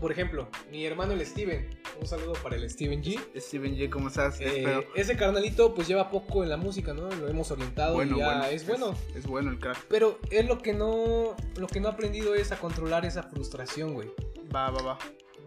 Por 0.00 0.12
ejemplo, 0.12 0.48
mi 0.70 0.84
hermano 0.86 1.12
el 1.12 1.26
Steven. 1.26 1.68
Un 2.00 2.06
saludo 2.06 2.34
para 2.34 2.54
el 2.54 2.70
Steven 2.70 3.02
G. 3.02 3.18
Steven 3.36 3.76
J, 3.76 3.90
¿cómo 3.90 4.08
estás? 4.08 4.40
Eh, 4.40 4.86
ese 4.94 5.16
carnalito 5.16 5.74
pues 5.74 5.88
lleva 5.88 6.10
poco 6.10 6.44
en 6.44 6.50
la 6.50 6.56
música, 6.56 6.94
¿no? 6.94 7.10
Lo 7.10 7.28
hemos 7.28 7.50
orientado 7.50 7.94
Bueno, 7.94 8.16
y 8.16 8.18
ya 8.20 8.26
bueno. 8.26 8.44
es 8.44 8.66
bueno. 8.66 8.94
Es, 9.16 9.26
bueno 9.26 9.50
el 9.50 9.58
crack. 9.58 9.86
Pero 9.88 10.20
él 10.30 10.46
lo 10.46 10.58
que 10.58 10.72
no 10.72 11.34
lo 11.56 11.66
que 11.66 11.80
no 11.80 11.88
ha 11.88 11.92
aprendido 11.92 12.34
es 12.36 12.52
a 12.52 12.58
controlar 12.58 13.04
esa 13.06 13.24
frustración, 13.24 13.94
güey. 13.94 14.08
Va, 14.54 14.70
va, 14.70 14.82
va. 14.82 14.98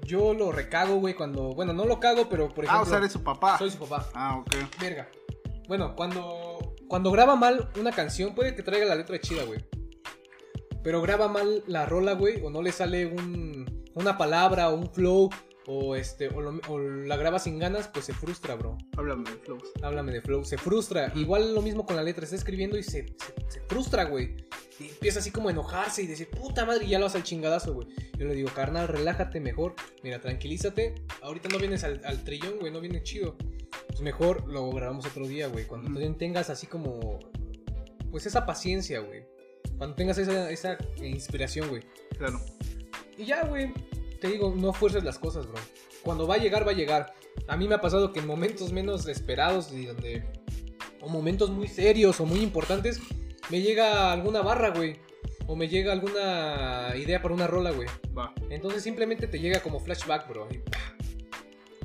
Yo 0.03 0.33
lo 0.33 0.51
recago, 0.51 0.95
güey, 0.95 1.13
cuando 1.13 1.53
bueno, 1.53 1.71
no 1.71 1.85
lo 1.85 1.99
cago, 1.99 2.27
pero 2.27 2.49
por 2.49 2.65
ejemplo, 2.65 2.79
ah, 2.79 2.83
o 2.83 2.85
sea, 2.85 2.97
eres 2.97 3.13
su 3.13 3.23
papá. 3.23 3.57
soy 3.57 3.69
su 3.69 3.77
papá. 3.77 4.09
Ah, 4.13 4.37
ok. 4.37 4.53
Verga. 4.81 5.09
Bueno, 5.67 5.95
cuando 5.95 6.75
cuando 6.89 7.09
graba 7.11 7.37
mal 7.37 7.69
una 7.79 7.93
canción, 7.93 8.35
puede 8.35 8.53
que 8.53 8.63
traiga 8.63 8.85
la 8.85 8.95
letra 8.95 9.17
chida, 9.21 9.43
güey. 9.45 9.63
Pero 10.83 11.01
graba 11.01 11.29
mal 11.29 11.63
la 11.67 11.85
rola, 11.85 12.13
güey, 12.13 12.43
o 12.43 12.49
no 12.49 12.61
le 12.61 12.71
sale 12.73 13.05
un, 13.05 13.80
una 13.95 14.17
palabra 14.17 14.69
o 14.69 14.75
un 14.75 14.91
flow 14.91 15.29
o 15.67 15.95
este 15.95 16.27
o, 16.29 16.41
lo- 16.41 16.59
o 16.69 16.79
la 16.79 17.15
graba 17.17 17.37
sin 17.39 17.59
ganas, 17.59 17.87
pues 17.87 18.05
se 18.05 18.13
frustra, 18.13 18.55
bro. 18.55 18.77
Háblame 18.97 19.29
de 19.29 19.37
flows. 19.37 19.63
Háblame 19.83 20.11
de 20.11 20.21
flow, 20.21 20.43
se 20.43 20.57
frustra. 20.57 21.11
Igual 21.15 21.53
lo 21.53 21.61
mismo 21.61 21.85
con 21.85 21.95
la 21.95 22.03
letra, 22.03 22.23
está 22.23 22.35
escribiendo 22.35 22.77
y 22.77 22.83
se, 22.83 23.07
se- 23.07 23.35
se 23.47 23.61
frustra, 23.61 24.05
güey. 24.05 24.35
Y 24.79 24.89
empieza 24.89 25.19
así 25.19 25.29
como 25.29 25.49
a 25.49 25.51
enojarse 25.51 26.01
y 26.01 26.07
decir, 26.07 26.27
puta 26.29 26.65
madre, 26.65 26.85
y 26.85 26.89
ya 26.89 26.97
lo 26.99 27.05
hace 27.05 27.17
al 27.17 27.23
chingadazo, 27.23 27.73
güey. 27.75 27.87
Yo 28.17 28.25
le 28.25 28.33
digo, 28.33 28.49
carnal, 28.55 28.87
relájate 28.87 29.39
mejor. 29.39 29.75
Mira, 30.03 30.19
tranquilízate. 30.19 30.95
Ahorita 31.21 31.49
no 31.49 31.59
vienes 31.59 31.83
al, 31.83 32.01
al 32.03 32.23
trillón, 32.23 32.57
güey, 32.59 32.71
no 32.73 32.79
viene 32.81 33.03
chido. 33.03 33.35
Pues 33.87 34.01
mejor 34.01 34.47
lo 34.47 34.71
grabamos 34.71 35.05
otro 35.05 35.27
día, 35.27 35.47
güey. 35.47 35.65
Cuando 35.65 35.85
Ujú. 35.85 35.93
también 35.93 36.17
tengas 36.17 36.49
así 36.49 36.65
como, 36.65 37.19
pues 38.09 38.25
esa 38.25 38.47
paciencia, 38.47 38.99
güey. 39.01 39.23
Cuando 39.77 39.95
tengas 39.95 40.17
esa, 40.17 40.49
esa 40.49 40.77
inspiración, 41.03 41.69
güey. 41.69 41.83
Claro. 42.17 42.39
Y 43.21 43.25
ya, 43.25 43.43
güey. 43.45 43.71
te 44.19 44.29
digo, 44.29 44.51
no 44.57 44.73
fuerces 44.73 45.03
las 45.03 45.19
cosas, 45.19 45.45
bro. 45.45 45.59
Cuando 46.01 46.25
va 46.25 46.35
a 46.35 46.37
llegar, 46.39 46.65
va 46.65 46.71
a 46.71 46.75
llegar. 46.75 47.13
A 47.47 47.55
mí 47.55 47.67
me 47.67 47.75
ha 47.75 47.81
pasado 47.81 48.11
que 48.11 48.19
en 48.19 48.25
momentos 48.25 48.73
menos 48.73 49.07
esperados 49.07 49.71
y 49.71 49.85
donde. 49.85 50.23
O 51.01 51.09
momentos 51.09 51.51
muy 51.51 51.67
serios 51.67 52.19
o 52.19 52.25
muy 52.25 52.41
importantes, 52.41 52.99
me 53.49 53.61
llega 53.61 54.11
alguna 54.11 54.41
barra, 54.41 54.69
güey. 54.69 54.97
O 55.45 55.55
me 55.55 55.67
llega 55.67 55.91
alguna 55.91 56.93
idea 56.95 57.21
para 57.21 57.35
una 57.35 57.45
rola, 57.45 57.69
güey. 57.71 57.87
Va. 58.17 58.33
Entonces 58.49 58.81
simplemente 58.81 59.27
te 59.27 59.39
llega 59.39 59.59
como 59.61 59.79
flashback, 59.79 60.27
bro. 60.27 60.47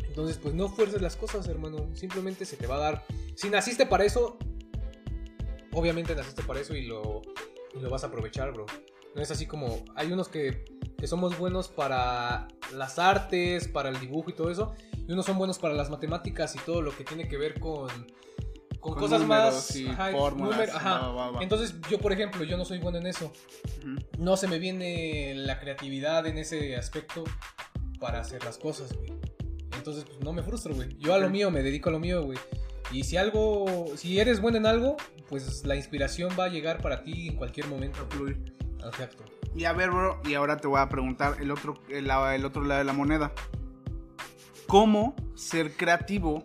Entonces, 0.09 0.39
pues 0.39 0.55
no 0.55 0.71
fuerces 0.71 1.03
las 1.03 1.17
cosas, 1.17 1.47
hermano. 1.49 1.91
Simplemente 1.95 2.47
se 2.47 2.57
te 2.57 2.67
va 2.67 2.77
a 2.77 2.81
dar. 2.81 3.05
Si 3.35 3.51
naciste 3.51 3.85
para 3.85 4.07
eso, 4.07 4.39
obviamente 5.73 6.15
naciste 6.15 6.43
para 6.43 6.61
eso 6.61 6.75
y 6.75 6.87
lo, 6.87 7.21
y 7.75 7.81
lo 7.81 7.91
vas 7.91 8.05
a 8.05 8.07
aprovechar, 8.07 8.53
bro. 8.53 8.65
No 9.17 9.23
es 9.23 9.31
así 9.33 9.47
como. 9.47 9.83
Hay 9.97 10.13
unos 10.13 10.29
que, 10.29 10.65
que 10.99 11.07
somos 11.07 11.37
buenos 11.39 11.69
para 11.69 12.47
las 12.75 12.99
artes, 12.99 13.67
para 13.67 13.89
el 13.89 13.99
dibujo 13.99 14.31
y 14.31 14.35
todo 14.35 14.51
eso. 14.51 14.75
Y 15.09 15.13
unos 15.13 15.25
son 15.27 15.39
buenos 15.39 15.59
para 15.59 15.75
las 15.75 15.89
matemáticas 15.91 16.55
y 16.55 16.59
todo 16.61 16.83
lo 16.83 16.95
que 16.97 17.03
tiene 17.03 17.27
que 17.27 17.37
ver 17.39 17.59
con. 17.59 17.89
Con, 18.79 18.93
Con 18.93 19.01
cosas 19.03 19.25
más. 19.27 19.75
y 19.75 19.89
ajá, 19.89 20.13
fórmulas, 20.13 20.53
número- 20.59 20.77
ajá. 20.77 20.99
va, 20.99 21.09
va, 21.13 21.31
va. 21.33 21.43
Entonces, 21.43 21.75
yo, 21.91 21.99
por 21.99 22.13
ejemplo, 22.13 22.45
yo 22.45 22.57
no 22.57 22.65
soy 22.65 22.79
bueno 22.79 22.99
en 22.99 23.07
eso 23.09 23.33
Ujú. 23.83 23.97
no 24.19 24.37
se 24.37 24.47
me 24.47 24.61
viene 24.61 25.35
la 25.35 25.59
creatividad 25.59 26.25
en 26.27 26.39
ese 26.39 26.77
aspecto 26.77 27.25
para 27.99 28.21
hacer 28.21 28.45
las 28.45 28.59
cosas, 28.59 28.93
güey. 28.93 29.13
Entonces, 29.77 30.05
pues 30.05 30.21
no 30.21 30.33
me 30.33 30.43
frustro, 30.45 30.73
güey. 30.75 30.97
Yo 30.99 31.15
a 31.15 31.19
lo 31.19 31.29
mío, 31.31 31.51
me 31.51 31.63
dedico 31.65 31.89
a 31.89 31.93
lo 31.93 31.99
mío, 31.99 32.23
güey. 32.23 32.39
Y 32.93 33.03
si 33.03 33.17
algo, 33.17 33.87
si 33.97 34.21
eres 34.21 34.41
bueno 34.41 34.59
en 34.59 34.67
algo, 34.67 34.97
pues 35.29 35.65
la 35.65 35.75
inspiración 35.75 36.31
va 36.39 36.45
a 36.45 36.49
llegar 36.49 36.81
para 36.81 37.03
ti 37.03 37.29
en 37.29 37.37
cualquier 37.37 37.67
momento. 37.67 37.99
A 38.03 38.15
fluir. 38.15 38.55
Exacto. 38.89 39.25
Y 39.55 39.65
a 39.65 39.73
ver, 39.73 39.91
bro, 39.91 40.21
y 40.25 40.35
ahora 40.35 40.59
te 40.59 40.69
voy 40.69 40.81
a 40.81 40.89
preguntar 40.89 41.37
el 41.41 41.51
otro, 41.51 41.75
el, 41.89 42.11
el 42.11 42.45
otro 42.45 42.63
lado 42.63 42.79
de 42.79 42.85
la 42.85 42.93
moneda. 42.93 43.33
¿Cómo 44.67 45.15
ser 45.35 45.77
creativo? 45.77 46.45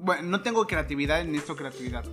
Bueno, 0.00 0.22
no 0.24 0.42
tengo 0.42 0.66
creatividad, 0.66 1.24
necesito 1.24 1.56
creatividad. 1.56 2.04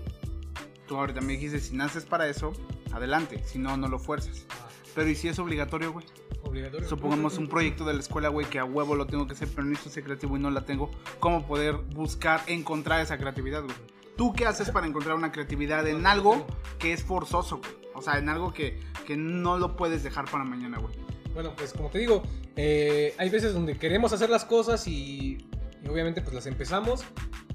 Tú 0.88 0.98
ahorita 0.98 1.22
me 1.22 1.34
dijiste, 1.34 1.60
si 1.60 1.76
naces 1.76 2.06
para 2.06 2.28
eso, 2.28 2.54
adelante. 2.94 3.44
Si 3.46 3.60
no, 3.60 3.76
no 3.76 3.88
lo 3.88 4.00
fuerzas. 4.00 4.46
Pero 4.94 5.10
¿y 5.10 5.16
si 5.16 5.28
es 5.28 5.40
obligatorio, 5.40 5.92
güey? 5.92 6.06
Obligatorio. 6.44 6.88
Supongamos 6.88 7.38
un 7.38 7.50
proyecto 7.50 7.84
de 7.86 7.94
la 7.94 8.00
escuela, 8.00 8.30
güey, 8.30 8.48
que 8.48 8.60
a 8.60 8.66
huevo 8.66 8.96
lo 8.96 9.08
tengo 9.08 9.28
que 9.28 9.34
hacer, 9.34 9.50
pero 9.54 9.68
necesito 9.68 9.94
ser 9.94 10.04
creativo 10.04 10.38
y 10.38 10.40
no 10.40 10.50
la 10.50 10.62
tengo. 10.62 10.90
¿Cómo 11.20 11.46
poder 11.46 11.76
buscar, 11.76 12.42
encontrar 12.48 13.02
esa 13.02 13.18
creatividad, 13.18 13.64
güey? 13.64 13.76
¿Tú 14.16 14.32
qué 14.32 14.46
haces 14.46 14.70
para 14.70 14.88
encontrar 14.88 15.16
una 15.16 15.34
creatividad 15.34 15.86
en 15.88 16.08
algo 16.08 16.46
que 16.80 16.94
es 16.94 17.04
forzoso, 17.04 17.58
güey? 17.58 17.85
O 17.96 18.02
sea, 18.02 18.18
en 18.20 18.30
algo 18.30 18.54
que, 18.54 18.80
que 19.08 19.16
no 19.18 19.58
lo 19.58 19.76
puedes 19.76 20.04
dejar 20.04 20.26
para 20.30 20.44
mañana, 20.44 20.78
güey. 20.80 20.94
Bueno, 21.34 21.54
pues 21.56 21.74
como 21.74 21.90
te 21.90 22.00
digo, 22.00 22.24
eh, 22.56 23.14
hay 23.18 23.30
veces 23.30 23.54
donde 23.54 23.78
queremos 23.78 24.14
hacer 24.14 24.30
las 24.30 24.46
cosas 24.46 24.88
y, 24.88 25.38
y 25.84 25.88
obviamente 25.90 26.22
pues 26.22 26.34
las 26.34 26.46
empezamos 26.46 27.04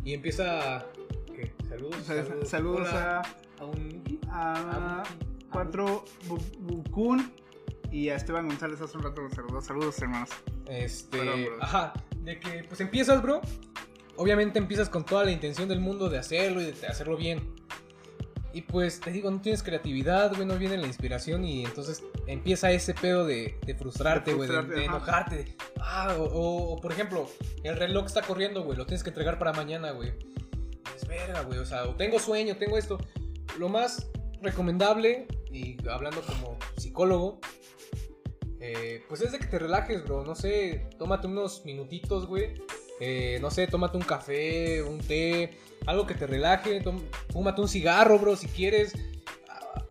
y 0.04 0.12
empieza... 0.14 0.86
¿Qué? 1.34 1.52
Saludos. 1.68 1.96
Saludos 2.48 2.88
a, 2.92 3.22
a 3.58 3.64
un... 3.64 4.18
a 4.30 5.00
a- 5.00 5.02
cuatro 5.52 6.04
Bu- 6.28 6.58
Bukun 6.60 7.32
y 7.90 8.08
a 8.10 8.16
Esteban 8.16 8.46
González 8.46 8.80
hace 8.80 8.96
un 8.96 9.02
rato 9.02 9.22
los 9.22 9.32
saludos. 9.34 9.64
Saludos, 9.64 9.98
hermanos. 10.00 10.30
Este, 10.68 11.18
Perdón, 11.18 11.40
ajá, 11.60 11.92
de 12.22 12.38
que 12.38 12.64
pues 12.68 12.80
empiezas, 12.80 13.20
bro. 13.22 13.40
Obviamente 14.16 14.58
empiezas 14.58 14.88
con 14.90 15.04
toda 15.04 15.24
la 15.24 15.30
intención 15.32 15.68
del 15.68 15.80
mundo 15.80 16.08
de 16.10 16.18
hacerlo 16.18 16.60
y 16.60 16.66
de 16.72 16.86
hacerlo 16.86 17.16
bien. 17.16 17.54
Y 18.52 18.62
pues 18.62 18.98
te 19.00 19.10
digo, 19.12 19.30
no 19.30 19.40
tienes 19.40 19.62
creatividad, 19.62 20.34
güey, 20.34 20.44
no 20.44 20.56
viene 20.58 20.76
la 20.76 20.86
inspiración 20.86 21.44
y 21.44 21.64
entonces 21.64 22.02
empieza 22.26 22.70
ese 22.72 22.94
pedo 22.94 23.24
de, 23.24 23.56
de 23.64 23.74
frustrarte, 23.76 24.34
güey, 24.34 24.48
de, 24.48 24.84
enojarte. 24.86 25.56
ah, 25.80 26.16
o, 26.18 26.22
o- 26.24 26.72
o, 26.74 26.80
por 26.80 26.90
ejemplo, 26.90 27.28
el 27.62 27.76
reloj 27.76 28.06
está 28.06 28.22
corriendo, 28.22 28.62
güey, 28.64 28.76
lo 28.76 28.86
tienes 28.86 29.02
que 29.04 29.10
entregar 29.10 29.38
para 29.38 29.52
mañana, 29.52 29.92
güey. 29.92 30.12
Es 30.96 31.06
verga, 31.06 31.42
güey, 31.42 31.58
o 31.60 31.64
sea, 31.64 31.84
o 31.84 31.94
tengo 31.94 32.18
sueño, 32.18 32.56
tengo 32.56 32.76
esto. 32.76 32.98
Lo 33.58 33.68
más 33.68 34.10
recomendable, 34.42 35.28
y 35.52 35.76
hablando 35.88 36.20
como 36.22 36.58
psicólogo, 36.76 37.40
eh, 38.60 39.02
pues 39.08 39.20
es 39.22 39.32
de 39.32 39.38
que 39.38 39.46
te 39.46 39.58
relajes, 39.58 40.04
bro. 40.04 40.24
No 40.24 40.34
sé, 40.34 40.88
tómate 40.98 41.26
unos 41.26 41.64
minutitos, 41.64 42.26
güey. 42.26 42.54
Eh, 43.00 43.38
no 43.40 43.50
sé, 43.50 43.66
tómate 43.66 43.96
un 43.96 44.02
café, 44.02 44.82
un 44.82 44.98
té, 44.98 45.58
algo 45.86 46.06
que 46.06 46.14
te 46.14 46.26
relaje. 46.26 46.82
fúmate 47.32 47.60
un 47.60 47.68
cigarro, 47.68 48.18
bro, 48.18 48.36
si 48.36 48.46
quieres. 48.46 48.92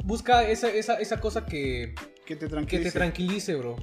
Busca 0.04 0.48
esa, 0.48 0.70
esa, 0.70 0.96
esa 0.96 1.20
cosa 1.20 1.46
que, 1.46 1.96
Que 2.26 2.36
te 2.36 2.46
que 2.46 2.50
tranquilice. 2.50 2.92
te 2.92 2.98
tranquilice, 2.98 3.56
bro. 3.56 3.76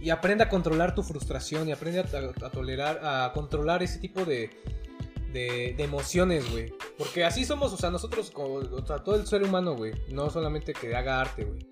Y 0.00 0.10
aprende 0.10 0.42
a 0.44 0.48
controlar 0.48 0.94
tu 0.94 1.02
frustración 1.02 1.68
y 1.68 1.72
aprende 1.72 2.00
a, 2.00 2.46
a 2.46 2.50
tolerar, 2.50 3.00
a 3.04 3.32
controlar 3.32 3.82
ese 3.82 3.98
tipo 4.00 4.24
de, 4.24 4.50
de, 5.32 5.74
de 5.76 5.84
emociones, 5.84 6.50
güey. 6.50 6.72
Porque 6.98 7.24
así 7.24 7.44
somos, 7.44 7.72
o 7.72 7.76
sea, 7.76 7.90
nosotros, 7.90 8.30
como, 8.30 8.54
o 8.54 8.86
sea, 8.86 8.98
todo 8.98 9.14
el 9.16 9.26
ser 9.26 9.42
humano, 9.44 9.76
güey. 9.76 9.92
No 10.08 10.28
solamente 10.30 10.72
que 10.72 10.94
haga 10.96 11.20
arte, 11.20 11.44
güey. 11.44 11.66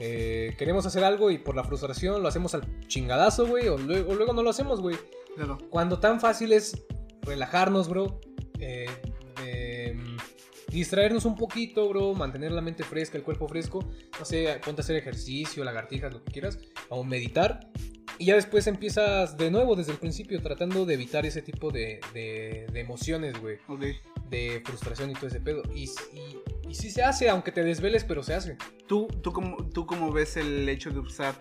Eh, 0.00 0.54
queremos 0.58 0.84
hacer 0.86 1.04
algo 1.04 1.30
y 1.30 1.38
por 1.38 1.54
la 1.54 1.62
frustración 1.62 2.20
lo 2.22 2.28
hacemos 2.28 2.54
al 2.54 2.66
chingadazo, 2.88 3.46
güey. 3.46 3.68
O 3.68 3.78
luego, 3.78 4.10
o 4.12 4.14
luego 4.16 4.32
no 4.32 4.42
lo 4.42 4.50
hacemos, 4.50 4.80
güey. 4.80 4.96
Claro. 5.36 5.58
Cuando 5.70 5.98
tan 5.98 6.20
fácil 6.20 6.52
es 6.52 6.84
relajarnos, 7.22 7.88
bro. 7.88 8.20
eh, 8.58 8.86
eh, 9.44 9.96
distraernos 10.68 11.24
un 11.24 11.36
poquito, 11.36 11.88
bro. 11.88 12.14
Mantener 12.14 12.52
la 12.52 12.60
mente 12.60 12.82
fresca, 12.84 13.16
el 13.18 13.24
cuerpo 13.24 13.48
fresco. 13.48 13.80
No 14.18 14.24
sé, 14.24 14.60
ponte 14.64 14.80
a 14.80 14.84
hacer 14.84 14.96
ejercicio, 14.96 15.64
lagartijas, 15.64 16.12
lo 16.12 16.22
que 16.24 16.32
quieras. 16.32 16.58
O 16.88 17.02
meditar. 17.04 17.60
Y 18.18 18.26
ya 18.26 18.34
después 18.34 18.66
empiezas 18.66 19.36
de 19.36 19.50
nuevo 19.50 19.74
desde 19.74 19.92
el 19.92 19.98
principio 19.98 20.40
tratando 20.42 20.84
de 20.84 20.94
evitar 20.94 21.24
ese 21.26 21.42
tipo 21.42 21.70
de, 21.72 22.00
de- 22.14 22.66
de 22.72 22.80
emociones, 22.80 23.40
güey. 23.40 23.56
Ok. 23.68 23.84
De 24.28 24.62
frustración 24.64 25.10
y 25.10 25.14
todo 25.14 25.26
ese 25.26 25.40
pedo. 25.40 25.62
Y, 25.74 25.84
y, 25.84 26.38
y 26.72 26.74
sí 26.74 26.90
se 26.90 27.02
hace, 27.02 27.28
aunque 27.28 27.52
te 27.52 27.62
desveles, 27.62 28.02
pero 28.04 28.22
se 28.22 28.32
hace. 28.34 28.56
¿Tú, 28.86 29.06
tú, 29.22 29.32
cómo, 29.32 29.68
¿Tú 29.68 29.84
cómo 29.86 30.10
ves 30.10 30.36
el 30.38 30.66
hecho 30.68 30.90
de 30.90 31.00
usar 31.00 31.34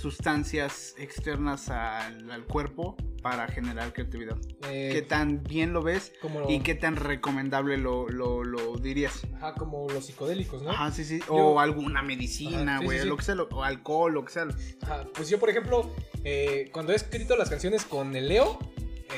sustancias 0.00 0.94
externas 0.98 1.68
al, 1.70 2.30
al 2.30 2.44
cuerpo 2.44 2.96
para 3.22 3.48
generar 3.48 3.92
creatividad? 3.92 4.36
Eh, 4.68 4.90
¿Qué 4.92 5.02
tan 5.02 5.42
bien 5.42 5.72
lo 5.72 5.82
ves 5.82 6.12
como, 6.22 6.48
y 6.48 6.60
qué 6.60 6.74
tan 6.76 6.94
recomendable 6.96 7.76
lo, 7.78 8.08
lo, 8.08 8.44
lo 8.44 8.76
dirías? 8.76 9.22
ajá, 9.36 9.54
como 9.54 9.88
los 9.88 10.06
psicodélicos, 10.06 10.62
¿no? 10.62 10.70
Ajá, 10.70 10.92
sí, 10.92 11.04
sí. 11.04 11.18
Yo- 11.26 11.34
O 11.34 11.60
alguna 11.60 12.02
medicina, 12.02 12.80
güey, 12.80 12.98
sí, 12.98 13.02
sí. 13.02 13.08
lo 13.08 13.16
que 13.16 13.24
sea, 13.24 13.34
lo- 13.34 13.48
o 13.50 13.64
alcohol, 13.64 14.12
lo 14.14 14.24
que 14.24 14.32
sea. 14.32 14.46
Ajá, 14.82 15.04
Pues 15.14 15.28
yo, 15.28 15.38
por 15.40 15.50
ejemplo, 15.50 15.90
eh, 16.24 16.70
cuando 16.72 16.92
he 16.92 16.96
escrito 16.96 17.36
las 17.36 17.50
canciones 17.50 17.84
con 17.84 18.14
el 18.14 18.28
Leo, 18.28 18.58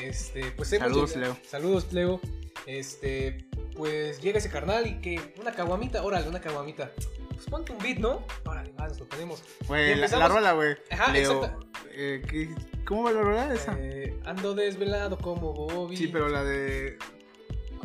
este, 0.01 0.51
pues 0.51 0.71
hemos 0.73 0.89
Saludos, 0.89 1.15
llegado- 1.15 1.33
Leo. 1.35 1.43
Saludos, 1.45 1.93
Leo. 1.93 2.21
Este, 2.65 3.45
pues 3.75 4.21
llega 4.21 4.37
ese 4.39 4.49
carnal 4.49 4.85
y 4.87 4.99
que 5.01 5.33
una 5.39 5.51
caguamita, 5.51 6.03
órale, 6.03 6.27
una 6.29 6.41
caguamita. 6.41 6.91
Pues 7.33 7.45
ponte 7.49 7.71
un 7.71 7.77
beat, 7.79 7.97
¿no? 7.99 8.25
Órale, 8.45 8.71
va, 8.79 8.87
nos 8.87 8.99
lo 8.99 9.07
ponemos. 9.07 9.41
Güey, 9.67 9.95
la, 9.95 10.07
la 10.07 10.27
rola, 10.27 10.51
güey. 10.53 10.75
Ajá, 10.91 11.11
Leo, 11.13 11.43
exacto. 11.43 11.67
eh, 11.91 12.21
¿qué- 12.29 12.49
¿Cómo 12.85 13.03
va 13.03 13.11
la 13.11 13.21
rola 13.21 13.53
esa? 13.53 13.75
Eh, 13.79 14.19
ando 14.25 14.55
desvelado 14.55 15.17
como 15.17 15.53
Bobby. 15.53 15.95
sí, 15.95 16.07
pero 16.07 16.27
la 16.27 16.43
de... 16.43 16.97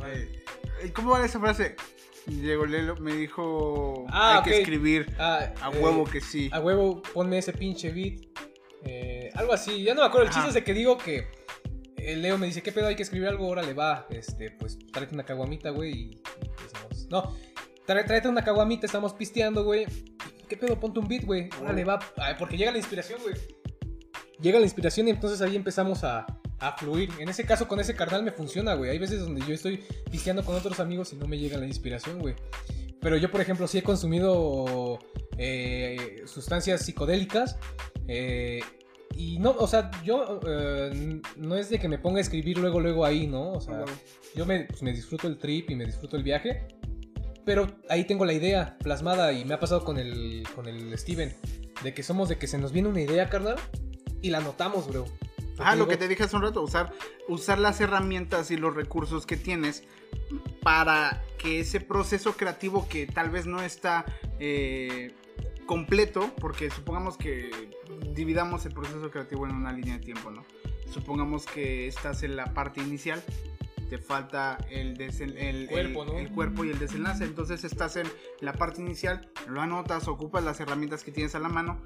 Eh, 0.07 0.93
¿Cómo 0.95 1.11
va 1.13 1.25
esa 1.25 1.39
frase? 1.41 1.77
Llegó 2.27 2.65
Lelo, 2.67 2.97
me 2.97 3.13
dijo... 3.15 4.07
Ah, 4.09 4.39
hay 4.39 4.51
que 4.51 4.59
escribir. 4.61 5.15
Ah, 5.19 5.53
A 5.61 5.71
eh, 5.71 5.79
huevo 5.79 6.05
que 6.05 6.21
sí. 6.23 6.49
A 6.53 6.61
huevo, 6.61 7.03
ponme 7.13 7.39
ese 7.39 7.53
pinche 7.53 7.91
beat. 7.93 8.23
Eh, 8.85 9.31
algo 9.35 9.53
así, 9.53 9.83
ya 9.83 9.95
no 9.95 10.01
me 10.01 10.07
acuerdo. 10.07 10.25
El 10.27 10.31
Ajá. 10.31 10.39
chiste 10.41 10.49
es 10.49 10.55
de 10.55 10.65
que 10.65 10.73
digo 10.75 10.97
que 10.99 11.27
el 12.07 12.23
Leo 12.23 12.39
me 12.39 12.47
dice, 12.47 12.63
¿qué 12.63 12.73
pedo? 12.73 12.87
Hay 12.87 12.97
que 12.97 13.03
escribir 13.03 13.29
algo, 13.29 13.47
órale, 13.49 13.75
va. 13.75 14.07
Este, 14.11 14.51
pues 14.51 14.79
tráete 14.93 15.15
una 15.15 15.25
caguamita, 15.25 15.71
güey. 15.71 15.93
Y, 15.93 16.03
y 16.43 16.49
empezamos. 16.49 17.09
No, 17.11 17.37
tráete 17.87 18.29
una 18.29 18.45
caguamita, 18.45 18.87
estamos 18.87 19.13
pisteando, 19.15 19.65
güey. 19.65 19.87
¿Qué 20.49 20.57
pedo? 20.57 20.79
Ponte 20.79 20.99
un 21.01 21.09
beat, 21.09 21.25
güey. 21.25 21.49
Órale, 21.61 21.85
va. 21.85 21.99
Porque 22.39 22.57
llega 22.57 22.71
la 22.71 22.79
inspiración, 22.79 23.21
güey. 23.23 23.35
Llega 24.41 24.59
la 24.59 24.65
inspiración 24.67 25.09
y 25.09 25.11
entonces 25.11 25.41
ahí 25.41 25.57
empezamos 25.57 26.05
a, 26.05 26.27
a 26.59 26.77
fluir. 26.77 27.09
En 27.19 27.29
ese 27.29 27.45
caso, 27.45 27.67
con 27.67 27.81
ese 27.81 27.95
carnal 27.95 28.23
me 28.23 28.33
funciona, 28.33 28.75
güey. 28.75 28.91
Hay 28.91 28.99
veces 28.99 29.21
donde 29.21 29.41
yo 29.47 29.55
estoy 29.55 29.83
pisteando 30.11 30.45
con 30.45 30.55
otros 30.55 30.81
amigos 30.81 31.13
y 31.13 31.17
no 31.17 31.27
me 31.27 31.39
llega 31.39 31.57
la 31.57 31.67
inspiración, 31.67 32.19
güey. 32.19 32.35
Pero 33.01 33.17
yo, 33.17 33.31
por 33.31 33.41
ejemplo, 33.41 33.67
sí 33.69 33.79
he 33.79 33.83
consumido 33.83 34.99
eh, 35.39 36.23
sustancias 36.27 36.83
psicodélicas. 36.83 37.57
eh, 38.09 38.61
y 39.17 39.39
no, 39.39 39.51
o 39.53 39.67
sea, 39.67 39.91
yo 40.03 40.41
eh, 40.47 41.21
no 41.37 41.57
es 41.57 41.71
de 41.71 41.79
que 41.79 41.89
me 41.89 41.99
ponga 41.99 42.19
a 42.19 42.21
escribir 42.21 42.59
luego, 42.59 42.81
luego 42.81 43.05
ahí, 43.05 43.27
¿no? 43.27 43.53
O 43.53 43.61
sea, 43.61 43.85
yo 44.35 44.45
me, 44.47 44.65
pues, 44.65 44.83
me 44.83 44.93
disfruto 44.93 45.27
el 45.29 45.39
trip 45.39 45.71
y 45.71 45.75
me 45.77 45.85
disfruto 45.87 46.17
el 46.17 46.23
viaje. 46.23 46.67
Pero 47.45 47.67
ahí 47.91 48.05
tengo 48.05 48.25
la 48.25 48.33
idea 48.33 48.77
plasmada 48.83 49.33
y 49.33 49.45
me 49.45 49.55
ha 49.55 49.61
pasado 49.61 49.85
con 49.85 49.99
el, 49.99 50.45
con 50.55 50.67
el 50.67 50.97
Steven. 50.99 51.35
De 51.83 51.93
que 51.93 52.03
somos 52.03 52.29
de 52.29 52.39
que 52.39 52.47
se 52.47 52.57
nos 52.59 52.73
viene 52.73 52.89
una 52.89 53.03
idea, 53.03 53.29
carnal. 53.29 53.57
Y 54.23 54.31
la 54.31 54.39
anotamos, 54.39 54.89
bro. 54.89 55.05
Ah, 55.59 55.73
lo 55.77 55.85
digo- 55.85 55.89
que 55.89 55.97
te 55.99 56.09
dije 56.09 56.23
hace 56.25 56.35
un 56.35 56.43
rato, 56.43 56.63
usar, 56.63 56.93
usar 57.29 57.59
las 57.59 57.81
herramientas 57.81 58.51
y 58.51 58.57
los 58.57 58.75
recursos 58.75 59.27
que 59.27 59.37
tienes 59.37 59.85
para 60.63 61.23
que 61.39 61.61
ese 61.61 61.81
proceso 61.81 62.33
creativo 62.37 62.89
que 62.89 63.07
tal 63.07 63.31
vez 63.31 63.47
no 63.47 63.63
está 63.63 64.05
eh, 64.41 65.15
completo, 65.67 66.33
porque 66.41 66.71
supongamos 66.71 67.17
que 67.17 67.51
dividamos 68.15 68.65
el 68.67 68.73
proceso 68.73 69.11
creativo 69.11 69.47
en 69.47 69.55
una 69.55 69.73
línea 69.73 69.95
de 69.95 70.01
tiempo, 70.05 70.31
¿no? 70.31 70.45
Supongamos 70.93 71.47
que 71.47 71.87
estás 71.89 72.23
en 72.23 72.37
la 72.37 72.53
parte 72.55 72.81
inicial, 72.81 73.23
te 73.91 73.99
falta 73.99 74.59
el, 74.71 74.97
desen- 74.97 75.35
el, 75.37 75.67
Cuerpo, 75.69 76.03
el- 76.05 76.09
¿no? 76.09 76.19
el 76.19 76.31
cuerpo 76.31 76.65
y 76.65 76.71
el 76.71 76.79
desenlace, 76.79 77.25
entonces 77.25 77.65
estás 77.65 77.97
en 77.97 78.07
la 78.41 78.53
parte 78.55 78.81
inicial, 78.81 79.29
lo 79.49 79.61
anotas, 79.61 80.09
ocupas 80.09 80.43
las 80.45 80.61
herramientas 80.61 81.03
que 81.05 81.13
tienes 81.13 81.35
a 81.35 81.39
la 81.41 81.49
mano, 81.49 81.83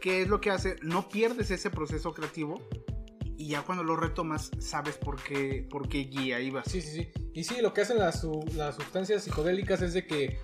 ¿qué 0.00 0.22
es 0.22 0.28
lo 0.28 0.40
que 0.40 0.50
hace? 0.50 0.76
No 0.82 1.08
pierdes 1.08 1.50
ese 1.50 1.70
proceso 1.70 2.12
creativo 2.14 2.62
y 3.36 3.48
ya 3.48 3.62
cuando 3.62 3.82
lo 3.84 3.96
retomas 3.96 4.50
sabes 4.58 4.96
por 4.96 5.20
qué, 5.22 5.66
por 5.68 5.88
qué 5.88 6.04
guía 6.04 6.40
ibas. 6.40 6.70
Sí, 6.70 6.80
sí, 6.80 6.90
sí. 7.02 7.08
Y 7.34 7.44
sí, 7.44 7.56
lo 7.60 7.74
que 7.74 7.80
hacen 7.82 7.98
las, 7.98 8.24
las 8.54 8.76
sustancias 8.76 9.24
psicodélicas 9.24 9.82
es 9.82 9.92
de 9.92 10.06
que, 10.06 10.38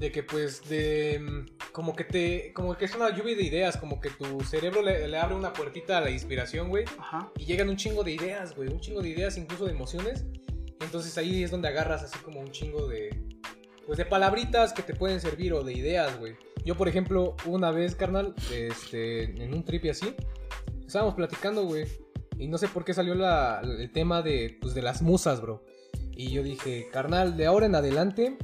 de 0.00 0.10
que 0.10 0.22
pues, 0.22 0.68
de, 0.68 1.20
mm, 1.20 1.70
como 1.72 1.94
que 1.94 2.04
te, 2.04 2.52
como 2.54 2.74
que 2.76 2.86
es 2.86 2.94
una 2.96 3.14
lluvia 3.16 3.36
de 3.36 3.42
ideas, 3.44 3.76
como 3.76 4.00
que 4.00 4.08
tu 4.10 4.40
cerebro 4.40 4.82
le, 4.82 5.06
le 5.06 5.16
abre 5.18 5.34
una 5.36 5.52
puertita 5.52 5.98
a 5.98 6.00
la 6.00 6.10
inspiración, 6.10 6.68
güey, 6.70 6.84
Ajá. 6.98 7.30
y 7.38 7.44
llegan 7.44 7.68
un 7.68 7.76
chingo 7.76 8.02
de 8.02 8.12
ideas, 8.12 8.56
güey, 8.56 8.68
un 8.70 8.80
chingo 8.80 9.02
de 9.02 9.10
ideas, 9.10 9.36
incluso 9.36 9.66
de 9.66 9.72
emociones. 9.72 10.24
Entonces 10.80 11.16
ahí 11.18 11.44
es 11.44 11.50
donde 11.50 11.68
agarras 11.68 12.02
así 12.02 12.18
como 12.20 12.40
un 12.40 12.50
chingo 12.50 12.88
de, 12.88 13.10
pues, 13.86 13.98
de 13.98 14.06
palabritas 14.06 14.72
que 14.72 14.82
te 14.82 14.94
pueden 14.94 15.20
servir 15.20 15.52
o 15.52 15.62
de 15.62 15.74
ideas, 15.74 16.18
güey. 16.18 16.34
Yo, 16.64 16.74
por 16.76 16.88
ejemplo, 16.88 17.36
una 17.46 17.70
vez, 17.70 17.94
carnal, 17.94 18.34
este, 18.50 19.24
en 19.24 19.52
un 19.52 19.64
trip 19.64 19.84
y 19.84 19.90
así, 19.90 20.14
estábamos 20.86 21.14
platicando, 21.14 21.64
güey, 21.64 21.86
y 22.38 22.48
no 22.48 22.56
sé 22.56 22.68
por 22.68 22.86
qué 22.86 22.94
salió 22.94 23.14
la- 23.14 23.60
el 23.62 23.92
tema 23.92 24.22
de, 24.22 24.56
pues, 24.62 24.72
de 24.74 24.80
las 24.80 25.02
musas, 25.02 25.42
bro. 25.42 25.62
Y 26.12 26.30
yo 26.32 26.42
dije, 26.42 26.88
carnal, 26.90 27.36
de 27.36 27.44
ahora 27.46 27.66
en 27.66 27.74
adelante, 27.74 28.36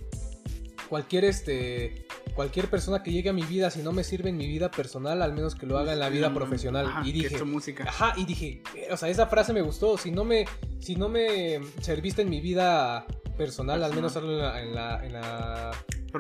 cualquier 0.89 1.25
este 1.25 2.07
cualquier 2.35 2.69
persona 2.69 3.03
que 3.03 3.11
llegue 3.13 3.31
a 3.31 3.33
mi 3.33 3.43
vida, 3.45 3.71
si 3.71 3.81
no 3.81 3.93
me 3.93 4.05
sirve 4.05 4.29
en 4.29 4.37
mi 4.37 4.47
vida 4.47 4.71
personal, 4.71 5.23
al 5.23 5.33
menos 5.33 5.55
que 5.55 5.65
lo 5.67 5.79
haga 5.79 5.95
en 5.95 6.01
la 6.01 6.09
vida 6.11 6.29
Mm, 6.29 6.35
profesional. 6.35 6.87
ajá, 6.87 7.01
y 7.07 7.13
que 7.13 7.27
es 7.27 7.33
dije, 7.33 7.45
música. 7.45 7.85
ajá, 7.89 8.13
y 8.17 8.25
dije, 8.27 8.63
eh, 8.75 8.89
o 8.93 8.97
sea, 8.97 9.09
esa 9.09 9.27
frase 9.27 9.53
me 9.55 9.63
gustó. 9.63 9.97
Si 9.97 10.11
no 10.11 10.25
me, 10.25 10.45
si 10.79 10.97
no 10.97 11.09
me 11.09 11.61
serviste 11.81 12.23
en 12.23 12.29
mi 12.29 12.41
vida 12.43 13.07
personal, 13.39 13.83
al 13.83 13.95
menos 13.95 14.17
hazlo 14.17 14.33
en 14.33 14.39
la, 14.39 14.63
en 14.63 14.75
la, 14.75 15.07
en 15.07 15.13
la- 15.15 15.71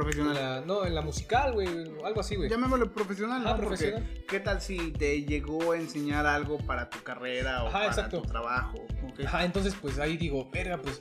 en 0.00 0.04
Profesional. 0.04 0.35
la- 0.35 0.61
no, 0.66 0.85
en 0.87 0.94
la 0.94 1.00
musical, 1.02 1.52
güey, 1.54 1.68
algo 2.04 2.20
así, 2.20 2.37
güey. 2.37 2.48
Llamémoslo 2.50 2.92
profesional, 2.92 3.40
Ajá, 3.46 3.50
¿no? 3.56 3.61
Porque, 3.64 3.90
profesional. 3.92 4.24
¿qué 4.28 4.40
tal 4.40 4.61
si 4.61 4.92
te 4.92 5.22
llegó 5.24 5.72
a 5.72 5.76
enseñar 5.76 6.26
algo 6.26 6.59
para 6.59 6.88
tu 6.90 7.02
carrera 7.02 7.62
o 7.64 7.68
Ajá, 7.68 7.72
para 7.78 7.87
exacto. 7.87 8.22
tu 8.22 8.28
trabajo? 8.28 8.78
entonces 9.40 9.74
pues 9.80 9.98
ahí 9.98 10.16
digo, 10.16 10.48
verga, 10.50 10.78
pues 10.80 11.00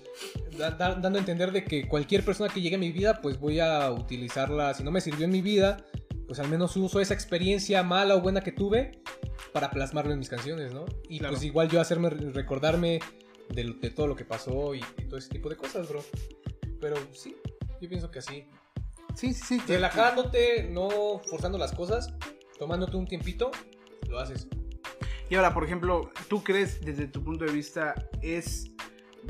da- 0.58 0.72
da- 0.72 0.96
dando 0.96 1.18
a 1.18 1.20
entender 1.20 1.52
de 1.52 1.64
que 1.66 1.88
cualquier 1.88 2.24
persona 2.24 2.54
que 2.54 2.62
llegue 2.62 2.76
a 2.76 2.80
mi 2.80 2.92
vida, 2.92 3.20
pues 3.22 3.40
voy 3.40 3.60
a 3.60 3.92
utilizarla, 3.92 4.74
si 4.74 4.84
no 4.84 4.92
me 4.92 5.02
sirvió 5.02 5.26
en 5.26 5.32
mi 5.32 5.42
vida, 5.42 5.78
pues 6.28 6.40
al 6.40 6.48
menos 6.50 6.76
uso 6.78 7.00
esa 7.02 7.14
experiencia 7.14 7.84
mala 7.84 8.16
o 8.16 8.22
buena 8.22 8.42
que 8.42 8.52
tuve 8.52 9.00
para 9.54 9.70
plasmarlo 9.72 10.12
en 10.14 10.20
mis 10.20 10.30
canciones, 10.30 10.74
¿no? 10.74 10.86
Y 11.10 11.20
Claro. 11.20 11.34
pues 11.34 11.44
igual 11.44 11.70
yo 11.70 11.80
hacerme 11.82 12.10
recordarme 12.10 13.00
de, 13.50 13.76
de 13.80 13.90
todo 13.92 14.08
lo 14.08 14.16
que 14.16 14.26
pasó 14.26 14.74
y, 14.74 14.80
y 14.98 15.06
todo 15.06 15.18
ese 15.20 15.30
tipo 15.30 15.50
de 15.50 15.56
cosas, 15.56 15.88
bro. 15.90 16.04
Pero 16.82 16.96
sí, 17.14 17.36
yo 17.82 17.90
pienso 17.90 18.10
que 18.12 18.20
así. 18.20 18.46
Sí, 19.16 19.34
sí, 19.34 19.60
sí. 19.60 19.62
Relajándote, 19.68 20.70
no 20.70 21.22
forzando 21.30 21.58
las 21.58 21.72
cosas, 21.72 22.14
tomándote 22.60 22.98
un 22.98 23.08
tiempito, 23.08 23.52
lo 24.10 24.20
haces. 24.20 24.48
Y 25.30 25.36
ahora, 25.36 25.54
por 25.54 25.64
ejemplo, 25.64 26.12
¿tú 26.28 26.44
crees 26.44 26.82
desde 26.82 27.08
tu 27.08 27.24
punto 27.24 27.46
de 27.46 27.52
vista 27.52 27.96
es 28.22 28.72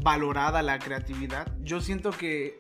valorada 0.04 0.62
la 0.62 0.80
creatividad? 0.80 1.56
Yo 1.62 1.80
siento 1.80 2.12
que, 2.12 2.60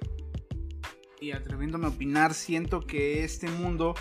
y 1.19 1.31
atreviéndome 1.31 1.87
a 1.87 1.89
opinar, 1.89 2.33
siento 2.33 2.81
que 2.81 3.23
este 3.23 3.49
mundo 3.49 3.95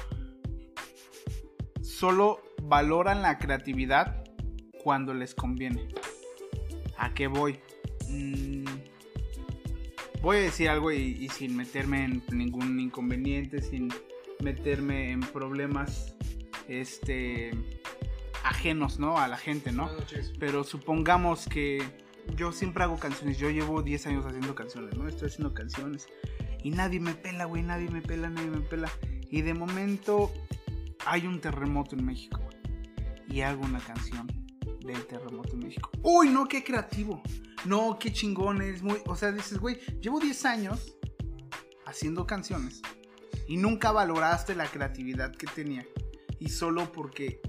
solo 1.83 2.43
valoran 2.63 3.23
la 3.23 3.39
creatividad 3.39 4.25
cuando 4.83 5.15
les 5.15 5.35
conviene. 5.35 5.89
¿A 6.97 7.13
qué 7.15 7.27
voy? 7.27 7.59
Mm, 8.09 8.65
voy 10.25 10.39
a 10.39 10.41
decir 10.41 10.71
algo 10.71 10.91
y, 10.91 10.97
y 10.97 11.29
sin 11.29 11.55
meterme 11.55 12.05
en 12.05 12.23
ningún 12.33 12.81
inconveniente, 12.81 13.61
sin 13.63 13.93
meterme 14.41 15.13
en 15.13 15.21
problemas 15.21 16.17
este 16.67 17.53
ajenos, 18.43 18.99
¿no? 18.99 19.19
A 19.19 19.29
la 19.29 19.37
gente, 19.37 19.71
¿no? 19.71 19.91
Pero 20.39 20.65
supongamos 20.65 21.47
que 21.47 21.83
yo 22.37 22.53
siempre 22.53 22.85
hago 22.85 22.99
canciones. 22.99 23.39
Yo 23.39 23.51
llevo 23.51 23.83
10 23.83 24.07
años 24.07 24.27
haciendo 24.27 24.55
canciones, 24.55 24.97
¿no? 24.97 25.07
Estoy 25.07 25.29
haciendo 25.29 25.53
canciones. 25.53 26.09
Y 26.63 26.71
nadie 26.71 27.01
me 27.01 27.15
pela, 27.15 27.45
güey. 27.45 27.63
Nadie 27.63 27.91
me 27.91 28.01
pela, 28.01 28.31
nadie 28.31 28.49
me 28.49 28.61
pela. 28.61 28.91
Y 29.31 29.43
de 29.43 29.53
momento 29.53 30.33
hay 31.07 31.27
un 31.27 31.41
terremoto 31.41 31.97
en 31.97 32.07
México, 32.07 32.41
güey. 32.43 32.57
Y 33.29 33.43
hago 33.43 33.63
una 33.63 33.81
canción 33.81 34.27
del 34.81 35.07
terremoto 35.07 35.53
en 35.53 35.61
México. 35.61 35.91
Uy, 36.03 36.31
no, 36.31 36.47
qué 36.47 36.65
creativo. 36.65 37.23
No, 37.65 37.99
qué 37.99 38.13
chingón. 38.13 38.63
Es 38.63 38.83
muy... 38.83 38.99
O 39.07 39.17
sea, 39.17 39.33
dices, 39.33 39.59
güey, 39.59 39.79
llevo 40.01 40.21
10 40.21 40.45
años 40.45 40.97
haciendo 41.87 42.27
canciones. 42.27 42.83
Y 43.47 43.57
nunca 43.57 43.93
valoraste 43.93 44.55
la 44.55 44.67
creatividad 44.67 45.33
que 45.35 45.47
tenía. 45.47 45.87
Y 46.39 46.49
solo 46.49 46.91
porque 46.93 47.41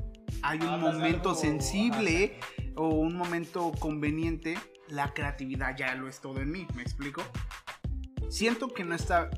hay 0.41 0.59
un 0.59 0.67
Hablas 0.67 0.95
momento 0.95 1.29
algo- 1.29 1.41
sensible 1.41 2.37
o 2.75 2.89
un 2.89 3.15
momento 3.15 3.71
conveniente, 3.79 4.57
la 4.89 5.13
creatividad 5.13 5.75
ya 5.77 5.95
lo 5.95 6.07
es 6.09 6.19
todo 6.19 6.41
en 6.41 6.51
mí, 6.51 6.67
¿me 6.75 6.81
explico? 6.81 7.23
Siento 8.29 8.67
que 8.73 8.83
no 8.83 8.95
está... 8.95 9.29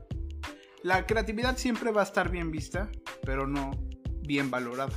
La 0.83 1.05
creatividad 1.05 1.57
siempre 1.57 1.91
va 1.91 2.01
a 2.01 2.03
estar 2.05 2.29
bien 2.29 2.51
vista, 2.51 2.89
pero 3.23 3.47
no 3.47 3.71
bien 4.21 4.49
valorada. 4.51 4.93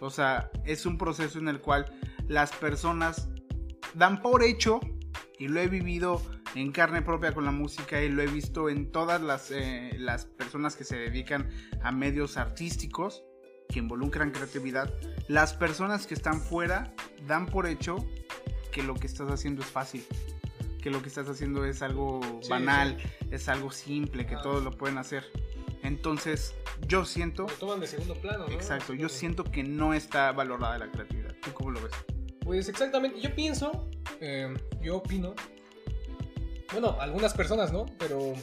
O 0.00 0.10
sea, 0.10 0.50
es 0.64 0.84
un 0.84 0.98
proceso 0.98 1.38
en 1.38 1.48
el 1.48 1.60
cual 1.60 1.92
las 2.28 2.52
personas 2.52 3.28
dan 3.96 4.20
por 4.22 4.42
hecho, 4.42 4.80
y 5.38 5.48
lo 5.48 5.60
he 5.60 5.68
vivido 5.68 6.22
en 6.54 6.72
carne 6.72 7.02
propia 7.02 7.32
con 7.32 7.44
la 7.44 7.50
música 7.50 8.02
y 8.02 8.08
lo 8.08 8.22
he 8.22 8.26
visto 8.26 8.68
en 8.70 8.90
todas 8.90 9.20
las, 9.20 9.50
eh, 9.50 9.90
las 9.98 10.24
personas 10.24 10.76
que 10.76 10.84
se 10.84 10.96
dedican 10.96 11.50
a 11.82 11.92
medios 11.92 12.36
artísticos 12.38 13.22
que 13.68 13.78
involucran 13.80 14.30
creatividad, 14.30 14.92
las 15.28 15.52
personas 15.52 16.06
que 16.06 16.14
están 16.14 16.40
fuera 16.40 16.94
dan 17.26 17.46
por 17.46 17.66
hecho 17.66 17.96
que 18.72 18.82
lo 18.82 18.94
que 18.94 19.06
estás 19.06 19.30
haciendo 19.30 19.62
es 19.62 19.68
fácil, 19.68 20.04
que 20.80 20.90
lo 20.90 21.02
que 21.02 21.08
estás 21.08 21.28
haciendo 21.28 21.64
es 21.64 21.82
algo 21.82 22.20
Sí, 22.42 22.48
banal, 22.48 22.96
es 23.30 23.48
algo 23.48 23.70
simple, 23.72 24.24
que 24.26 24.36
Ah. 24.36 24.42
todos 24.42 24.62
lo 24.62 24.70
pueden 24.70 24.98
hacer. 24.98 25.24
Entonces, 25.82 26.54
yo 26.88 27.04
siento, 27.04 27.42
Lo 27.44 27.54
toman 27.54 27.80
de 27.80 27.86
segundo 27.86 28.14
plano, 28.14 28.46
¿no? 28.48 28.54
exacto, 28.54 28.94
yo 28.94 29.08
siento 29.08 29.44
que 29.44 29.62
no 29.62 29.94
está 29.94 30.32
valorada 30.32 30.78
la 30.78 30.90
creatividad. 30.90 31.34
¿Tú 31.42 31.52
cómo 31.52 31.70
lo 31.72 31.82
ves? 31.82 31.92
Pues 32.46 32.68
exactamente, 32.68 33.20
yo 33.20 33.34
pienso, 33.34 33.90
eh, 34.20 34.54
yo 34.80 34.98
opino, 34.98 35.34
bueno, 36.72 36.96
algunas 37.00 37.34
personas, 37.34 37.72
¿no? 37.72 37.86
Pero 37.98 38.34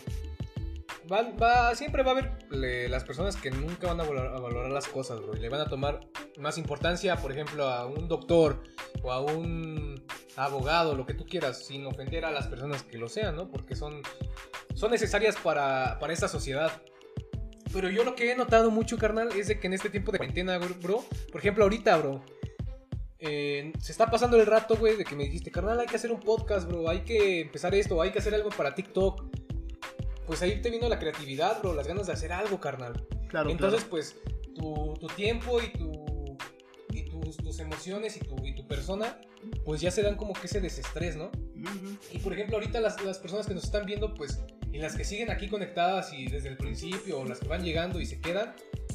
va, 1.09 1.73
siempre 1.73 2.03
va 2.03 2.09
a 2.11 2.13
haber 2.13 2.31
le- 2.51 2.89
las 2.89 3.05
personas 3.05 3.37
que 3.37 3.49
nunca 3.49 3.93
van 3.93 4.01
a 4.01 4.03
a 4.03 4.39
valorar 4.39 4.71
las 4.71 4.89
cosas, 4.89 5.21
bro, 5.21 5.35
y 5.37 5.39
le 5.39 5.47
van 5.47 5.61
a 5.61 5.65
tomar 5.69 6.01
más 6.37 6.57
importancia, 6.57 7.15
por 7.15 7.31
ejemplo, 7.31 7.65
a 7.69 7.85
un 7.85 8.09
doctor 8.09 8.61
o 9.03 9.11
a 9.13 9.21
un 9.21 10.05
abogado, 10.35 10.95
lo 10.95 11.05
que 11.05 11.13
tú 11.13 11.25
quieras, 11.25 11.65
sin 11.65 11.85
ofender 11.85 12.25
a 12.25 12.31
las 12.31 12.47
personas 12.47 12.83
que 12.83 12.97
lo 12.97 13.07
sean, 13.07 13.37
¿no? 13.37 13.49
Porque 13.49 13.73
son, 13.75 14.01
son 14.75 14.91
necesarias 14.91 15.37
para, 15.41 15.97
para 15.99 16.11
esta 16.11 16.27
sociedad. 16.27 16.71
Pero 17.71 17.89
yo 17.89 18.03
lo 18.03 18.15
que 18.15 18.31
he 18.31 18.35
notado 18.35 18.69
mucho, 18.69 18.97
carnal, 18.97 19.29
es 19.31 19.47
de 19.47 19.59
que 19.61 19.67
en 19.67 19.73
este 19.73 19.89
tiempo 19.89 20.11
de 20.11 20.17
cuarentena, 20.17 20.57
bro, 20.57 21.03
por 21.31 21.39
ejemplo, 21.39 21.63
ahorita, 21.63 21.97
bro, 21.97 22.21
eh, 23.25 23.71
se 23.79 23.93
está 23.93 24.11
pasando 24.11 24.35
el 24.35 24.45
rato, 24.45 24.75
güey, 24.75 24.97
de 24.97 25.05
que 25.05 25.15
me 25.15 25.23
dijiste, 25.23 25.49
carnal, 25.49 25.79
hay 25.79 25.87
que 25.87 25.95
hacer 25.95 26.11
un 26.11 26.19
podcast, 26.19 26.67
bro, 26.67 26.89
hay 26.89 27.01
que 27.01 27.39
empezar 27.39 27.73
esto, 27.73 28.01
hay 28.01 28.11
que 28.11 28.19
hacer 28.19 28.35
algo 28.35 28.49
para 28.49 28.75
TikTok. 28.75 29.23
Pues 30.27 30.41
ahí 30.41 30.61
te 30.61 30.69
vino 30.69 30.89
la 30.89 30.99
creatividad, 30.99 31.61
bro, 31.61 31.73
las 31.73 31.87
ganas 31.87 32.07
de 32.07 32.13
hacer 32.13 32.33
algo, 32.33 32.59
carnal. 32.59 33.07
Claro, 33.29 33.49
Entonces, 33.49 33.85
pues, 33.89 34.17
tu, 34.53 34.93
tu 34.99 35.07
tiempo 35.07 35.61
y, 35.61 35.71
tu, 35.71 36.37
y 36.89 37.05
tus, 37.05 37.37
tus 37.37 37.59
emociones 37.59 38.17
y 38.17 38.19
tu, 38.19 38.35
y 38.45 38.55
tu 38.55 38.67
persona, 38.67 39.17
pues 39.63 39.79
ya 39.79 39.89
se 39.89 40.01
dan 40.01 40.17
como 40.17 40.33
que 40.33 40.47
ese 40.47 40.59
desestrés, 40.59 41.15
¿no? 41.15 41.27
Ujú. 41.27 41.97
Y 42.11 42.19
por 42.19 42.33
ejemplo, 42.33 42.57
ahorita 42.57 42.81
las, 42.81 43.01
las 43.05 43.19
personas 43.19 43.47
que 43.47 43.53
nos 43.53 43.63
están 43.63 43.85
viendo, 43.85 44.13
pues, 44.13 44.43
y 44.73 44.79
las 44.79 44.97
que 44.97 45.05
siguen 45.05 45.31
aquí 45.31 45.47
conectadas 45.47 46.11
y 46.11 46.27
desde 46.27 46.49
el 46.49 46.57
principio, 46.57 47.21
o 47.21 47.25
las 47.25 47.39
que 47.39 47.47
van 47.47 47.63
llegando 47.63 48.01
y 48.01 48.05
se 48.05 48.19
quedan, 48.19 48.53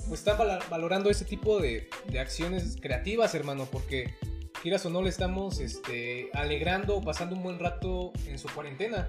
pues 0.08 0.20
están 0.20 0.38
valorando 0.70 1.10
ese 1.10 1.24
tipo 1.24 1.60
de, 1.60 1.88
de 2.08 2.18
acciones 2.18 2.76
creativas, 2.80 3.34
hermano, 3.34 3.66
porque 3.70 4.14
quieras 4.62 4.84
o 4.86 4.90
no 4.90 5.02
le 5.02 5.10
estamos 5.10 5.60
este, 5.60 6.30
alegrando 6.34 6.96
o 6.96 7.02
pasando 7.02 7.36
un 7.36 7.42
buen 7.42 7.58
rato 7.58 8.12
en 8.26 8.38
su 8.38 8.48
cuarentena. 8.48 9.08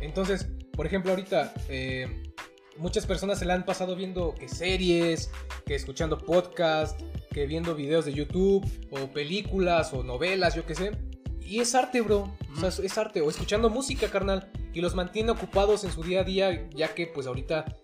Entonces, 0.00 0.46
por 0.72 0.86
ejemplo, 0.86 1.12
ahorita 1.12 1.54
eh, 1.68 2.32
muchas 2.76 3.06
personas 3.06 3.38
se 3.38 3.44
la 3.44 3.54
han 3.54 3.64
pasado 3.64 3.96
viendo 3.96 4.34
que 4.34 4.48
series, 4.48 5.30
que 5.66 5.74
escuchando 5.74 6.18
podcast, 6.18 7.00
que 7.30 7.46
viendo 7.46 7.74
videos 7.74 8.04
de 8.04 8.12
YouTube, 8.12 8.64
o 8.90 9.08
películas, 9.08 9.92
o 9.92 10.02
novelas, 10.02 10.54
yo 10.54 10.66
qué 10.66 10.74
sé. 10.74 10.92
Y 11.40 11.60
es 11.60 11.74
arte, 11.74 12.00
bro. 12.00 12.34
O 12.56 12.70
sea, 12.70 12.84
es 12.84 12.98
arte. 12.98 13.20
O 13.20 13.30
escuchando 13.30 13.68
música, 13.70 14.08
carnal. 14.08 14.50
Y 14.72 14.80
los 14.80 14.94
mantiene 14.94 15.30
ocupados 15.30 15.84
en 15.84 15.92
su 15.92 16.02
día 16.02 16.20
a 16.20 16.24
día, 16.24 16.68
ya 16.70 16.94
que 16.94 17.06
pues 17.06 17.26
ahorita, 17.26 17.76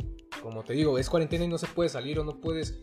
como 0.43 0.63
te 0.65 0.73
digo, 0.73 0.99
es 0.99 1.09
cuarentena 1.11 1.45
y 1.45 1.49
no 1.49 1.59
se 1.59 1.67
puede 1.67 1.89
salir 1.89 2.19
o 2.19 2.25
no 2.25 2.41
puedes 2.41 2.79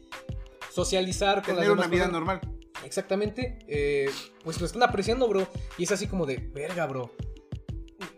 socializar 0.72 1.38
con 1.44 1.56
Tener 1.56 1.62
las 1.62 1.70
una 1.70 1.82
demás 1.84 1.90
vida 1.90 2.04
personas. 2.06 2.42
normal. 2.42 2.42
Exactamente. 2.86 3.60
eh, 3.68 4.10
pues 4.44 4.60
lo 4.60 4.66
están 4.68 4.84
apreciando, 4.84 5.28
bro. 5.28 5.48
Y 5.78 5.84
es 5.84 5.92
así 5.92 6.08
como 6.08 6.26
de, 6.26 6.38
verga, 6.38 6.86
bro. 6.86 7.12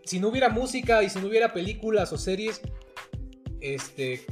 Si 0.04 0.18
no 0.20 0.28
hubiera 0.28 0.48
música 0.48 1.02
y 1.02 1.10
si 1.10 1.18
no 1.20 1.28
hubiera 1.28 1.52
películas 1.52 2.12
o 2.12 2.18
series, 2.18 2.60
este, 3.60 4.26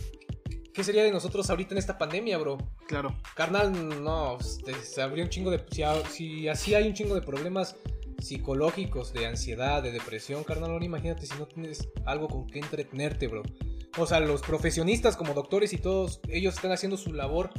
¿qué 0.75 0.85
sería 0.85 1.03
de 1.05 1.11
nosotros 1.11 1.49
ahorita 1.51 1.75
en 1.75 1.79
esta 1.79 1.97
pandemia, 1.99 2.37
bro? 2.39 2.59
Claro. 2.87 3.17
Carnal, 3.35 4.03
no, 4.03 4.39
este, 4.39 4.75
se 4.75 5.01
habría 5.03 5.25
un 5.25 5.31
chingo 5.31 5.51
de. 5.51 5.65
Si, 5.71 5.83
si 6.11 6.49
así 6.49 6.75
hay 6.75 6.89
un 6.89 6.95
chingo 6.95 7.15
de 7.15 7.23
problemas 7.23 7.77
psicológicos, 8.19 9.13
de 9.13 9.27
ansiedad, 9.27 9.83
de 9.83 9.93
depresión, 9.93 10.43
carnal, 10.45 10.73
ahora 10.73 10.85
imagínate 10.85 11.27
si 11.27 11.39
no 11.39 11.47
tienes 11.47 11.89
algo 12.05 12.29
con 12.29 12.47
que 12.47 12.59
entretenerte, 12.59 13.29
bro. 13.29 13.43
O 13.97 14.07
sea, 14.07 14.21
los 14.21 14.43
profesionistas 14.43 15.17
como 15.17 15.35
doctores 15.35 15.73
y 15.73 15.79
todos, 15.79 16.21
ellos 16.29 16.55
están 16.55 16.73
haciendo 16.73 16.97
su 16.97 17.13
labor 17.13 17.51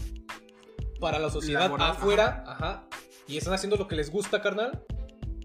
para 1.00 1.20
la 1.20 1.30
sociedad 1.30 1.62
Laboral, 1.62 1.92
afuera, 1.92 2.44
ajá. 2.48 2.88
y 3.28 3.38
están 3.38 3.54
haciendo 3.54 3.78
lo 3.78 3.88
que 3.88 3.96
les 3.96 4.12
gusta, 4.12 4.42
carnal. 4.42 4.84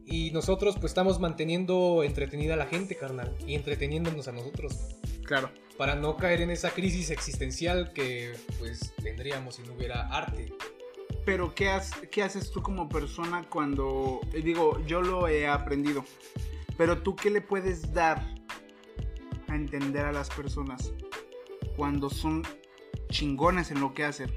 Y 0.06 0.30
nosotros, 0.32 0.74
pues, 0.74 0.90
estamos 0.90 1.18
manteniendo 1.18 2.02
entretenida 2.04 2.54
a 2.54 2.56
la 2.56 2.66
gente, 2.66 2.96
carnal, 2.96 3.34
y 3.46 3.54
entreteniéndonos 3.54 4.28
a 4.28 4.32
nosotros 4.32 4.74
Claro. 5.24 5.50
para 5.78 5.94
no 5.94 6.16
caer 6.16 6.42
en 6.42 6.50
esa 6.50 6.70
crisis 6.70 7.10
existencial 7.10 7.92
que 7.94 8.34
pues 8.58 8.92
tendríamos 9.02 9.56
si 9.56 9.62
no 9.62 9.72
hubiera 9.72 10.08
arte. 10.08 10.52
Pero 11.24 11.54
¿qué, 11.54 11.70
has- 11.70 11.92
qué 12.10 12.22
haces 12.22 12.50
tú 12.50 12.60
como 12.62 12.88
persona 12.88 13.48
cuando, 13.48 14.20
digo, 14.44 14.78
yo 14.86 15.00
lo 15.00 15.26
he 15.26 15.46
aprendido, 15.48 16.04
pero 16.76 17.00
tú 17.02 17.16
qué 17.16 17.30
le 17.30 17.40
puedes 17.40 17.94
dar 17.94 18.22
a 19.54 19.56
entender 19.56 20.04
a 20.04 20.12
las 20.12 20.28
personas 20.30 20.92
cuando 21.76 22.10
son 22.10 22.42
chingones 23.10 23.70
en 23.70 23.80
lo 23.80 23.94
que 23.94 24.04
hacen, 24.04 24.30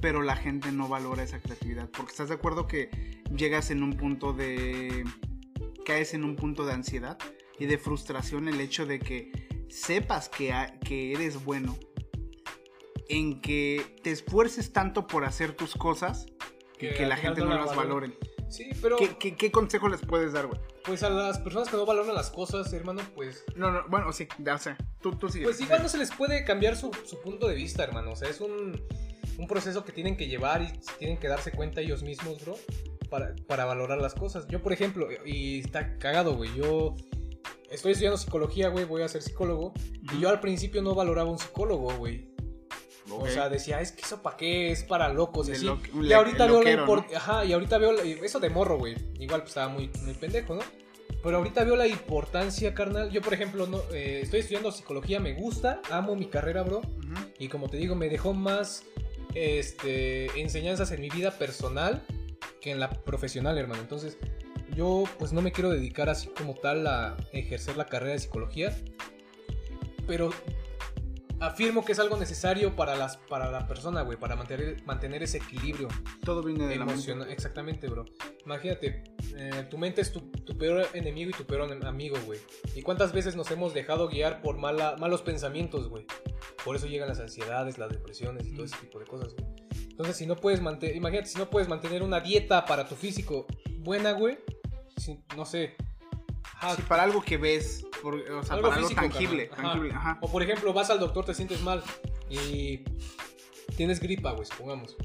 pero 0.00 0.22
la 0.22 0.36
gente 0.36 0.70
no 0.72 0.88
valora 0.88 1.22
esa 1.22 1.40
creatividad? 1.40 1.88
Porque 1.90 2.10
estás 2.10 2.28
de 2.28 2.34
acuerdo 2.34 2.66
que 2.66 2.90
llegas 3.34 3.70
en 3.70 3.82
un 3.82 3.94
punto 3.94 4.32
de, 4.32 5.04
caes 5.84 6.14
en 6.14 6.24
un 6.24 6.36
punto 6.36 6.66
de 6.66 6.72
ansiedad 6.72 7.18
y 7.58 7.66
de 7.66 7.78
frustración 7.78 8.48
el 8.48 8.60
hecho 8.60 8.86
de 8.86 8.98
que 8.98 9.32
sepas 9.68 10.28
que, 10.28 10.54
que 10.84 11.12
eres 11.12 11.44
bueno 11.44 11.76
en 13.08 13.40
que 13.40 13.96
te 14.02 14.10
esfuerces 14.10 14.72
tanto 14.72 15.06
por 15.06 15.24
hacer 15.24 15.52
tus 15.52 15.74
cosas 15.74 16.26
y 16.74 16.78
Que 16.78 16.94
que 16.94 17.02
al 17.04 17.08
la 17.08 17.16
gente 17.16 17.40
no 17.40 17.46
no 17.46 17.54
la 17.54 17.66
las 17.66 17.74
valoren. 17.74 18.14
Sí, 18.48 18.70
pero 18.80 18.96
¿Qué, 18.96 19.16
qué, 19.18 19.36
qué 19.36 19.50
consejo 19.50 19.88
les 19.88 20.00
puedes 20.00 20.32
dar, 20.32 20.46
güey? 20.46 20.60
pues 20.84 21.02
a 21.02 21.10
las 21.10 21.38
personas 21.38 21.68
que 21.68 21.76
no 21.76 21.84
valoran 21.84 22.14
las 22.14 22.30
cosas, 22.30 22.72
hermano, 22.72 23.02
pues 23.14 23.44
No, 23.54 23.70
no, 23.70 23.82
bueno, 23.88 24.10
sí, 24.12 24.26
ya 24.38 24.56
sé. 24.56 24.74
Tú, 25.02 25.12
tú 25.16 25.28
sigue. 25.28 25.44
pues 25.44 25.60
igual 25.60 25.82
no 25.82 25.88
se 25.88 25.98
les 25.98 26.10
puede 26.10 26.44
cambiar 26.44 26.76
su, 26.76 26.90
su 27.04 27.20
punto 27.20 27.46
de 27.46 27.54
vista, 27.54 27.84
hermano. 27.84 28.12
O 28.12 28.16
sea, 28.16 28.28
es 28.30 28.40
un, 28.40 28.80
un 29.36 29.46
proceso 29.46 29.84
que 29.84 29.92
tienen 29.92 30.16
que 30.16 30.28
llevar 30.28 30.62
y 30.62 30.72
tienen 30.98 31.18
que 31.18 31.28
darse 31.28 31.52
cuenta 31.52 31.82
ellos 31.82 32.02
mismos, 32.02 32.42
bro, 32.42 32.56
para, 33.10 33.34
para 33.46 33.66
valorar 33.66 33.98
las 34.00 34.14
cosas. 34.14 34.46
Yo, 34.48 34.62
por 34.62 34.72
ejemplo, 34.72 35.08
y 35.26 35.60
está 35.60 35.98
cagado, 35.98 36.34
güey, 36.36 36.54
yo 36.56 36.94
estoy 37.70 37.92
estudiando 37.92 38.16
psicología, 38.16 38.68
güey, 38.68 38.86
voy 38.86 39.02
a 39.02 39.08
ser 39.08 39.20
psicólogo. 39.20 39.74
Y 40.14 40.20
yo 40.20 40.30
al 40.30 40.40
principio 40.40 40.80
no 40.80 40.94
valoraba 40.94 41.30
un 41.30 41.38
psicólogo, 41.38 41.94
güey. 41.98 42.30
O 43.18 43.26
sea, 43.28 43.48
decía, 43.48 43.80
es 43.80 43.92
que 43.92 44.02
eso 44.02 44.22
para 44.22 44.36
qué, 44.36 44.70
es 44.70 44.82
para 44.84 45.08
locos 45.08 45.48
y 45.48 45.52
así. 45.52 45.64
lo- 45.66 45.78
y 46.02 46.12
ahorita 46.12 46.46
veo 46.46 46.62
la 46.62 46.70
loquero, 46.70 46.86
impor- 46.86 47.10
¿no? 47.10 47.16
Ajá, 47.16 47.44
y 47.44 47.52
ahorita 47.52 47.78
veo 47.78 47.92
la- 47.92 48.02
eso 48.02 48.40
de 48.40 48.50
morro, 48.50 48.78
güey. 48.78 48.96
Igual 49.18 49.40
pues 49.42 49.50
estaba 49.50 49.68
muy, 49.68 49.90
muy 50.04 50.14
pendejo, 50.14 50.54
¿no? 50.54 50.62
Pero 51.22 51.38
ahorita 51.38 51.64
veo 51.64 51.74
la 51.76 51.86
importancia, 51.86 52.74
carnal. 52.74 53.10
Yo, 53.10 53.20
por 53.22 53.34
ejemplo, 53.34 53.66
no, 53.66 53.78
eh, 53.92 54.20
estoy 54.22 54.40
estudiando 54.40 54.70
psicología, 54.70 55.18
me 55.18 55.32
gusta, 55.34 55.80
amo 55.90 56.14
mi 56.14 56.26
carrera, 56.26 56.62
bro. 56.62 56.80
Y 57.38 57.48
como 57.48 57.68
te 57.68 57.76
digo, 57.76 57.94
me 57.96 58.08
dejó 58.08 58.32
más 58.34 58.84
este, 59.34 60.40
enseñanzas 60.40 60.90
en 60.92 61.00
mi 61.00 61.10
vida 61.10 61.32
personal 61.32 62.02
que 62.60 62.70
en 62.70 62.80
la 62.80 62.90
profesional, 62.90 63.58
hermano. 63.58 63.80
Entonces, 63.82 64.16
yo 64.74 65.04
pues 65.18 65.32
no 65.32 65.42
me 65.42 65.50
quiero 65.52 65.70
dedicar 65.70 66.08
así 66.08 66.28
como 66.28 66.54
tal 66.54 66.86
a 66.86 67.16
ejercer 67.32 67.76
la 67.76 67.86
carrera 67.86 68.12
de 68.12 68.18
psicología. 68.20 68.76
Pero 70.06 70.30
afirmo 71.40 71.84
que 71.84 71.92
es 71.92 71.98
algo 71.98 72.16
necesario 72.16 72.74
para, 72.76 72.96
las, 72.96 73.16
para 73.16 73.50
la 73.50 73.66
persona, 73.66 74.02
güey, 74.02 74.18
para 74.18 74.36
mantener, 74.36 74.82
mantener 74.84 75.22
ese 75.22 75.38
equilibrio 75.38 75.88
Todo 76.24 76.42
viene 76.42 76.66
de 76.66 76.76
la 76.76 76.84
mente. 76.84 77.32
Exactamente, 77.32 77.88
bro. 77.88 78.04
Imagínate, 78.44 79.04
eh, 79.36 79.66
tu 79.70 79.78
mente 79.78 80.00
es 80.00 80.12
tu, 80.12 80.20
tu 80.30 80.56
peor 80.56 80.86
enemigo 80.94 81.30
y 81.30 81.32
tu 81.32 81.44
peor 81.44 81.70
amigo, 81.86 82.16
güey. 82.26 82.40
¿Y 82.74 82.82
cuántas 82.82 83.12
veces 83.12 83.36
nos 83.36 83.50
hemos 83.50 83.74
dejado 83.74 84.08
guiar 84.08 84.42
por 84.42 84.56
mala, 84.58 84.96
malos 84.98 85.22
pensamientos, 85.22 85.88
güey? 85.88 86.06
Por 86.64 86.76
eso 86.76 86.86
llegan 86.86 87.08
las 87.08 87.20
ansiedades, 87.20 87.78
las 87.78 87.90
depresiones 87.90 88.46
y 88.46 88.54
todo 88.54 88.64
ese 88.64 88.76
tipo 88.78 88.98
de 88.98 89.06
cosas, 89.06 89.34
güey. 89.34 89.46
Entonces, 89.90 90.16
si 90.16 90.26
no 90.26 90.36
puedes 90.36 90.60
mantener, 90.60 90.94
imagínate, 90.96 91.28
si 91.28 91.38
no 91.38 91.50
puedes 91.50 91.68
mantener 91.68 92.02
una 92.02 92.20
dieta 92.20 92.64
para 92.64 92.86
tu 92.88 92.94
físico 92.94 93.46
buena, 93.78 94.12
güey, 94.12 94.38
si- 94.96 95.18
no 95.36 95.44
sé. 95.44 95.74
Ajá, 96.60 96.76
Sí, 96.76 96.82
para 96.88 97.02
algo 97.04 97.22
que 97.22 97.36
ves, 97.36 97.84
por- 98.02 98.14
o 98.14 98.42
sea, 98.42 98.54
Algo 98.56 98.68
para 98.68 98.80
algo 98.80 98.90
tangible, 98.94 99.48
carnal. 99.48 99.64
Ajá. 99.66 99.72
tangible, 99.72 99.94
ajá. 99.94 100.18
O 100.22 100.30
por 100.30 100.42
ejemplo, 100.42 100.72
vas 100.72 100.90
al 100.90 100.98
doctor, 101.00 101.24
te 101.24 101.34
sientes 101.34 101.60
mal 101.62 101.82
y 102.30 102.80
tienes 103.76 104.00
gripa, 104.00 104.32
güey, 104.32 104.46
supongamos. 104.46 104.96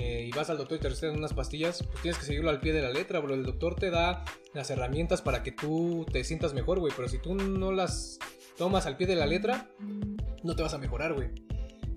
eh, 0.00 0.28
y 0.28 0.30
vas 0.30 0.48
al 0.48 0.58
doctor 0.58 0.78
y 0.78 0.80
te 0.80 0.88
recetan 0.90 1.16
unas 1.18 1.34
pastillas, 1.34 1.82
pues 1.82 2.00
tienes 2.02 2.18
que 2.20 2.24
seguirlo 2.24 2.50
al 2.50 2.60
pie 2.60 2.72
de 2.72 2.82
la 2.82 2.90
letra, 2.90 3.18
bro. 3.18 3.34
El 3.34 3.44
doctor 3.44 3.74
te 3.74 3.90
da 3.90 4.24
las 4.54 4.70
herramientas 4.70 5.22
para 5.22 5.42
que 5.42 5.50
tú 5.50 6.06
te 6.12 6.22
sientas 6.22 6.54
mejor, 6.54 6.78
güey. 6.78 6.92
Pero 6.96 7.08
si 7.08 7.18
tú 7.18 7.34
no 7.34 7.72
las 7.72 8.20
tomas 8.56 8.86
al 8.86 8.96
pie 8.96 9.08
de 9.08 9.16
la 9.16 9.26
letra, 9.26 9.68
no 10.44 10.54
te 10.54 10.62
vas 10.62 10.72
a 10.72 10.78
mejorar, 10.78 11.14
güey. 11.14 11.30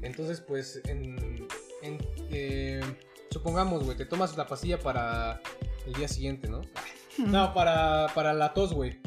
Entonces, 0.01 0.41
pues, 0.41 0.81
en, 0.85 1.47
en, 1.83 1.99
eh, 2.31 2.81
supongamos, 3.29 3.83
güey, 3.83 3.95
te 3.95 4.05
tomas 4.07 4.35
la 4.35 4.47
pastilla 4.47 4.79
para 4.79 5.39
el 5.85 5.93
día 5.93 6.07
siguiente, 6.07 6.47
¿no? 6.49 6.61
No, 7.17 7.53
para, 7.53 8.07
para 8.15 8.33
la 8.33 8.53
tos, 8.53 8.73
güey. 8.73 8.99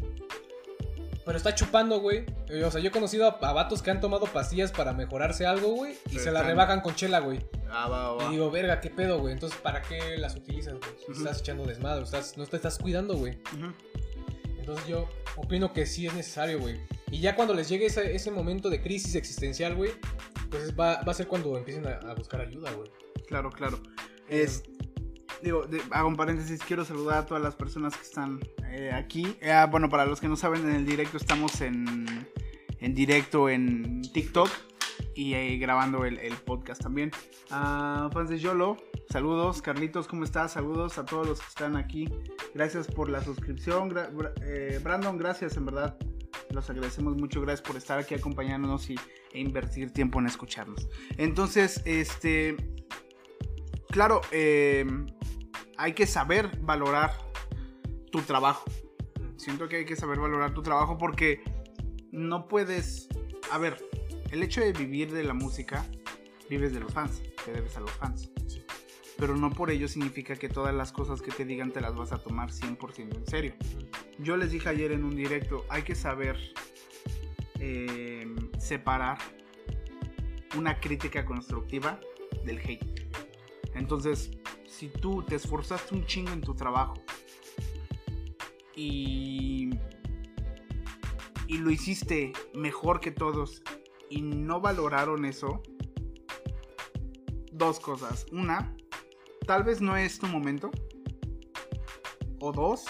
Pero 1.24 1.38
está 1.38 1.54
chupando, 1.54 2.00
güey. 2.00 2.26
O 2.64 2.70
sea, 2.70 2.80
yo 2.82 2.88
he 2.88 2.92
conocido 2.92 3.26
a, 3.26 3.38
a 3.48 3.52
vatos 3.54 3.80
que 3.82 3.90
han 3.90 4.00
tomado 4.00 4.26
pastillas 4.26 4.72
para 4.72 4.92
mejorarse 4.92 5.46
algo, 5.46 5.68
güey. 5.70 5.94
Y 6.10 6.18
se 6.18 6.30
la 6.30 6.40
están- 6.40 6.46
rebajan 6.48 6.80
con 6.82 6.94
chela, 6.94 7.20
güey. 7.20 7.40
Ah, 7.70 7.88
va, 7.88 8.12
va, 8.12 8.12
va. 8.16 8.24
Y 8.28 8.32
digo, 8.32 8.50
verga, 8.50 8.80
¿qué 8.80 8.90
pedo, 8.90 9.20
güey? 9.20 9.32
Entonces, 9.32 9.58
¿para 9.60 9.80
qué 9.80 10.18
las 10.18 10.36
utilizas, 10.36 10.74
güey? 10.74 10.90
Ujú. 11.08 11.12
Estás 11.12 11.40
echando 11.40 11.64
desmadre, 11.64 12.04
estás, 12.04 12.36
no 12.36 12.46
te 12.46 12.56
estás 12.56 12.78
cuidando, 12.78 13.16
güey. 13.16 13.38
Ujú. 13.56 13.72
Entonces 14.58 14.86
yo 14.86 15.08
opino 15.36 15.72
que 15.72 15.86
sí 15.86 16.06
es 16.06 16.12
necesario, 16.14 16.58
güey. 16.60 16.78
Y 17.10 17.20
ya 17.20 17.34
cuando 17.36 17.54
les 17.54 17.68
llegue 17.70 17.86
ese, 17.86 18.14
ese 18.14 18.30
momento 18.30 18.68
de 18.68 18.82
crisis 18.82 19.14
existencial, 19.14 19.74
güey, 19.74 19.92
pues 20.50 20.78
va, 20.78 21.02
va 21.02 21.12
a 21.12 21.14
ser 21.14 21.26
cuando 21.26 21.56
empiecen 21.56 21.86
a, 21.86 21.92
a 22.10 22.14
buscar 22.14 22.42
ayuda, 22.42 22.70
güey. 22.72 22.90
Claro, 23.26 23.50
claro. 23.50 23.80
Es, 24.28 24.62
digo, 25.44 25.66
hago 25.90 26.08
un 26.08 26.16
paréntesis, 26.16 26.60
quiero 26.66 26.84
saludar 26.84 27.18
a 27.18 27.26
todas 27.26 27.42
las 27.42 27.54
personas 27.54 27.96
que 27.96 28.02
están 28.02 28.40
eh, 28.70 28.90
aquí. 28.92 29.36
Eh, 29.40 29.52
ah, 29.52 29.66
bueno, 29.66 29.88
para 29.88 30.06
los 30.06 30.20
que 30.20 30.28
no 30.28 30.36
saben, 30.36 30.68
en 30.68 30.74
el 30.74 30.86
directo 30.86 31.18
estamos 31.18 31.60
en, 31.60 32.26
en 32.80 32.94
directo 32.94 33.48
en 33.48 34.02
TikTok 34.02 34.48
y 35.14 35.58
grabando 35.58 36.04
el, 36.04 36.18
podcast 36.44 36.82
también. 36.82 37.12
Ah, 37.50 38.08
fans 38.12 38.30
de 38.30 38.38
Yolo, 38.38 38.78
saludos. 39.10 39.62
Carlitos, 39.62 40.08
¿cómo 40.08 40.24
estás? 40.24 40.52
Saludos 40.52 40.98
a 40.98 41.04
todos 41.04 41.28
los 41.28 41.40
que 41.40 41.46
están 41.46 41.76
aquí. 41.76 42.08
Gracias 42.54 42.86
por 42.88 43.08
la 43.08 43.22
suscripción. 43.22 43.94
Eh, 44.42 44.80
Brandon, 44.82 45.18
gracias, 45.18 45.56
en 45.56 45.66
verdad. 45.66 45.96
Los 46.50 46.68
agradecemos 46.70 47.16
mucho. 47.16 47.40
Gracias 47.42 47.66
por 47.66 47.76
estar 47.76 47.98
aquí 47.98 48.14
acompañándonos 48.14 48.88
y, 48.90 48.96
e 49.32 49.40
invertir 49.40 49.92
tiempo 49.92 50.18
en 50.20 50.26
escucharnos. 50.26 50.88
Entonces, 51.16 51.82
este 51.84 52.56
claro, 53.94 54.20
eh, 54.32 54.84
hay 55.76 55.92
que 55.92 56.06
saber 56.06 56.58
valorar 56.60 57.12
tu 58.10 58.20
trabajo. 58.22 58.64
Siento 59.36 59.68
que 59.68 59.76
hay 59.76 59.84
que 59.84 59.96
saber 59.96 60.18
valorar 60.18 60.54
tu 60.54 60.62
trabajo 60.62 60.98
porque 60.98 61.42
no 62.12 62.48
puedes... 62.48 63.08
A 63.50 63.58
ver, 63.58 63.78
el 64.30 64.42
hecho 64.42 64.60
de 64.60 64.72
vivir 64.72 65.12
de 65.12 65.24
la 65.24 65.34
música, 65.34 65.84
vives 66.48 66.72
de 66.72 66.80
los 66.80 66.92
fans, 66.92 67.22
te 67.44 67.52
debes 67.52 67.76
a 67.76 67.80
los 67.80 67.90
fans. 67.92 68.30
Sí. 68.46 68.64
Pero 69.18 69.36
no 69.36 69.50
por 69.50 69.70
ello 69.70 69.88
significa 69.88 70.36
que 70.36 70.48
todas 70.48 70.74
las 70.74 70.92
cosas 70.92 71.22
que 71.22 71.30
te 71.30 71.44
digan 71.44 71.72
te 71.72 71.80
las 71.80 71.94
vas 71.94 72.12
a 72.12 72.18
tomar 72.18 72.50
100% 72.50 73.16
en 73.16 73.26
serio. 73.26 73.54
Yo 74.18 74.36
les 74.36 74.50
dije 74.50 74.68
ayer 74.68 74.92
en 74.92 75.04
un 75.04 75.14
directo, 75.14 75.64
hay 75.68 75.82
que 75.82 75.94
saber 75.94 76.38
eh, 77.60 78.26
separar 78.58 79.18
una 80.56 80.80
crítica 80.80 81.24
constructiva 81.24 82.00
del 82.44 82.58
hate. 82.58 83.08
Entonces, 83.74 84.30
si 84.84 84.90
tú 85.00 85.22
te 85.22 85.36
esforzaste 85.36 85.94
un 85.94 86.04
chingo 86.04 86.32
en 86.32 86.42
tu 86.42 86.54
trabajo 86.54 86.94
y, 88.76 89.70
y 91.46 91.56
lo 91.56 91.70
hiciste 91.70 92.34
mejor 92.52 93.00
que 93.00 93.10
todos 93.10 93.62
y 94.10 94.20
no 94.20 94.60
valoraron 94.60 95.24
eso, 95.24 95.62
dos 97.50 97.80
cosas. 97.80 98.26
Una, 98.30 98.76
tal 99.46 99.62
vez 99.62 99.80
no 99.80 99.96
es 99.96 100.18
tu 100.18 100.26
momento. 100.26 100.70
O 102.40 102.52
dos, 102.52 102.84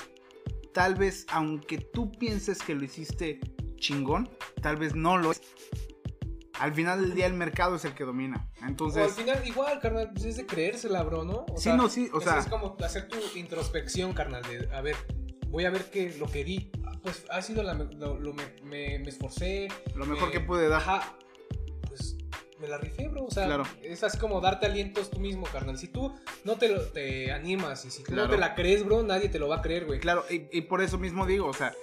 tal 0.73 0.97
vez 0.97 1.27
aunque 1.31 1.79
tú 1.79 2.11
pienses 2.11 2.59
que 2.59 2.75
lo 2.75 2.85
hiciste 2.85 3.39
chingón, 3.77 4.29
tal 4.61 4.77
vez 4.79 4.97
no 4.97 5.17
lo 5.17 5.31
es. 5.31 5.43
Al 6.65 6.73
final 6.73 6.99
del 7.03 7.15
día 7.15 7.27
el 7.27 7.35
mercado 7.35 7.77
es 7.77 7.85
el 7.85 7.95
que 7.95 8.05
domina. 8.05 8.49
Entonces. 8.67 9.03
O 9.03 9.05
al 9.05 9.11
final, 9.11 9.47
igual, 9.47 9.81
carnal, 9.81 10.11
pues 10.13 10.25
es 10.25 10.37
de 10.39 10.47
creérsela, 10.47 11.03
bro, 11.03 11.23
¿no? 11.23 11.45
sí, 11.59 11.71
no, 11.75 11.91
sí, 11.91 12.09
o 12.11 12.23
sea. 12.23 12.39
Es 12.39 12.47
como 12.47 12.75
hacer 12.83 13.07
tu 13.07 13.19
introspección, 13.37 14.15
carnal, 14.15 14.43
de, 14.45 14.75
a 14.75 14.81
ver, 14.81 14.97
voy 15.49 15.67
a 15.67 15.71
ver 15.71 15.91
qué, 15.91 16.15
lo 16.19 16.27
que 16.27 16.43
di. 16.43 16.71
Pues 17.03 17.27
ha 17.31 17.43
sido 17.43 17.63
la, 17.63 17.75
lo, 17.75 18.33
me, 18.33 18.45
me, 18.63 19.03
esforcé. 19.07 19.69
Lo 19.95 20.07
mejor 20.07 20.31
que 20.31 20.41
pude 20.41 20.69
dar. 20.69 20.81
Ajá. 20.81 21.19
Pues 21.87 22.17
me 22.59 22.67
la 22.67 22.79
rifé, 22.79 23.09
bro. 23.09 23.27
O 23.27 23.31
sea, 23.31 23.63
es 23.83 24.03
así 24.03 24.17
como 24.17 24.41
darte 24.41 24.65
alientos 24.65 25.11
tú 25.11 25.21
mismo, 25.21 25.47
carnal. 25.47 25.77
Si 25.77 25.89
tú 25.89 26.15
no 26.45 26.57
te, 26.57 26.71
lo, 26.71 26.81
te 26.81 27.31
animas 27.31 27.85
y 27.85 27.91
si 27.91 28.03
tú 28.05 28.15
no 28.15 28.27
te 28.27 28.39
la 28.39 28.55
crees, 28.55 28.87
bro, 28.87 29.03
nadie 29.03 29.29
te 29.29 29.39
lo 29.39 29.49
va 29.49 29.57
a 29.57 29.61
creer, 29.61 29.85
güey. 29.85 30.01
Claro, 30.01 30.25
y, 30.31 30.47
y 30.51 30.63
por 30.63 30.81
eso 30.81 30.97
mismo 30.97 31.27
digo, 31.27 31.47
o 31.47 31.53
sea, 31.53 31.75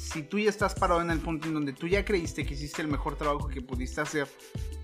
si 0.00 0.22
tú 0.22 0.38
ya 0.38 0.48
estás 0.48 0.74
parado 0.74 1.02
en 1.02 1.10
el 1.10 1.20
punto 1.20 1.46
en 1.46 1.52
donde 1.52 1.74
tú 1.74 1.86
ya 1.86 2.04
creíste 2.06 2.46
que 2.46 2.54
hiciste 2.54 2.80
el 2.80 2.88
mejor 2.88 3.16
trabajo 3.16 3.48
que 3.48 3.60
pudiste 3.60 4.00
hacer, 4.00 4.26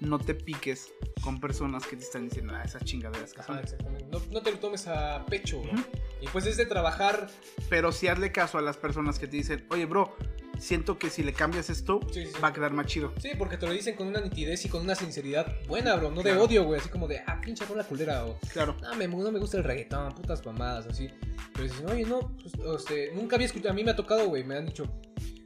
no 0.00 0.18
te 0.18 0.34
piques 0.34 0.92
con 1.22 1.40
personas 1.40 1.86
que 1.86 1.96
te 1.96 2.04
están 2.04 2.28
diciendo, 2.28 2.52
ah, 2.54 2.62
esas 2.62 2.84
chingaderas 2.84 3.32
que 3.32 3.40
exactamente. 3.40 4.06
No, 4.30 4.42
te 4.42 4.50
lo 4.50 4.58
tomes 4.58 4.86
a 4.86 5.24
pecho, 5.24 5.62
bro. 5.62 5.72
Y 6.20 6.28
pues 6.28 6.44
es 6.44 6.58
de 6.58 6.66
trabajar. 6.66 7.28
Pero 7.70 7.92
si 7.92 8.08
hazle 8.08 8.30
caso 8.30 8.58
a 8.58 8.62
las 8.62 8.76
personas 8.76 9.18
que 9.18 9.26
te 9.26 9.38
dicen, 9.38 9.66
oye, 9.70 9.86
bro, 9.86 10.14
siento 10.58 10.98
que 10.98 11.08
si 11.08 11.22
le 11.22 11.32
cambias 11.32 11.70
esto, 11.70 12.00
va 12.44 12.48
a 12.48 12.52
quedar 12.52 12.74
más 12.74 12.86
chido. 12.86 13.14
Sí, 13.18 13.30
porque 13.38 13.56
te 13.56 13.66
lo 13.66 13.72
dicen 13.72 13.96
con 13.96 14.08
una 14.08 14.20
nitidez 14.20 14.66
y 14.66 14.68
con 14.68 14.82
una 14.82 14.94
sinceridad 14.94 15.46
buena, 15.66 15.96
bro. 15.96 16.10
No 16.10 16.22
de 16.22 16.36
odio, 16.36 16.64
güey. 16.64 16.78
Así 16.78 16.90
como 16.90 17.08
de, 17.08 17.20
ah, 17.26 17.40
pinche 17.40 17.64
con 17.64 17.78
la 17.78 17.84
culera. 17.84 18.26
O, 18.26 18.38
claro. 18.52 18.76
Ah, 18.84 18.94
me, 18.94 19.08
no 19.08 19.32
me 19.32 19.38
gusta 19.38 19.56
el 19.56 19.64
reggaetón, 19.64 20.14
putas 20.14 20.44
mamadas, 20.44 20.86
así. 20.86 21.08
Pero 21.54 21.64
dices, 21.64 21.84
oye, 21.90 22.04
no, 22.04 22.36
pues, 22.36 22.52
este, 22.80 23.12
nunca 23.14 23.36
había 23.36 23.46
escuchado. 23.46 23.70
A 23.72 23.74
mí 23.74 23.82
me 23.82 23.92
ha 23.92 23.96
tocado, 23.96 24.28
güey. 24.28 24.44
Me 24.44 24.56
han 24.56 24.66
dicho, 24.66 24.84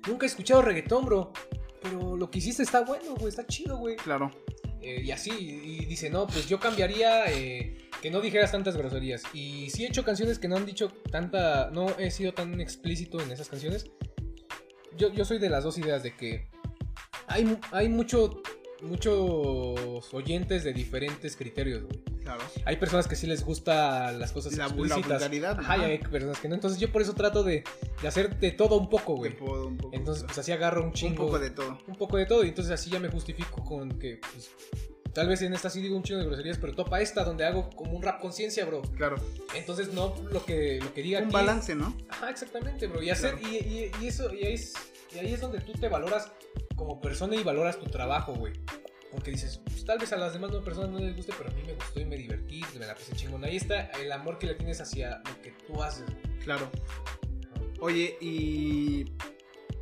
Nunca 0.07 0.27
he 0.27 0.29
escuchado 0.29 0.63
reggaetón, 0.63 1.05
bro. 1.05 1.33
Pero 1.83 2.17
lo 2.17 2.31
que 2.31 2.39
hiciste 2.39 2.63
está 2.63 2.83
bueno, 2.83 3.15
güey. 3.15 3.29
Está 3.29 3.47
chido, 3.47 3.79
güey. 3.79 3.97
Claro. 3.97 4.31
Eh, 4.81 5.03
y 5.05 5.11
así, 5.11 5.31
y 5.31 5.85
dice, 5.85 6.09
no, 6.09 6.27
pues 6.27 6.49
yo 6.49 6.59
cambiaría 6.59 7.31
eh, 7.31 7.77
que 8.01 8.11
no 8.11 8.21
dijeras 8.21 8.53
tantas 8.53 8.77
groserías. 8.77 9.23
Y 9.35 9.71
sí 9.71 9.85
he 9.85 9.89
hecho 9.89 10.05
canciones 10.05 10.39
que 10.39 10.49
no 10.49 10.57
han 10.57 10.67
dicho 10.67 10.89
tanta, 11.11 11.71
no 11.71 11.89
he 11.99 12.11
sido 12.11 12.33
tan 12.33 12.61
explícito 12.61 13.21
en 13.21 13.31
esas 13.31 13.49
canciones. 13.49 13.91
Yo, 14.97 15.13
yo 15.13 15.25
soy 15.25 15.39
de 15.39 15.51
las 15.51 15.65
dos 15.65 15.79
ideas 15.79 16.03
de 16.03 16.17
que 16.17 16.49
hay, 17.27 17.59
hay 17.73 17.89
mucho 17.89 18.43
muchos 18.83 20.13
oyentes 20.15 20.65
de 20.65 20.73
diferentes 20.73 21.37
criterios, 21.37 21.85
güey. 21.85 22.10
Claro. 22.23 22.43
Hay 22.64 22.77
personas 22.77 23.09
que 23.09 23.16
sí 23.16 23.27
les 23.27 23.45
gusta 23.45 24.12
las 24.12 24.33
cosas 24.33 24.57
la, 24.57 24.66
explícitas. 24.66 25.31
La 25.31 25.51
Ajá, 25.51 25.79
y 25.79 25.81
hay 25.83 25.99
personas 25.99 26.39
que 26.39 26.49
no. 26.49 26.55
Entonces 26.55 26.79
yo 26.79 26.93
por 26.93 27.03
eso 27.03 27.14
trato 27.14 27.43
de, 27.43 27.64
de 28.03 28.09
hacer 28.09 28.39
de 28.39 28.53
todo 28.53 28.77
un 28.79 28.89
poco, 28.89 29.16
güey. 29.16 29.33
De 29.33 29.39
todo 29.39 29.66
un 29.66 29.77
poco. 29.77 29.97
Entonces, 29.97 30.25
pues 30.25 30.39
así 30.39 30.53
agarro 30.53 30.85
un 30.85 30.93
chingo. 30.93 31.25
Un 31.25 31.29
poco 31.29 31.39
de 31.39 31.51
todo. 31.51 31.79
Un 31.87 31.97
poco 31.97 32.16
de 32.16 32.27
todo. 32.27 32.45
Y 32.45 32.49
entonces 32.49 32.73
así 32.73 32.91
ya 32.91 33.01
me 33.01 33.09
justifico 33.09 33.64
con 33.64 33.99
que, 33.99 34.21
pues, 34.33 34.51
Tal 35.12 35.27
vez 35.27 35.43
en 35.43 35.53
esta 35.53 35.68
sí 35.71 35.81
digo 35.81 35.97
un 35.97 36.03
chingo 36.03 36.21
de 36.21 36.27
groserías, 36.27 36.59
pero 36.59 36.73
topa 36.73 37.01
esta 37.01 37.25
donde 37.25 37.45
hago 37.45 37.68
como 37.71 37.93
un 37.93 38.03
rap 38.03 38.21
conciencia, 38.21 38.64
bro. 38.64 38.83
Claro. 38.97 39.16
Entonces 39.55 39.93
no 39.93 40.14
lo 40.31 40.45
que, 40.45 40.79
lo 40.81 40.95
que 40.95 41.03
diga 41.03 41.21
Un 41.21 41.31
balance, 41.31 41.75
¿no? 41.75 41.97
Ajá, 42.09 42.31
exactamente, 42.31 42.87
bro. 42.87 43.03
Y 43.03 43.11
hacer, 43.11 43.37
y, 43.43 43.57
y, 43.57 43.91
y, 44.01 44.07
eso, 44.07 44.33
y 44.33 44.47
ahí, 44.47 44.55
es, 44.55 44.75
y 45.14 45.18
ahí 45.18 45.35
es 45.35 45.41
donde 45.41 45.61
tú 45.61 45.73
te 45.73 45.89
valoras 45.89 46.31
como 46.77 47.01
persona 47.01 47.35
y 47.35 47.43
valoras 47.43 47.79
tu 47.79 47.87
trabajo, 47.87 48.35
güey. 48.35 48.53
Porque 49.11 49.33
dices, 49.33 49.61
pues, 49.65 49.85
tal 49.85 49.99
vez 49.99 50.13
a 50.13 50.17
las 50.17 50.33
demás 50.33 50.51
personas 50.65 50.91
no 50.91 50.99
les 50.99 51.17
guste, 51.17 51.33
pero 51.37 51.51
a 51.51 51.53
mí 51.53 51.63
me 51.67 51.75
gustó 51.75 52.01
y 52.01 52.05
me 52.05 52.17
divertí, 52.17 52.63
me 52.79 52.87
la 52.87 52.95
pasé 52.95 53.13
chingón. 53.15 53.45
Ahí 53.45 53.57
está 53.57 53.87
el 54.01 54.11
amor 54.13 54.39
que 54.39 54.47
le 54.47 54.55
tienes 54.55 54.81
hacia 54.81 55.19
lo 55.19 55.43
que 55.43 55.53
tú 55.67 55.83
haces. 55.83 56.07
Claro. 56.45 56.71
Oye, 57.81 58.17
¿y 58.21 59.13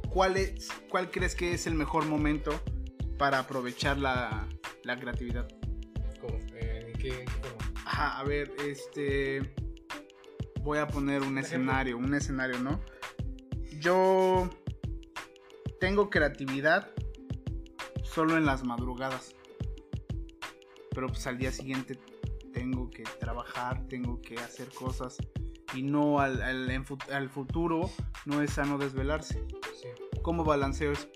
cuál, 0.08 0.36
es, 0.36 0.68
cuál 0.88 1.10
crees 1.10 1.34
que 1.34 1.52
es 1.52 1.66
el 1.66 1.74
mejor 1.74 2.06
momento 2.06 2.58
para 3.18 3.40
aprovechar 3.40 3.98
la, 3.98 4.48
la 4.84 4.98
creatividad? 4.98 5.48
¿Cómo? 6.20 6.38
Eh, 6.54 6.92
¿Qué, 6.98 7.24
Ajá, 7.84 8.18
a 8.18 8.24
ver, 8.24 8.52
este... 8.66 9.54
Voy 10.60 10.78
a 10.78 10.86
poner 10.86 11.22
un 11.22 11.38
escenario, 11.38 11.96
un 11.96 12.14
escenario, 12.14 12.58
¿no? 12.58 12.80
Yo 13.80 14.50
tengo 15.80 16.10
creatividad 16.10 16.92
solo 18.12 18.36
en 18.36 18.46
las 18.46 18.64
madrugadas. 18.64 19.34
Pero 20.90 21.08
pues 21.08 21.26
al 21.26 21.38
día 21.38 21.52
siguiente 21.52 21.98
tengo 22.52 22.90
que 22.90 23.04
trabajar, 23.20 23.86
tengo 23.88 24.20
que 24.20 24.36
hacer 24.36 24.68
cosas. 24.70 25.16
Y 25.74 25.82
no 25.82 26.18
al, 26.18 26.40
al, 26.40 27.28
futuro 27.28 27.90
no 28.24 28.42
es 28.42 28.52
sano 28.52 28.78
desvelarse. 28.78 29.46
¿Cómo 30.22 30.44
balanceo 30.44 30.92
eso? 30.92 31.08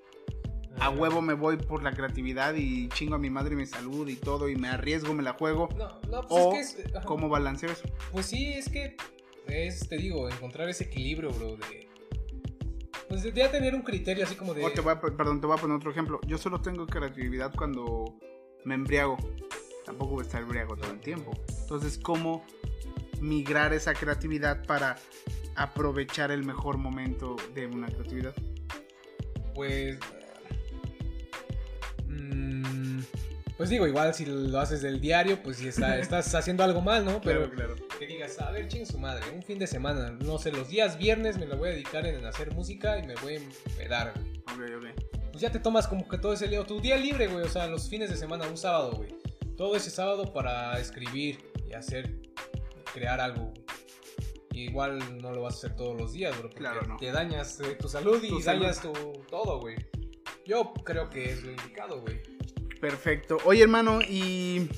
a 0.80 0.90
eh, 0.90 0.96
huevo 0.96 1.20
me 1.20 1.34
voy 1.34 1.56
por 1.56 1.82
la 1.82 1.92
creatividad 1.92 2.54
y 2.54 2.88
chingo 2.88 3.14
a 3.14 3.18
mi 3.18 3.30
madre 3.30 3.54
y 3.54 3.56
mi 3.56 3.66
salud 3.66 4.08
y 4.08 4.16
todo 4.16 4.48
y 4.48 4.56
me 4.56 4.68
arriesgo, 4.68 5.14
me 5.14 5.22
la 5.22 5.34
juego. 5.34 5.68
No, 5.76 6.00
no, 6.08 6.22
pues 6.22 6.78
es 6.78 6.86
que 6.86 7.00
¿Cómo 7.04 7.28
balanceo 7.28 7.70
eso? 7.70 7.84
Pues 8.10 8.26
sí, 8.26 8.52
es 8.52 8.68
que 8.68 8.96
es, 9.46 9.88
te 9.88 9.96
digo, 9.96 10.28
encontrar 10.28 10.68
ese 10.68 10.84
equilibrio, 10.84 11.30
bro, 11.30 11.56
de 11.56 11.88
pues 13.12 13.34
ya 13.34 13.50
tener 13.50 13.74
un 13.74 13.82
criterio 13.82 14.24
así 14.24 14.34
como 14.36 14.54
de. 14.54 14.70
te 14.70 14.80
voy 14.80 14.94
a, 14.94 14.98
perdón, 14.98 15.38
te 15.38 15.46
voy 15.46 15.58
a 15.58 15.60
poner 15.60 15.76
otro 15.76 15.90
ejemplo. 15.90 16.18
Yo 16.26 16.38
solo 16.38 16.62
tengo 16.62 16.86
creatividad 16.86 17.52
cuando 17.54 18.16
me 18.64 18.74
embriago. 18.74 19.18
Tampoco 19.84 20.12
voy 20.12 20.22
a 20.22 20.26
estar 20.26 20.40
embriago 20.40 20.76
todo 20.76 20.90
el 20.92 21.00
tiempo. 21.00 21.32
Entonces, 21.60 21.98
¿cómo 21.98 22.42
migrar 23.20 23.74
esa 23.74 23.92
creatividad 23.92 24.64
para 24.64 24.96
aprovechar 25.56 26.30
el 26.30 26.42
mejor 26.42 26.78
momento 26.78 27.36
de 27.54 27.66
una 27.66 27.88
creatividad? 27.88 28.34
Pues 29.54 29.98
Pues 33.56 33.70
digo, 33.70 33.86
igual 33.86 34.14
si 34.14 34.24
lo 34.26 34.58
haces 34.58 34.82
del 34.82 35.00
diario, 35.00 35.42
pues 35.42 35.58
si 35.58 35.68
estás 35.68 36.34
haciendo 36.34 36.64
algo 36.64 36.80
mal, 36.80 37.04
¿no? 37.04 37.20
Pero 37.20 37.50
que 37.98 38.06
digas, 38.06 38.40
a 38.40 38.50
ver, 38.50 38.68
ching 38.68 38.86
su 38.86 38.98
madre, 38.98 39.24
un 39.34 39.42
fin 39.42 39.58
de 39.58 39.66
semana, 39.66 40.10
no 40.10 40.38
sé, 40.38 40.52
los 40.52 40.68
días 40.68 40.98
viernes 40.98 41.38
me 41.38 41.46
lo 41.46 41.56
voy 41.56 41.68
a 41.68 41.72
dedicar 41.72 42.06
en 42.06 42.24
hacer 42.24 42.52
música 42.54 42.98
y 42.98 43.06
me 43.06 43.14
voy 43.16 43.34
a 43.34 43.40
empedar, 43.70 44.12
güey. 44.14 44.32
Ok, 44.42 44.76
ok. 44.76 45.12
Pues 45.30 45.40
ya 45.40 45.50
te 45.50 45.58
tomas 45.58 45.86
como 45.86 46.08
que 46.08 46.18
todo 46.18 46.32
ese 46.32 46.48
lío, 46.48 46.64
tu 46.64 46.80
día 46.80 46.96
libre, 46.96 47.26
güey, 47.26 47.44
o 47.44 47.48
sea, 47.48 47.66
los 47.66 47.88
fines 47.88 48.10
de 48.10 48.16
semana, 48.16 48.46
un 48.48 48.56
sábado, 48.56 48.92
güey. 48.92 49.14
Todo 49.56 49.76
ese 49.76 49.90
sábado 49.90 50.32
para 50.32 50.78
escribir 50.78 51.38
y 51.68 51.74
hacer, 51.74 52.20
crear 52.92 53.20
algo, 53.20 53.52
igual 54.52 55.20
no 55.20 55.32
lo 55.32 55.42
vas 55.42 55.54
a 55.54 55.56
hacer 55.58 55.76
todos 55.76 55.98
los 55.98 56.12
días, 56.12 56.36
bro. 56.38 56.50
Claro, 56.50 56.82
no. 56.82 56.96
Te 56.96 57.10
dañas 57.12 57.60
eh, 57.60 57.76
tu 57.78 57.88
salud 57.88 58.22
y 58.22 58.42
dañas 58.42 58.80
tu 58.80 58.92
todo, 59.30 59.60
güey. 59.60 59.76
Yo 60.44 60.72
creo 60.84 61.08
que 61.08 61.32
es 61.32 61.42
lo 61.44 61.52
indicado, 61.52 62.00
güey. 62.00 62.20
Perfecto. 62.82 63.38
Oye, 63.44 63.62
hermano, 63.62 64.00
¿y 64.02 64.68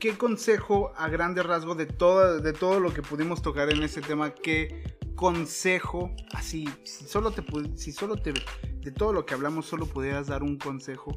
qué 0.00 0.18
consejo 0.18 0.92
a 0.96 1.08
grande 1.08 1.44
rasgo 1.44 1.76
de 1.76 1.86
todo, 1.86 2.40
de 2.40 2.52
todo 2.52 2.80
lo 2.80 2.92
que 2.92 3.00
pudimos 3.00 3.42
tocar 3.42 3.72
en 3.72 3.80
este 3.84 4.00
tema? 4.00 4.34
¿Qué 4.34 4.82
consejo, 5.14 6.10
así, 6.32 6.68
si 6.82 7.04
solo 7.04 7.30
te, 7.30 7.44
si 7.76 7.92
solo 7.92 8.16
te, 8.16 8.34
de 8.80 8.90
todo 8.90 9.12
lo 9.12 9.24
que 9.24 9.34
hablamos, 9.34 9.66
solo 9.66 9.86
pudieras 9.86 10.26
dar 10.26 10.42
un 10.42 10.58
consejo, 10.58 11.16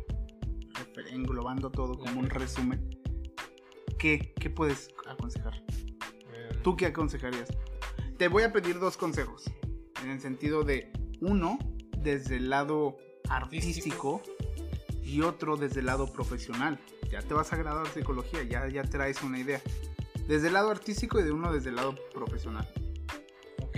englobando 1.09 1.71
todo 1.71 1.97
como 1.97 2.19
un 2.19 2.29
resumen, 2.29 2.87
¿qué, 3.97 4.31
qué 4.39 4.51
puedes 4.51 4.89
aconsejar? 5.07 5.63
¿Tú 6.61 6.77
qué 6.77 6.85
aconsejarías? 6.85 7.49
Te 8.19 8.27
voy 8.27 8.43
a 8.43 8.53
pedir 8.53 8.77
dos 8.77 8.95
consejos, 8.95 9.45
en 10.03 10.11
el 10.11 10.21
sentido 10.21 10.63
de, 10.63 10.93
uno, 11.19 11.57
desde 11.97 12.35
el 12.35 12.51
lado 12.51 12.97
artístico 13.27 14.21
y 15.11 15.21
otro 15.21 15.57
desde 15.57 15.81
el 15.81 15.87
lado 15.87 16.07
profesional. 16.07 16.79
Ya 17.11 17.21
te 17.21 17.33
vas 17.33 17.51
a 17.51 17.57
graduar 17.57 17.87
psicología, 17.87 18.43
ya, 18.43 18.67
ya 18.69 18.83
traes 18.83 19.21
una 19.21 19.39
idea. 19.39 19.61
Desde 20.27 20.47
el 20.47 20.53
lado 20.53 20.69
artístico 20.69 21.19
y 21.19 21.23
de 21.23 21.31
uno 21.31 21.51
desde 21.51 21.69
el 21.69 21.75
lado 21.75 21.95
profesional. 22.13 22.67
Ok. 23.61 23.77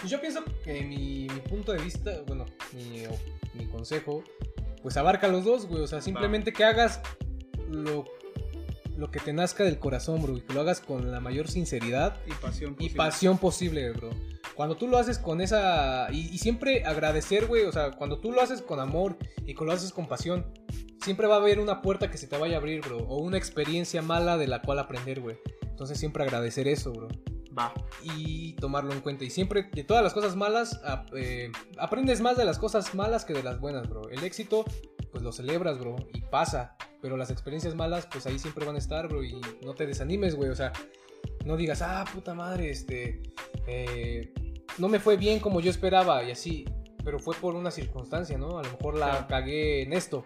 Pues 0.00 0.10
yo 0.10 0.20
pienso 0.20 0.44
que 0.62 0.82
mi, 0.82 1.26
punto 1.48 1.72
de 1.72 1.82
vista, 1.82 2.10
bueno, 2.26 2.44
mi, 2.74 3.04
mi, 3.54 3.66
consejo, 3.66 4.22
pues 4.82 4.96
abarca 4.98 5.26
los 5.28 5.44
dos, 5.44 5.66
güey. 5.66 5.82
O 5.82 5.86
sea, 5.86 6.02
simplemente 6.02 6.52
que 6.52 6.64
hagas 6.64 7.00
lo, 7.70 8.04
lo 8.96 9.10
que 9.10 9.20
te 9.20 9.32
nazca 9.32 9.64
del 9.64 9.78
corazón, 9.78 10.22
bro. 10.22 10.36
Y 10.36 10.42
que 10.42 10.52
lo 10.52 10.60
hagas 10.60 10.80
con 10.80 11.10
la 11.10 11.20
mayor 11.20 11.48
sinceridad 11.48 12.20
y 12.26 12.32
pasión 12.32 12.74
posible, 12.74 12.92
y 12.92 12.96
pasión 12.96 13.38
posible 13.38 13.90
bro. 13.92 14.10
Cuando 14.58 14.76
tú 14.76 14.88
lo 14.88 14.98
haces 14.98 15.20
con 15.20 15.40
esa... 15.40 16.08
Y, 16.10 16.36
siempre 16.38 16.82
agradecer, 16.84 17.46
güey. 17.46 17.62
O 17.66 17.70
sea, 17.70 17.92
cuando 17.92 18.18
tú 18.18 18.32
lo 18.32 18.40
haces 18.40 18.60
con 18.60 18.80
amor 18.80 19.16
y 19.46 19.54
cuando 19.54 19.72
lo 19.72 19.78
haces 19.78 19.92
con 19.92 20.08
pasión, 20.08 20.52
siempre 21.00 21.28
va 21.28 21.36
a 21.36 21.38
haber 21.38 21.60
una 21.60 21.80
puerta 21.80 22.10
que 22.10 22.18
se 22.18 22.26
te 22.26 22.36
vaya 22.36 22.56
a 22.56 22.58
abrir, 22.58 22.80
bro. 22.80 22.98
O 23.06 23.18
una 23.18 23.38
experiencia 23.38 24.02
mala 24.02 24.36
de 24.36 24.48
la 24.48 24.60
cual 24.60 24.80
aprender, 24.80 25.20
güey. 25.20 25.36
Entonces 25.62 25.96
siempre 25.96 26.24
agradecer 26.24 26.66
eso, 26.66 26.92
bro. 26.92 27.06
Va. 27.56 27.72
Y 28.02 28.54
tomarlo 28.54 28.92
en 28.92 29.00
cuenta. 29.00 29.24
Y 29.24 29.30
siempre, 29.30 29.70
de 29.72 29.84
todas 29.84 30.02
las 30.02 30.12
cosas 30.12 30.34
malas, 30.34 30.80
eh, 31.14 31.52
aprendes 31.78 32.20
más 32.20 32.36
de 32.36 32.44
las 32.44 32.58
cosas 32.58 32.96
malas 32.96 33.24
que 33.24 33.34
de 33.34 33.44
las 33.44 33.60
buenas, 33.60 33.88
bro. 33.88 34.10
El 34.10 34.24
éxito, 34.24 34.64
pues 35.12 35.22
lo 35.22 35.30
celebras, 35.30 35.78
bro. 35.78 35.94
Y 36.12 36.22
pasa. 36.22 36.76
Pero 37.00 37.16
las 37.16 37.30
experiencias 37.30 37.76
malas, 37.76 38.08
pues 38.10 38.26
ahí 38.26 38.40
siempre 38.40 38.66
van 38.66 38.74
a 38.74 38.78
estar, 38.78 39.06
bro. 39.06 39.22
Y 39.22 39.40
no 39.64 39.76
te 39.76 39.86
desanimes, 39.86 40.34
güey. 40.34 40.50
O 40.50 40.56
sea, 40.56 40.72
no 41.44 41.56
digas, 41.56 41.80
ah, 41.80 42.04
puta 42.12 42.34
madre, 42.34 42.70
este... 42.70 43.22
Eh, 43.68 44.32
no 44.78 44.88
me 44.88 45.00
fue 45.00 45.16
bien 45.16 45.40
como 45.40 45.60
yo 45.60 45.70
esperaba 45.70 46.22
y 46.24 46.30
así, 46.30 46.64
pero 47.04 47.18
fue 47.18 47.34
por 47.36 47.54
una 47.54 47.70
circunstancia, 47.70 48.38
¿no? 48.38 48.58
A 48.58 48.62
lo 48.62 48.70
mejor 48.70 48.96
la 48.96 49.26
cagué 49.26 49.82
en 49.82 49.92
esto. 49.92 50.24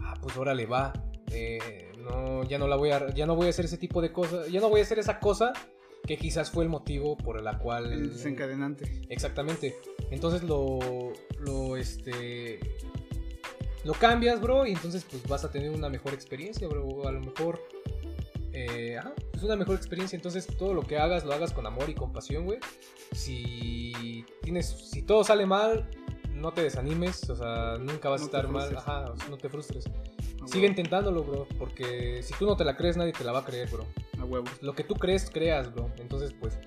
Ah, 0.00 0.14
pues 0.20 0.36
órale, 0.36 0.66
va. 0.66 0.92
Eh, 1.30 1.92
no, 1.98 2.44
ya 2.44 2.58
no 2.58 2.66
la 2.66 2.76
voy 2.76 2.90
a, 2.90 3.12
ya 3.14 3.26
no 3.26 3.36
voy 3.36 3.46
a 3.46 3.50
hacer 3.50 3.64
ese 3.64 3.78
tipo 3.78 4.00
de 4.00 4.12
cosas, 4.12 4.50
ya 4.50 4.60
no 4.60 4.68
voy 4.68 4.80
a 4.80 4.82
hacer 4.82 4.98
esa 4.98 5.20
cosa 5.20 5.52
que 6.06 6.16
quizás 6.16 6.50
fue 6.50 6.64
el 6.64 6.70
motivo 6.70 7.16
por 7.16 7.40
la 7.42 7.58
cual... 7.58 7.92
El 7.92 8.12
desencadenante. 8.12 9.02
Exactamente. 9.08 9.76
Entonces 10.10 10.42
lo, 10.42 11.12
lo, 11.38 11.76
este, 11.76 12.58
lo 13.84 13.92
cambias, 13.92 14.40
bro, 14.40 14.66
y 14.66 14.72
entonces 14.72 15.04
pues 15.08 15.22
vas 15.28 15.44
a 15.44 15.50
tener 15.50 15.70
una 15.70 15.88
mejor 15.88 16.14
experiencia, 16.14 16.66
bro. 16.68 17.06
A 17.06 17.12
lo 17.12 17.20
mejor, 17.20 17.60
eh, 18.52 18.96
ajá, 18.98 19.14
es 19.40 19.44
una 19.44 19.56
mejor 19.56 19.76
experiencia. 19.76 20.16
Entonces 20.16 20.46
todo 20.46 20.74
lo 20.74 20.82
que 20.82 20.98
hagas, 20.98 21.24
lo 21.24 21.32
hagas 21.32 21.52
con 21.52 21.66
amor 21.66 21.90
y 21.90 21.94
compasión, 21.94 22.44
güey. 22.44 22.58
Si 23.12 24.24
tienes, 24.42 24.66
si 24.68 25.02
todo 25.02 25.24
sale 25.24 25.46
mal, 25.46 25.88
no 26.34 26.52
te 26.52 26.62
desanimes, 26.62 27.28
o 27.28 27.36
sea, 27.36 27.76
nunca 27.78 28.08
vas 28.08 28.20
No 28.20 28.24
a 28.24 28.28
estar 28.28 28.48
mal, 28.48 28.76
ajá, 28.76 29.14
no 29.28 29.36
te 29.36 29.48
frustres. 29.48 29.86
A 29.86 30.46
Sigue 30.46 30.60
huevo, 30.60 30.66
intentándolo, 30.68 31.22
bro, 31.22 31.46
porque 31.58 32.22
si 32.22 32.32
tú 32.34 32.46
no 32.46 32.56
te 32.56 32.64
la 32.64 32.76
crees, 32.76 32.96
nadie 32.96 33.12
te 33.12 33.24
la 33.24 33.32
va 33.32 33.40
a 33.40 33.44
creer, 33.44 33.68
bro. 33.68 33.86
A 34.18 34.24
huevo. 34.24 34.46
Lo 34.62 34.74
que 34.74 34.84
tú 34.84 34.94
crees, 34.94 35.30
creas, 35.30 35.72
bro. 35.72 35.90
Entonces, 35.98 36.32
pues, 36.38 36.58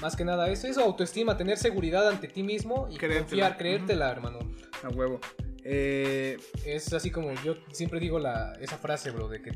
más 0.00 0.14
que 0.14 0.24
nada, 0.24 0.48
eso 0.48 0.68
es 0.68 0.78
autoestima, 0.78 1.36
tener 1.36 1.58
seguridad 1.58 2.08
ante 2.08 2.28
ti 2.28 2.42
mismo 2.42 2.88
y 2.90 2.96
confiar, 2.98 3.56
creértela, 3.56 4.10
hermano. 4.10 4.38
A 4.84 4.88
huevo. 4.90 5.18
Eh, 5.64 6.38
Es 6.64 6.92
así 6.92 7.10
como 7.10 7.32
yo 7.42 7.54
siempre 7.72 7.98
digo 7.98 8.18
la, 8.18 8.52
esa 8.60 8.78
frase, 8.78 9.10
bro, 9.10 9.28
de 9.28 9.42
que, 9.42 9.50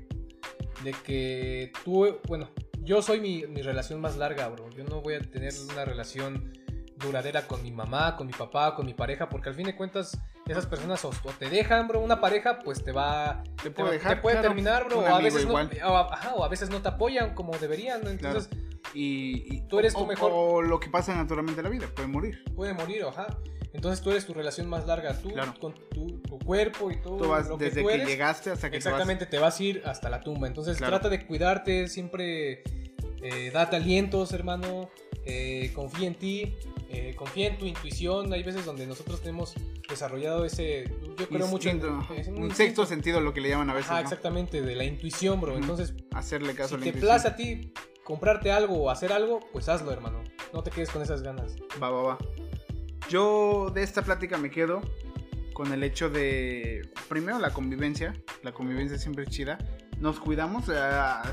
de 0.85 0.93
que 0.93 1.73
tú, 1.85 2.19
bueno, 2.29 2.51
yo 2.81 3.03
soy 3.03 3.21
mi, 3.21 3.47
mi 3.47 3.63
relación 3.63 4.01
más 4.01 4.17
larga, 4.17 4.49
bro. 4.49 4.69
Yo 4.71 4.85
no 4.85 5.01
voy 5.01 5.15
a 5.15 5.21
tener 5.21 5.53
una 5.73 5.85
relación 5.85 6.53
duradera 6.97 7.47
con 7.49 7.63
mi 7.63 7.73
mamá, 7.73 8.17
con 8.17 8.27
mi 8.27 8.33
papá, 8.33 8.75
con 8.77 8.87
mi 8.87 8.95
pareja, 8.95 9.29
porque 9.29 9.49
al 9.49 9.55
fin 9.57 9.67
de 9.67 9.75
cuentas 9.77 10.17
esas 10.47 10.67
personas 10.67 11.05
o, 11.05 11.11
te 11.39 11.49
dejan, 11.49 11.89
bro, 11.89 12.01
una 12.01 12.21
pareja, 12.21 12.59
pues 12.61 12.85
te 12.85 12.93
va... 12.93 13.43
te 13.57 13.65
Te, 13.65 13.71
puedo 13.71 13.89
va- 13.89 13.93
dejar. 13.93 14.15
te 14.17 14.21
puede 14.23 14.35
claro. 14.37 14.49
terminar, 14.49 14.85
bro, 14.87 15.01
o 15.01 15.07
a, 15.07 15.19
veces 15.21 15.45
no, 15.45 15.49
igual. 15.51 15.71
o 15.85 15.97
a- 15.97 16.15
ajá, 16.15 16.35
o 16.35 16.45
a 16.45 16.49
veces 16.49 16.71
no 16.71 16.81
te 16.81 16.89
apoyan 16.89 17.35
como 17.35 17.57
deberían, 17.59 18.03
¿no? 18.05 18.11
Entonces 18.11 18.49
Y, 18.95 19.55
y- 19.57 19.61
Tú 19.69 19.79
eres 19.79 19.95
o, 19.95 20.01
tu 20.01 20.07
mejor- 20.07 20.31
O 20.35 20.61
lo 20.63 20.79
que 20.79 20.91
pasa 20.91 21.15
naturalmente 21.15 21.61
en 21.61 21.65
la 21.65 21.71
vida, 21.71 21.87
puede 21.95 22.09
morir. 22.09 22.43
puede 22.55 22.73
morir, 22.75 23.05
ajá. 23.05 23.27
Entonces 23.73 24.03
tú 24.05 24.11
eres 24.11 24.27
tu 24.27 24.35
relación 24.35 24.69
más 24.69 24.87
larga, 24.87 25.19
tú 25.21 25.31
Claro. 25.31 25.55
con 25.61 25.75
tu, 25.91 26.19
tu 26.21 26.39
cuerpo 26.39 26.91
y 26.91 27.01
todo 27.01 27.17
Tú 27.17 27.29
vas 27.29 27.49
lo 27.49 27.57
que 27.59 27.65
desde 27.67 27.81
tú 27.83 27.89
que 27.89 27.95
eres. 27.95 28.07
llegaste 28.09 28.51
hasta 28.51 28.71
que 28.71 28.79
te 28.79 28.85
vas. 28.85 28.87
Exactamente, 28.87 29.27
te 29.27 29.39
vas 29.39 29.59
a 29.59 29.63
ir 29.63 29.83
hasta 29.87 30.11
la 30.11 30.21
tumba. 30.21 30.47
Entonces 30.47 30.77
Claro. 30.77 30.93
trata 30.93 31.09
de 31.09 31.27
cuidarte, 31.27 31.89
siempre 31.89 32.63
eh, 33.23 33.51
date 33.53 33.77
alientos, 33.77 34.33
hermano. 34.33 34.91
eh, 35.25 35.71
confía 35.73 36.09
en 36.09 36.17
ti, 36.17 36.53
eh, 36.91 37.15
confía 37.17 37.47
en 37.47 37.57
tu 37.57 37.65
intuición. 37.65 38.33
Hay 38.33 38.43
veces 38.43 38.65
donde 38.65 38.87
nosotros 38.89 39.21
tenemos 39.21 39.55
desarrollado 39.89 40.45
ese. 40.45 40.91
Yo 41.17 41.29
creo 41.29 41.47
mucho 41.47 41.69
en. 41.71 41.81
Un 42.37 42.53
sexto 42.53 42.85
sentido, 42.87 43.21
lo 43.21 43.33
que 43.33 43.41
le 43.41 43.49
llaman 43.51 43.71
a 43.71 43.75
veces. 43.75 43.93
¿no? 43.93 43.99
exactamente, 44.01 44.61
de 44.63 44.75
la 44.75 44.83
intuición, 44.83 45.41
bro. 45.41 45.57
Entonces, 45.57 45.95
Hacerle 46.13 46.57
caso 46.57 46.71
si 46.71 46.75
a 46.75 46.79
la 46.79 46.83
te 46.83 46.89
intuición. 46.89 47.09
place 47.09 47.29
a 47.29 47.37
ti 47.37 47.73
comprarte 48.03 48.51
algo 48.51 48.75
o 48.83 48.91
hacer 48.91 49.13
algo, 49.13 49.39
pues 49.53 49.69
hazlo, 49.69 49.93
hermano. 49.93 50.25
No 50.53 50.65
te 50.65 50.73
quedes 50.73 50.91
con 50.91 51.01
esas 51.03 51.23
ganas. 51.23 51.55
Va, 51.81 51.89
va, 51.91 52.03
va. 52.03 52.19
Yo 53.13 53.71
de 53.75 53.83
esta 53.83 54.01
plática 54.01 54.39
me 54.39 54.51
quedo 54.51 54.81
con 55.53 55.71
el 55.71 55.83
hecho 55.85 56.09
de, 56.09 56.89
primero, 57.11 57.39
la 57.39 57.51
convivencia. 57.53 58.15
La 58.43 58.53
convivencia 58.53 58.97
siempre 58.97 59.25
es 59.25 59.29
chida. 59.29 59.59
Nos 60.01 60.19
cuidamos, 60.19 60.71
eh, 60.71 60.81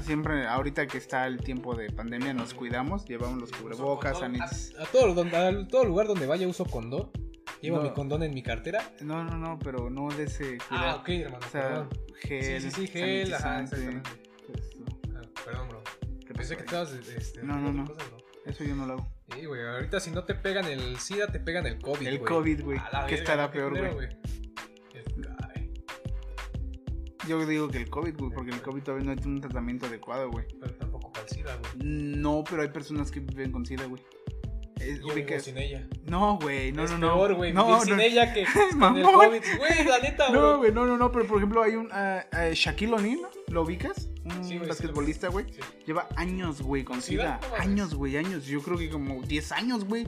siempre, 0.04 0.46
ahorita 0.46 0.88
que 0.88 0.98
está 0.98 1.26
el 1.26 1.38
tiempo 1.38 1.76
de 1.76 1.90
pandemia, 1.90 2.34
nos 2.34 2.54
cuidamos. 2.54 3.06
Llevamos 3.06 3.40
los 3.40 3.52
cubrebocas, 3.54 4.18
sanit- 4.20 4.76
a, 4.78 4.84
a 4.84 4.86
todo, 4.88 5.22
a 5.22 5.68
todo 5.70 5.86
lugar 5.86 6.08
donde 6.08 6.28
vaya 6.28 6.50
uso 6.50 6.66
condón. 6.66 7.12
Llevo 7.62 7.78
No. 7.78 7.84
mi 7.84 7.92
condón 7.92 8.24
en 8.24 8.34
mi 8.34 8.44
cartera. 8.44 8.84
No, 9.00 9.24
no, 9.24 9.38
no, 9.38 9.58
pero 9.58 9.90
no 9.90 10.10
de 10.10 10.24
ese 10.26 10.58
Ah, 10.64 10.66
cuidado. 10.68 11.00
ok, 11.00 11.10
hermano. 11.10 11.46
O 11.48 11.50
sea, 11.50 11.62
perdón. 11.70 11.90
gel, 12.24 12.62
Sí, 12.62 12.72
sí, 12.72 12.76
sí, 12.76 12.88
gel, 12.88 13.34
ajá, 13.34 13.62
exactamente. 13.62 14.10
esto. 14.54 14.84
Ah, 15.16 15.22
perdón, 15.46 15.70
bro. 15.70 15.84
¿Qué 16.28 16.34
Pensé 16.34 16.58
que 16.58 16.64
estabas 16.64 16.92
este, 16.92 17.42
No, 17.42 17.56
no, 17.58 17.72
no. 17.72 17.86
cosas, 17.86 18.06
bro. 18.10 18.18
Eso 18.46 18.66
yo 18.66 18.76
no 18.76 18.86
lo 18.86 18.94
hago. 18.96 19.08
Sí, 19.34 19.46
güey, 19.46 19.62
ahorita 19.66 20.00
si 20.00 20.12
no 20.12 20.24
te 20.24 20.36
pegan 20.36 20.66
el 20.66 20.98
SIDA, 21.00 21.28
te 21.28 21.40
pegan 21.40 21.66
el 21.68 21.80
COVID, 21.80 22.08
El 22.08 22.18
güey. 22.20 22.30
COVID, 22.30 22.64
güey. 22.64 22.78
A 22.80 22.90
la 22.92 23.06
¿Qué 23.06 23.16
verga, 23.16 23.16
estará 23.18 23.52
peor, 23.52 23.78
güey? 23.94 24.10
Ay, 25.56 25.72
Yo 27.28 27.46
digo 27.46 27.68
que 27.70 27.78
el 27.78 27.90
COVID, 27.90 28.16
güey, 28.18 28.32
porque 28.32 28.52
el 28.52 28.62
COVID 28.62 28.82
todavía 28.84 29.06
no 29.08 29.16
tiene 29.16 29.34
un 29.36 29.42
tratamiento 29.42 29.86
adecuado, 29.86 30.30
güey. 30.32 30.46
Pero 30.60 30.74
tampoco 30.76 31.12
para 31.12 31.26
el 31.26 31.30
SIDA, 31.30 31.56
güey. 31.58 31.72
No, 31.86 32.44
pero 32.50 32.64
hay 32.64 32.70
personas 32.70 33.12
que 33.12 33.20
viven 33.20 33.52
con 33.52 33.66
SIDA, 33.66 33.86
güey. 33.86 34.02
Es- 34.80 35.02
Yo 35.02 35.14
vivo 35.14 35.40
sin 35.40 35.58
ella. 35.58 35.86
No, 36.06 36.40
güey, 36.42 36.72
no, 36.72 36.86
es 36.86 36.92
no, 36.92 36.98
no. 36.98 37.14
peor, 37.14 37.36
güey, 37.36 37.52
no, 37.54 37.68
no, 37.70 37.82
sin 37.82 38.00
ella 38.00 38.34
que 38.34 38.46
con 38.80 38.98
el. 38.98 39.04
COVID. 39.04 39.42
Güey, 39.58 39.86
la 39.86 40.00
neta, 40.00 40.30
No, 40.30 40.40
bro. 40.40 40.58
güey, 40.60 40.72
no, 40.72 40.86
no, 40.86 40.98
no, 40.98 41.12
pero 41.12 41.28
por 41.28 41.38
ejemplo 41.38 41.62
hay 41.62 41.76
un 41.76 41.90
ah, 41.92 42.24
Shaquille 42.54 42.94
O'Neal, 42.94 43.20
¿no? 43.22 43.30
¿Lo 43.54 43.64
ubicas? 43.64 44.09
Un 44.38 44.44
Sí, 44.46 44.58
güey, 44.58 44.70
basquetbolista, 44.70 45.30
güey. 45.30 45.46
Sí. 45.52 45.60
Lleva 45.86 46.08
años, 46.16 46.62
güey, 46.62 46.84
con 46.84 46.98
¿Con 46.98 47.02
SIDA? 47.02 47.40
Años, 47.60 47.94
güey, 47.96 48.18
años. 48.18 48.46
Yo 48.46 48.62
creo 48.62 48.78
que 48.78 48.90
como 48.90 49.22
10 49.22 49.52
años, 49.52 49.86
güey. 49.86 50.08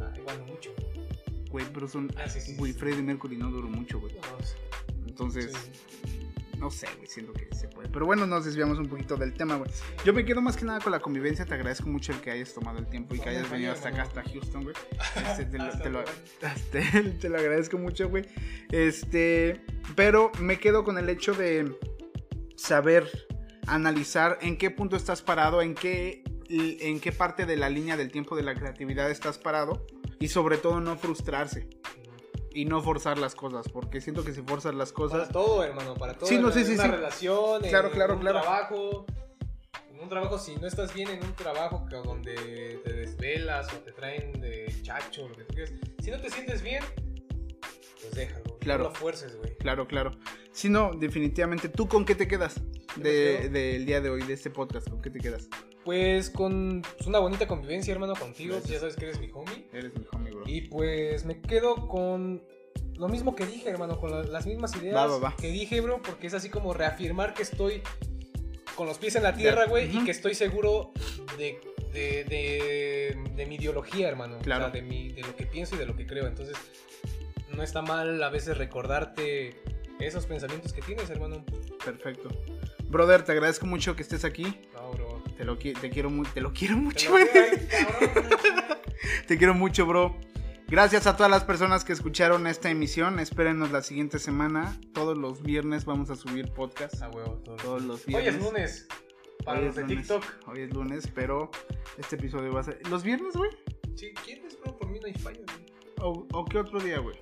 Ah, 0.00 0.12
igual 0.16 0.44
mucho. 0.46 0.70
Güey, 1.50 1.66
pero 1.72 1.86
son... 1.88 2.10
Ah, 2.16 2.28
sí, 2.28 2.40
sí, 2.40 2.56
Güey. 2.56 2.72
Freddie 2.72 3.02
Mercury 3.02 3.36
no 3.36 3.50
duró 3.50 3.68
mucho, 3.68 4.00
güey. 4.00 4.14
Entonces, 5.06 5.52
no 6.62 6.70
sé, 6.70 6.86
güey, 6.96 7.08
siento 7.08 7.32
que 7.32 7.52
se 7.54 7.66
puede. 7.66 7.88
Pero 7.88 8.06
bueno, 8.06 8.24
nos 8.24 8.44
desviamos 8.44 8.78
un 8.78 8.88
poquito 8.88 9.16
del 9.16 9.34
tema, 9.34 9.56
güey. 9.56 9.68
Yo 10.04 10.14
me 10.14 10.24
quedo 10.24 10.40
más 10.40 10.56
que 10.56 10.64
nada 10.64 10.78
con 10.78 10.92
la 10.92 11.00
convivencia. 11.00 11.44
Te 11.44 11.54
agradezco 11.54 11.88
mucho 11.88 12.12
el 12.12 12.20
que 12.20 12.30
hayas 12.30 12.54
tomado 12.54 12.78
el 12.78 12.86
tiempo 12.86 13.16
y 13.16 13.18
que 13.18 13.30
hayas 13.30 13.50
venido 13.50 13.72
hasta 13.72 13.88
acá, 13.88 14.02
hasta 14.02 14.22
Houston, 14.22 14.62
güey. 14.62 14.76
Este, 15.32 15.44
te, 15.44 15.58
lo, 15.90 16.04
te 17.20 17.28
lo 17.28 17.38
agradezco 17.38 17.78
mucho, 17.78 18.08
güey. 18.08 18.24
Este, 18.70 19.60
pero 19.96 20.30
me 20.38 20.58
quedo 20.58 20.84
con 20.84 20.98
el 20.98 21.08
hecho 21.08 21.34
de 21.34 21.76
saber 22.54 23.10
analizar 23.66 24.38
en 24.40 24.56
qué 24.58 24.70
punto 24.70 24.96
estás 24.96 25.22
parado, 25.22 25.62
en 25.62 25.74
qué, 25.74 26.22
en 26.48 27.00
qué 27.00 27.12
parte 27.12 27.46
de 27.46 27.56
la 27.56 27.68
línea 27.70 27.96
del 27.96 28.10
tiempo 28.10 28.36
de 28.36 28.42
la 28.42 28.54
creatividad 28.54 29.10
estás 29.10 29.38
parado 29.38 29.86
y 30.20 30.28
sobre 30.28 30.56
todo 30.58 30.80
no 30.80 30.96
frustrarse 30.96 31.68
y 32.54 32.66
no 32.66 32.82
forzar 32.82 33.18
las 33.18 33.34
cosas, 33.34 33.68
porque 33.68 34.00
siento 34.00 34.24
que 34.24 34.32
si 34.32 34.42
forzas 34.42 34.74
las 34.74 34.92
Para 34.92 35.08
cosas... 35.08 35.28
todo, 35.30 35.64
hermano, 35.64 35.94
para 35.94 36.14
todo. 36.14 36.28
Sí, 36.28 36.38
no, 36.38 36.50
sí, 36.52 36.64
sí, 36.64 36.74
una 36.74 36.82
sí. 36.84 36.90
relación, 36.90 37.62
Claro, 37.62 37.88
en 37.88 37.94
claro, 37.94 38.14
un 38.14 38.20
claro. 38.20 38.40
trabajo. 38.42 39.06
En 39.90 40.00
un 40.00 40.08
trabajo, 40.08 40.38
si 40.38 40.56
no 40.56 40.66
estás 40.66 40.92
bien 40.92 41.08
en 41.08 41.24
un 41.24 41.32
trabajo 41.34 41.86
que 41.88 41.96
donde 41.96 42.80
te 42.84 42.92
desvelas 42.92 43.72
o 43.72 43.76
te 43.78 43.92
traen 43.92 44.38
de 44.40 44.66
chacho, 44.82 45.28
lo 45.28 45.34
que 45.36 45.44
tú 45.44 45.54
quieras. 45.54 45.72
Si 46.02 46.10
no 46.10 46.20
te 46.20 46.28
sientes 46.28 46.60
bien, 46.60 46.84
pues 48.02 48.14
déjalo. 48.14 48.58
Claro. 48.58 48.84
No 48.84 48.90
lo 48.90 48.94
fuerces, 48.96 49.36
güey. 49.36 49.56
Claro, 49.58 49.86
claro. 49.86 50.10
Si 50.50 50.68
no, 50.68 50.90
definitivamente, 50.94 51.68
¿tú 51.70 51.88
con 51.88 52.04
qué 52.04 52.14
te 52.14 52.28
quedas 52.28 52.60
me 52.96 53.08
de- 53.08 53.48
del 53.48 53.86
día 53.86 54.00
de 54.00 54.10
hoy, 54.10 54.22
de 54.22 54.32
este 54.34 54.50
podcast? 54.50 54.88
¿Con 54.88 55.00
qué 55.02 55.10
te 55.10 55.18
quedas? 55.20 55.48
Pues 55.84 56.30
con 56.30 56.82
pues, 56.96 57.06
una 57.06 57.18
bonita 57.18 57.46
convivencia, 57.46 57.92
hermano, 57.92 58.14
contigo. 58.14 58.58
Ya 58.66 58.78
sabes 58.78 58.96
que 58.96 59.04
eres 59.06 59.18
mi 59.20 59.30
homie. 59.32 59.66
Eres 59.72 59.92
mi 59.94 60.04
homie, 60.12 60.30
bro. 60.32 60.42
Y 60.46 60.62
pues 60.62 61.24
me 61.24 61.40
quedo 61.40 61.88
con 61.88 62.42
lo 62.96 63.08
mismo 63.08 63.34
que 63.34 63.46
dije, 63.46 63.68
hermano, 63.70 63.98
con 63.98 64.10
la- 64.10 64.22
las 64.22 64.46
mismas 64.46 64.76
ideas 64.76 64.94
Va, 64.94 65.06
va, 65.06 65.18
va. 65.18 65.36
que 65.36 65.48
dije, 65.48 65.80
bro, 65.80 66.00
porque 66.02 66.26
es 66.28 66.34
así 66.34 66.48
como 66.50 66.72
reafirmar 66.72 67.34
que 67.34 67.42
estoy 67.42 67.82
con 68.76 68.86
los 68.86 68.98
pies 68.98 69.16
en 69.16 69.22
la 69.24 69.34
tierra, 69.34 69.66
güey, 69.66 69.94
y 69.96 70.04
que 70.04 70.10
estoy 70.12 70.34
seguro 70.34 70.92
de, 71.36 71.60
de, 71.92 72.24
de- 72.24 73.18
de 73.34 73.46
mi 73.46 73.56
ideología, 73.56 74.08
hermano. 74.08 74.38
Claro. 74.40 74.66
O 74.66 74.70
sea, 74.70 74.80
de, 74.80 74.86
mi, 74.86 75.08
de 75.12 75.22
lo 75.22 75.34
que 75.34 75.46
pienso 75.46 75.74
y 75.74 75.78
de 75.78 75.86
lo 75.86 75.96
que 75.96 76.06
creo. 76.06 76.26
Entonces, 76.26 76.56
no 77.54 77.62
está 77.62 77.82
mal 77.82 78.22
a 78.22 78.30
veces 78.30 78.56
recordarte 78.56 79.56
esos 80.06 80.26
pensamientos 80.26 80.72
que 80.72 80.82
tienes, 80.82 81.08
hermano. 81.10 81.44
Perfecto. 81.84 82.28
Brother, 82.88 83.22
te 83.22 83.32
agradezco 83.32 83.66
mucho 83.66 83.96
que 83.96 84.02
estés 84.02 84.24
aquí. 84.24 84.60
No, 84.74 84.90
bro. 84.92 85.22
Te 85.36 85.44
lo, 85.44 85.56
te 85.58 85.72
quiero, 85.90 86.10
te 86.34 86.40
lo 86.40 86.52
quiero 86.52 86.74
Te 86.76 86.80
mucho, 86.80 87.18
lo 87.18 87.26
cabrón. 87.26 88.28
Te 89.26 89.38
quiero 89.38 89.54
mucho, 89.54 89.86
bro. 89.86 90.16
Gracias 90.68 91.06
a 91.06 91.16
todas 91.16 91.30
las 91.30 91.44
personas 91.44 91.84
que 91.84 91.92
escucharon 91.92 92.46
esta 92.46 92.70
emisión. 92.70 93.18
Espérenos 93.18 93.70
la 93.72 93.82
siguiente 93.82 94.18
semana. 94.18 94.78
Todos 94.94 95.18
los 95.18 95.42
viernes 95.42 95.84
vamos 95.84 96.10
a 96.10 96.16
subir 96.16 96.50
podcast. 96.52 97.02
A 97.02 97.08
huevo, 97.10 97.34
todos, 97.44 97.62
Todos 97.62 97.82
los 97.82 98.06
Hoy 98.06 98.14
es 98.14 98.22
viernes. 98.22 98.42
lunes. 98.42 98.88
Para 99.44 99.58
Hoy 99.58 99.66
los 99.66 99.74
de 99.74 99.82
lunes. 99.82 99.98
TikTok. 99.98 100.24
Hoy 100.48 100.60
es 100.60 100.70
lunes, 100.72 101.08
pero 101.14 101.50
este 101.98 102.16
episodio 102.16 102.52
va 102.52 102.60
a 102.60 102.64
ser. 102.64 102.80
¿Los 102.88 103.02
viernes, 103.02 103.34
güey? 103.34 103.50
Sí, 103.96 104.12
¿quieres, 104.24 104.58
bro? 104.60 104.76
Por 104.78 104.88
mí 104.88 104.98
no 105.00 105.06
hay 105.06 105.14
falla, 105.14 105.40
güey. 105.46 105.66
¿O, 105.98 106.26
o 106.32 106.44
qué 106.44 106.58
otro 106.58 106.78
día, 106.80 106.98
güey? 107.00 107.16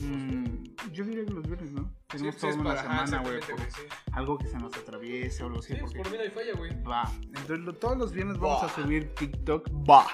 Mm, 0.00 0.47
yo 0.92 1.04
diría 1.04 1.24
que 1.24 1.32
los 1.32 1.46
viernes, 1.46 1.70
¿no? 1.72 1.92
Tenemos 2.08 2.34
Sí, 2.36 2.40
toda 2.40 2.52
sí, 2.52 2.58
una 2.58 2.70
para- 2.70 2.82
semana, 2.82 3.18
güey. 3.22 3.42
sí. 3.42 3.82
Algo 4.12 4.38
que 4.38 4.46
se 4.46 4.58
nos 4.58 4.76
atraviese 4.76 5.44
o 5.44 5.58
así. 5.58 5.74
Sí, 5.74 5.78
pues 5.80 5.92
porque- 5.92 5.98
por 6.02 6.10
mí 6.10 6.16
no 6.18 6.22
hay 6.24 6.30
falla, 6.30 6.52
güey. 6.56 6.82
Va. 6.82 7.12
Entonces 7.22 7.58
lo- 7.60 7.74
todos 7.74 7.96
los 7.98 8.12
viernes 8.12 8.38
vamos 8.38 8.62
a 8.62 8.68
subir 8.74 9.14
TikTok. 9.14 9.68
Va. 9.88 10.06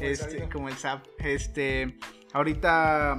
El 0.00 0.12
Este, 0.12 0.48
como 0.48 0.68
el 0.68 0.74
SAP. 0.76 1.06
Este. 1.18 1.98
Ahorita. 2.32 3.16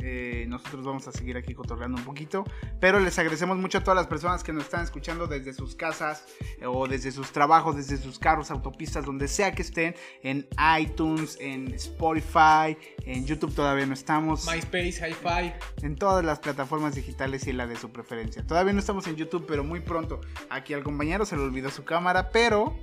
Eh, 0.00 0.46
nosotros 0.48 0.84
vamos 0.84 1.06
a 1.08 1.12
seguir 1.12 1.36
aquí 1.36 1.54
cotorreando 1.54 1.98
un 1.98 2.04
poquito. 2.04 2.44
Pero 2.80 3.00
les 3.00 3.18
agradecemos 3.18 3.56
mucho 3.58 3.78
a 3.78 3.80
todas 3.82 3.96
las 3.96 4.06
personas 4.06 4.44
que 4.44 4.52
nos 4.52 4.64
están 4.64 4.84
escuchando 4.84 5.26
desde 5.26 5.52
sus 5.52 5.74
casas 5.74 6.24
eh, 6.60 6.66
o 6.66 6.86
desde 6.86 7.10
sus 7.12 7.30
trabajos, 7.32 7.76
desde 7.76 7.96
sus 7.96 8.18
carros, 8.18 8.50
autopistas, 8.50 9.04
donde 9.04 9.28
sea 9.28 9.52
que 9.52 9.62
estén. 9.62 9.94
En 10.22 10.46
iTunes, 10.80 11.36
en 11.40 11.74
Spotify, 11.74 12.76
en 13.04 13.26
YouTube 13.26 13.54
todavía 13.54 13.86
no 13.86 13.94
estamos. 13.94 14.46
MySpace, 14.46 15.00
Hi-Fi. 15.08 15.52
En 15.84 15.96
todas 15.96 16.24
las 16.24 16.38
plataformas 16.38 16.94
digitales 16.94 17.46
y 17.46 17.52
la 17.52 17.66
de 17.66 17.76
su 17.76 17.90
preferencia. 17.90 18.46
Todavía 18.46 18.72
no 18.72 18.78
estamos 18.80 19.06
en 19.06 19.16
YouTube, 19.16 19.44
pero 19.46 19.64
muy 19.64 19.80
pronto. 19.80 20.20
Aquí 20.50 20.74
al 20.74 20.82
compañero 20.84 21.24
se 21.24 21.36
le 21.36 21.42
olvidó 21.42 21.70
su 21.70 21.84
cámara, 21.84 22.30
pero 22.30 22.78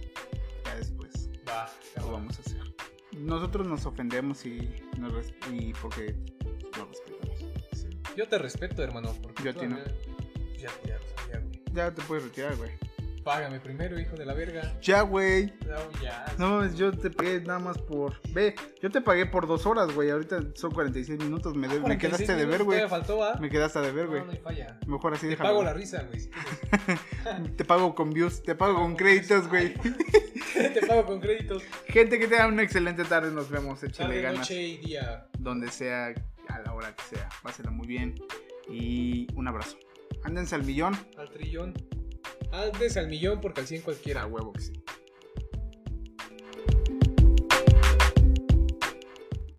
ya 0.66 0.76
después 0.76 1.30
Va, 1.48 1.70
lo 1.98 2.12
vamos 2.12 2.38
a 2.38 2.42
hacer. 2.42 2.62
Nosotros 3.14 3.68
nos 3.68 3.86
ofendemos 3.86 4.46
y, 4.46 4.70
nos 4.98 5.14
res- 5.14 5.34
y 5.52 5.74
porque. 5.74 6.16
Yo 8.16 8.28
te 8.28 8.38
respeto, 8.38 8.84
hermano. 8.84 9.14
Porque 9.22 9.44
Yo 9.44 9.50
a 9.52 9.54
tú 9.54 9.60
ti 9.62 9.68
no. 9.68 9.76
mí- 9.76 9.82
Ya, 10.58 10.70
ya, 10.86 10.98
ya, 11.32 11.40
güey. 11.40 11.62
Ya 11.74 11.92
te 11.92 12.02
puedes 12.04 12.24
retirar, 12.26 12.56
güey. 12.56 12.72
Págame 13.24 13.60
primero, 13.60 14.00
hijo 14.00 14.16
de 14.16 14.24
la 14.24 14.36
verga. 14.36 14.78
Ya, 14.84 15.02
güey. 15.02 15.52
No, 15.66 16.00
ya. 16.04 16.26
No 16.38 16.72
yo 16.76 16.92
te 16.92 17.10
pagué 17.10 17.42
nada 17.42 17.58
más 17.58 17.76
por. 17.80 18.22
Ve, 18.34 18.54
yo 18.84 18.92
te 18.92 19.02
pagué 19.02 19.26
por 19.26 19.48
dos 19.48 19.66
horas, 19.66 19.92
güey. 19.96 20.12
Ahorita 20.12 20.40
son 20.54 20.70
46 20.72 21.20
minutos. 21.20 21.56
Me, 21.56 21.68
de- 21.68 21.74
me 21.76 21.82
46 21.82 22.28
quedaste 22.28 22.36
de 22.36 22.46
ver, 22.46 22.64
güey. 22.64 22.82
Me 23.40 23.50
quedaste 23.50 23.80
de 23.82 23.92
ver, 23.92 24.06
No, 24.06 24.12
güey. 24.12 24.26
no 24.26 24.32
hay 24.32 24.38
falla. 24.38 24.80
Mejor 24.86 25.14
así 25.14 25.22
Te 25.24 25.30
déjalo. 25.30 25.50
pago 25.50 25.64
la 25.64 25.74
risa, 25.74 26.04
güey. 26.08 26.20
si. 26.20 26.30
Te 27.58 27.66
pago 27.66 27.96
con 27.96 28.12
views, 28.12 28.44
te 28.44 28.54
pago 28.54 28.76
con 28.76 28.96
créditos, 28.96 29.48
güey. 29.50 29.74
Te 30.54 30.86
pago 30.86 31.06
con 31.08 31.20
créditos. 31.20 31.64
Gente, 31.88 32.20
que 32.20 32.28
tengan 32.28 32.54
una 32.54 32.62
excelente 32.62 33.04
tarde. 33.06 33.32
Nos 33.32 33.50
vemos. 33.50 33.82
Échale 33.84 34.08
Tarde, 34.10 34.22
ganas. 34.22 34.40
noche 34.42 34.62
y 34.62 34.78
día. 34.78 35.28
Donde 35.40 35.72
sea, 35.72 36.14
a 36.50 36.60
la 36.60 36.74
hora 36.74 36.96
que 36.96 37.04
sea. 37.16 37.30
Pásenla 37.44 37.72
muy 37.72 37.88
bien. 37.88 38.16
Y 38.70 39.28
un 39.36 39.48
abrazo. 39.48 39.78
Ándense 40.24 40.56
al 40.56 40.64
millón. 40.64 40.96
Al 41.18 41.30
trillón. 41.30 41.74
Antes 42.52 42.98
al 42.98 43.08
millón 43.08 43.42
porque 43.42 43.62
al 43.62 43.68
100 43.68 43.82
cualquiera. 43.82 44.24
A 44.24 44.28
huevo 44.28 44.54
que 44.54 44.62
sí. 44.62 44.74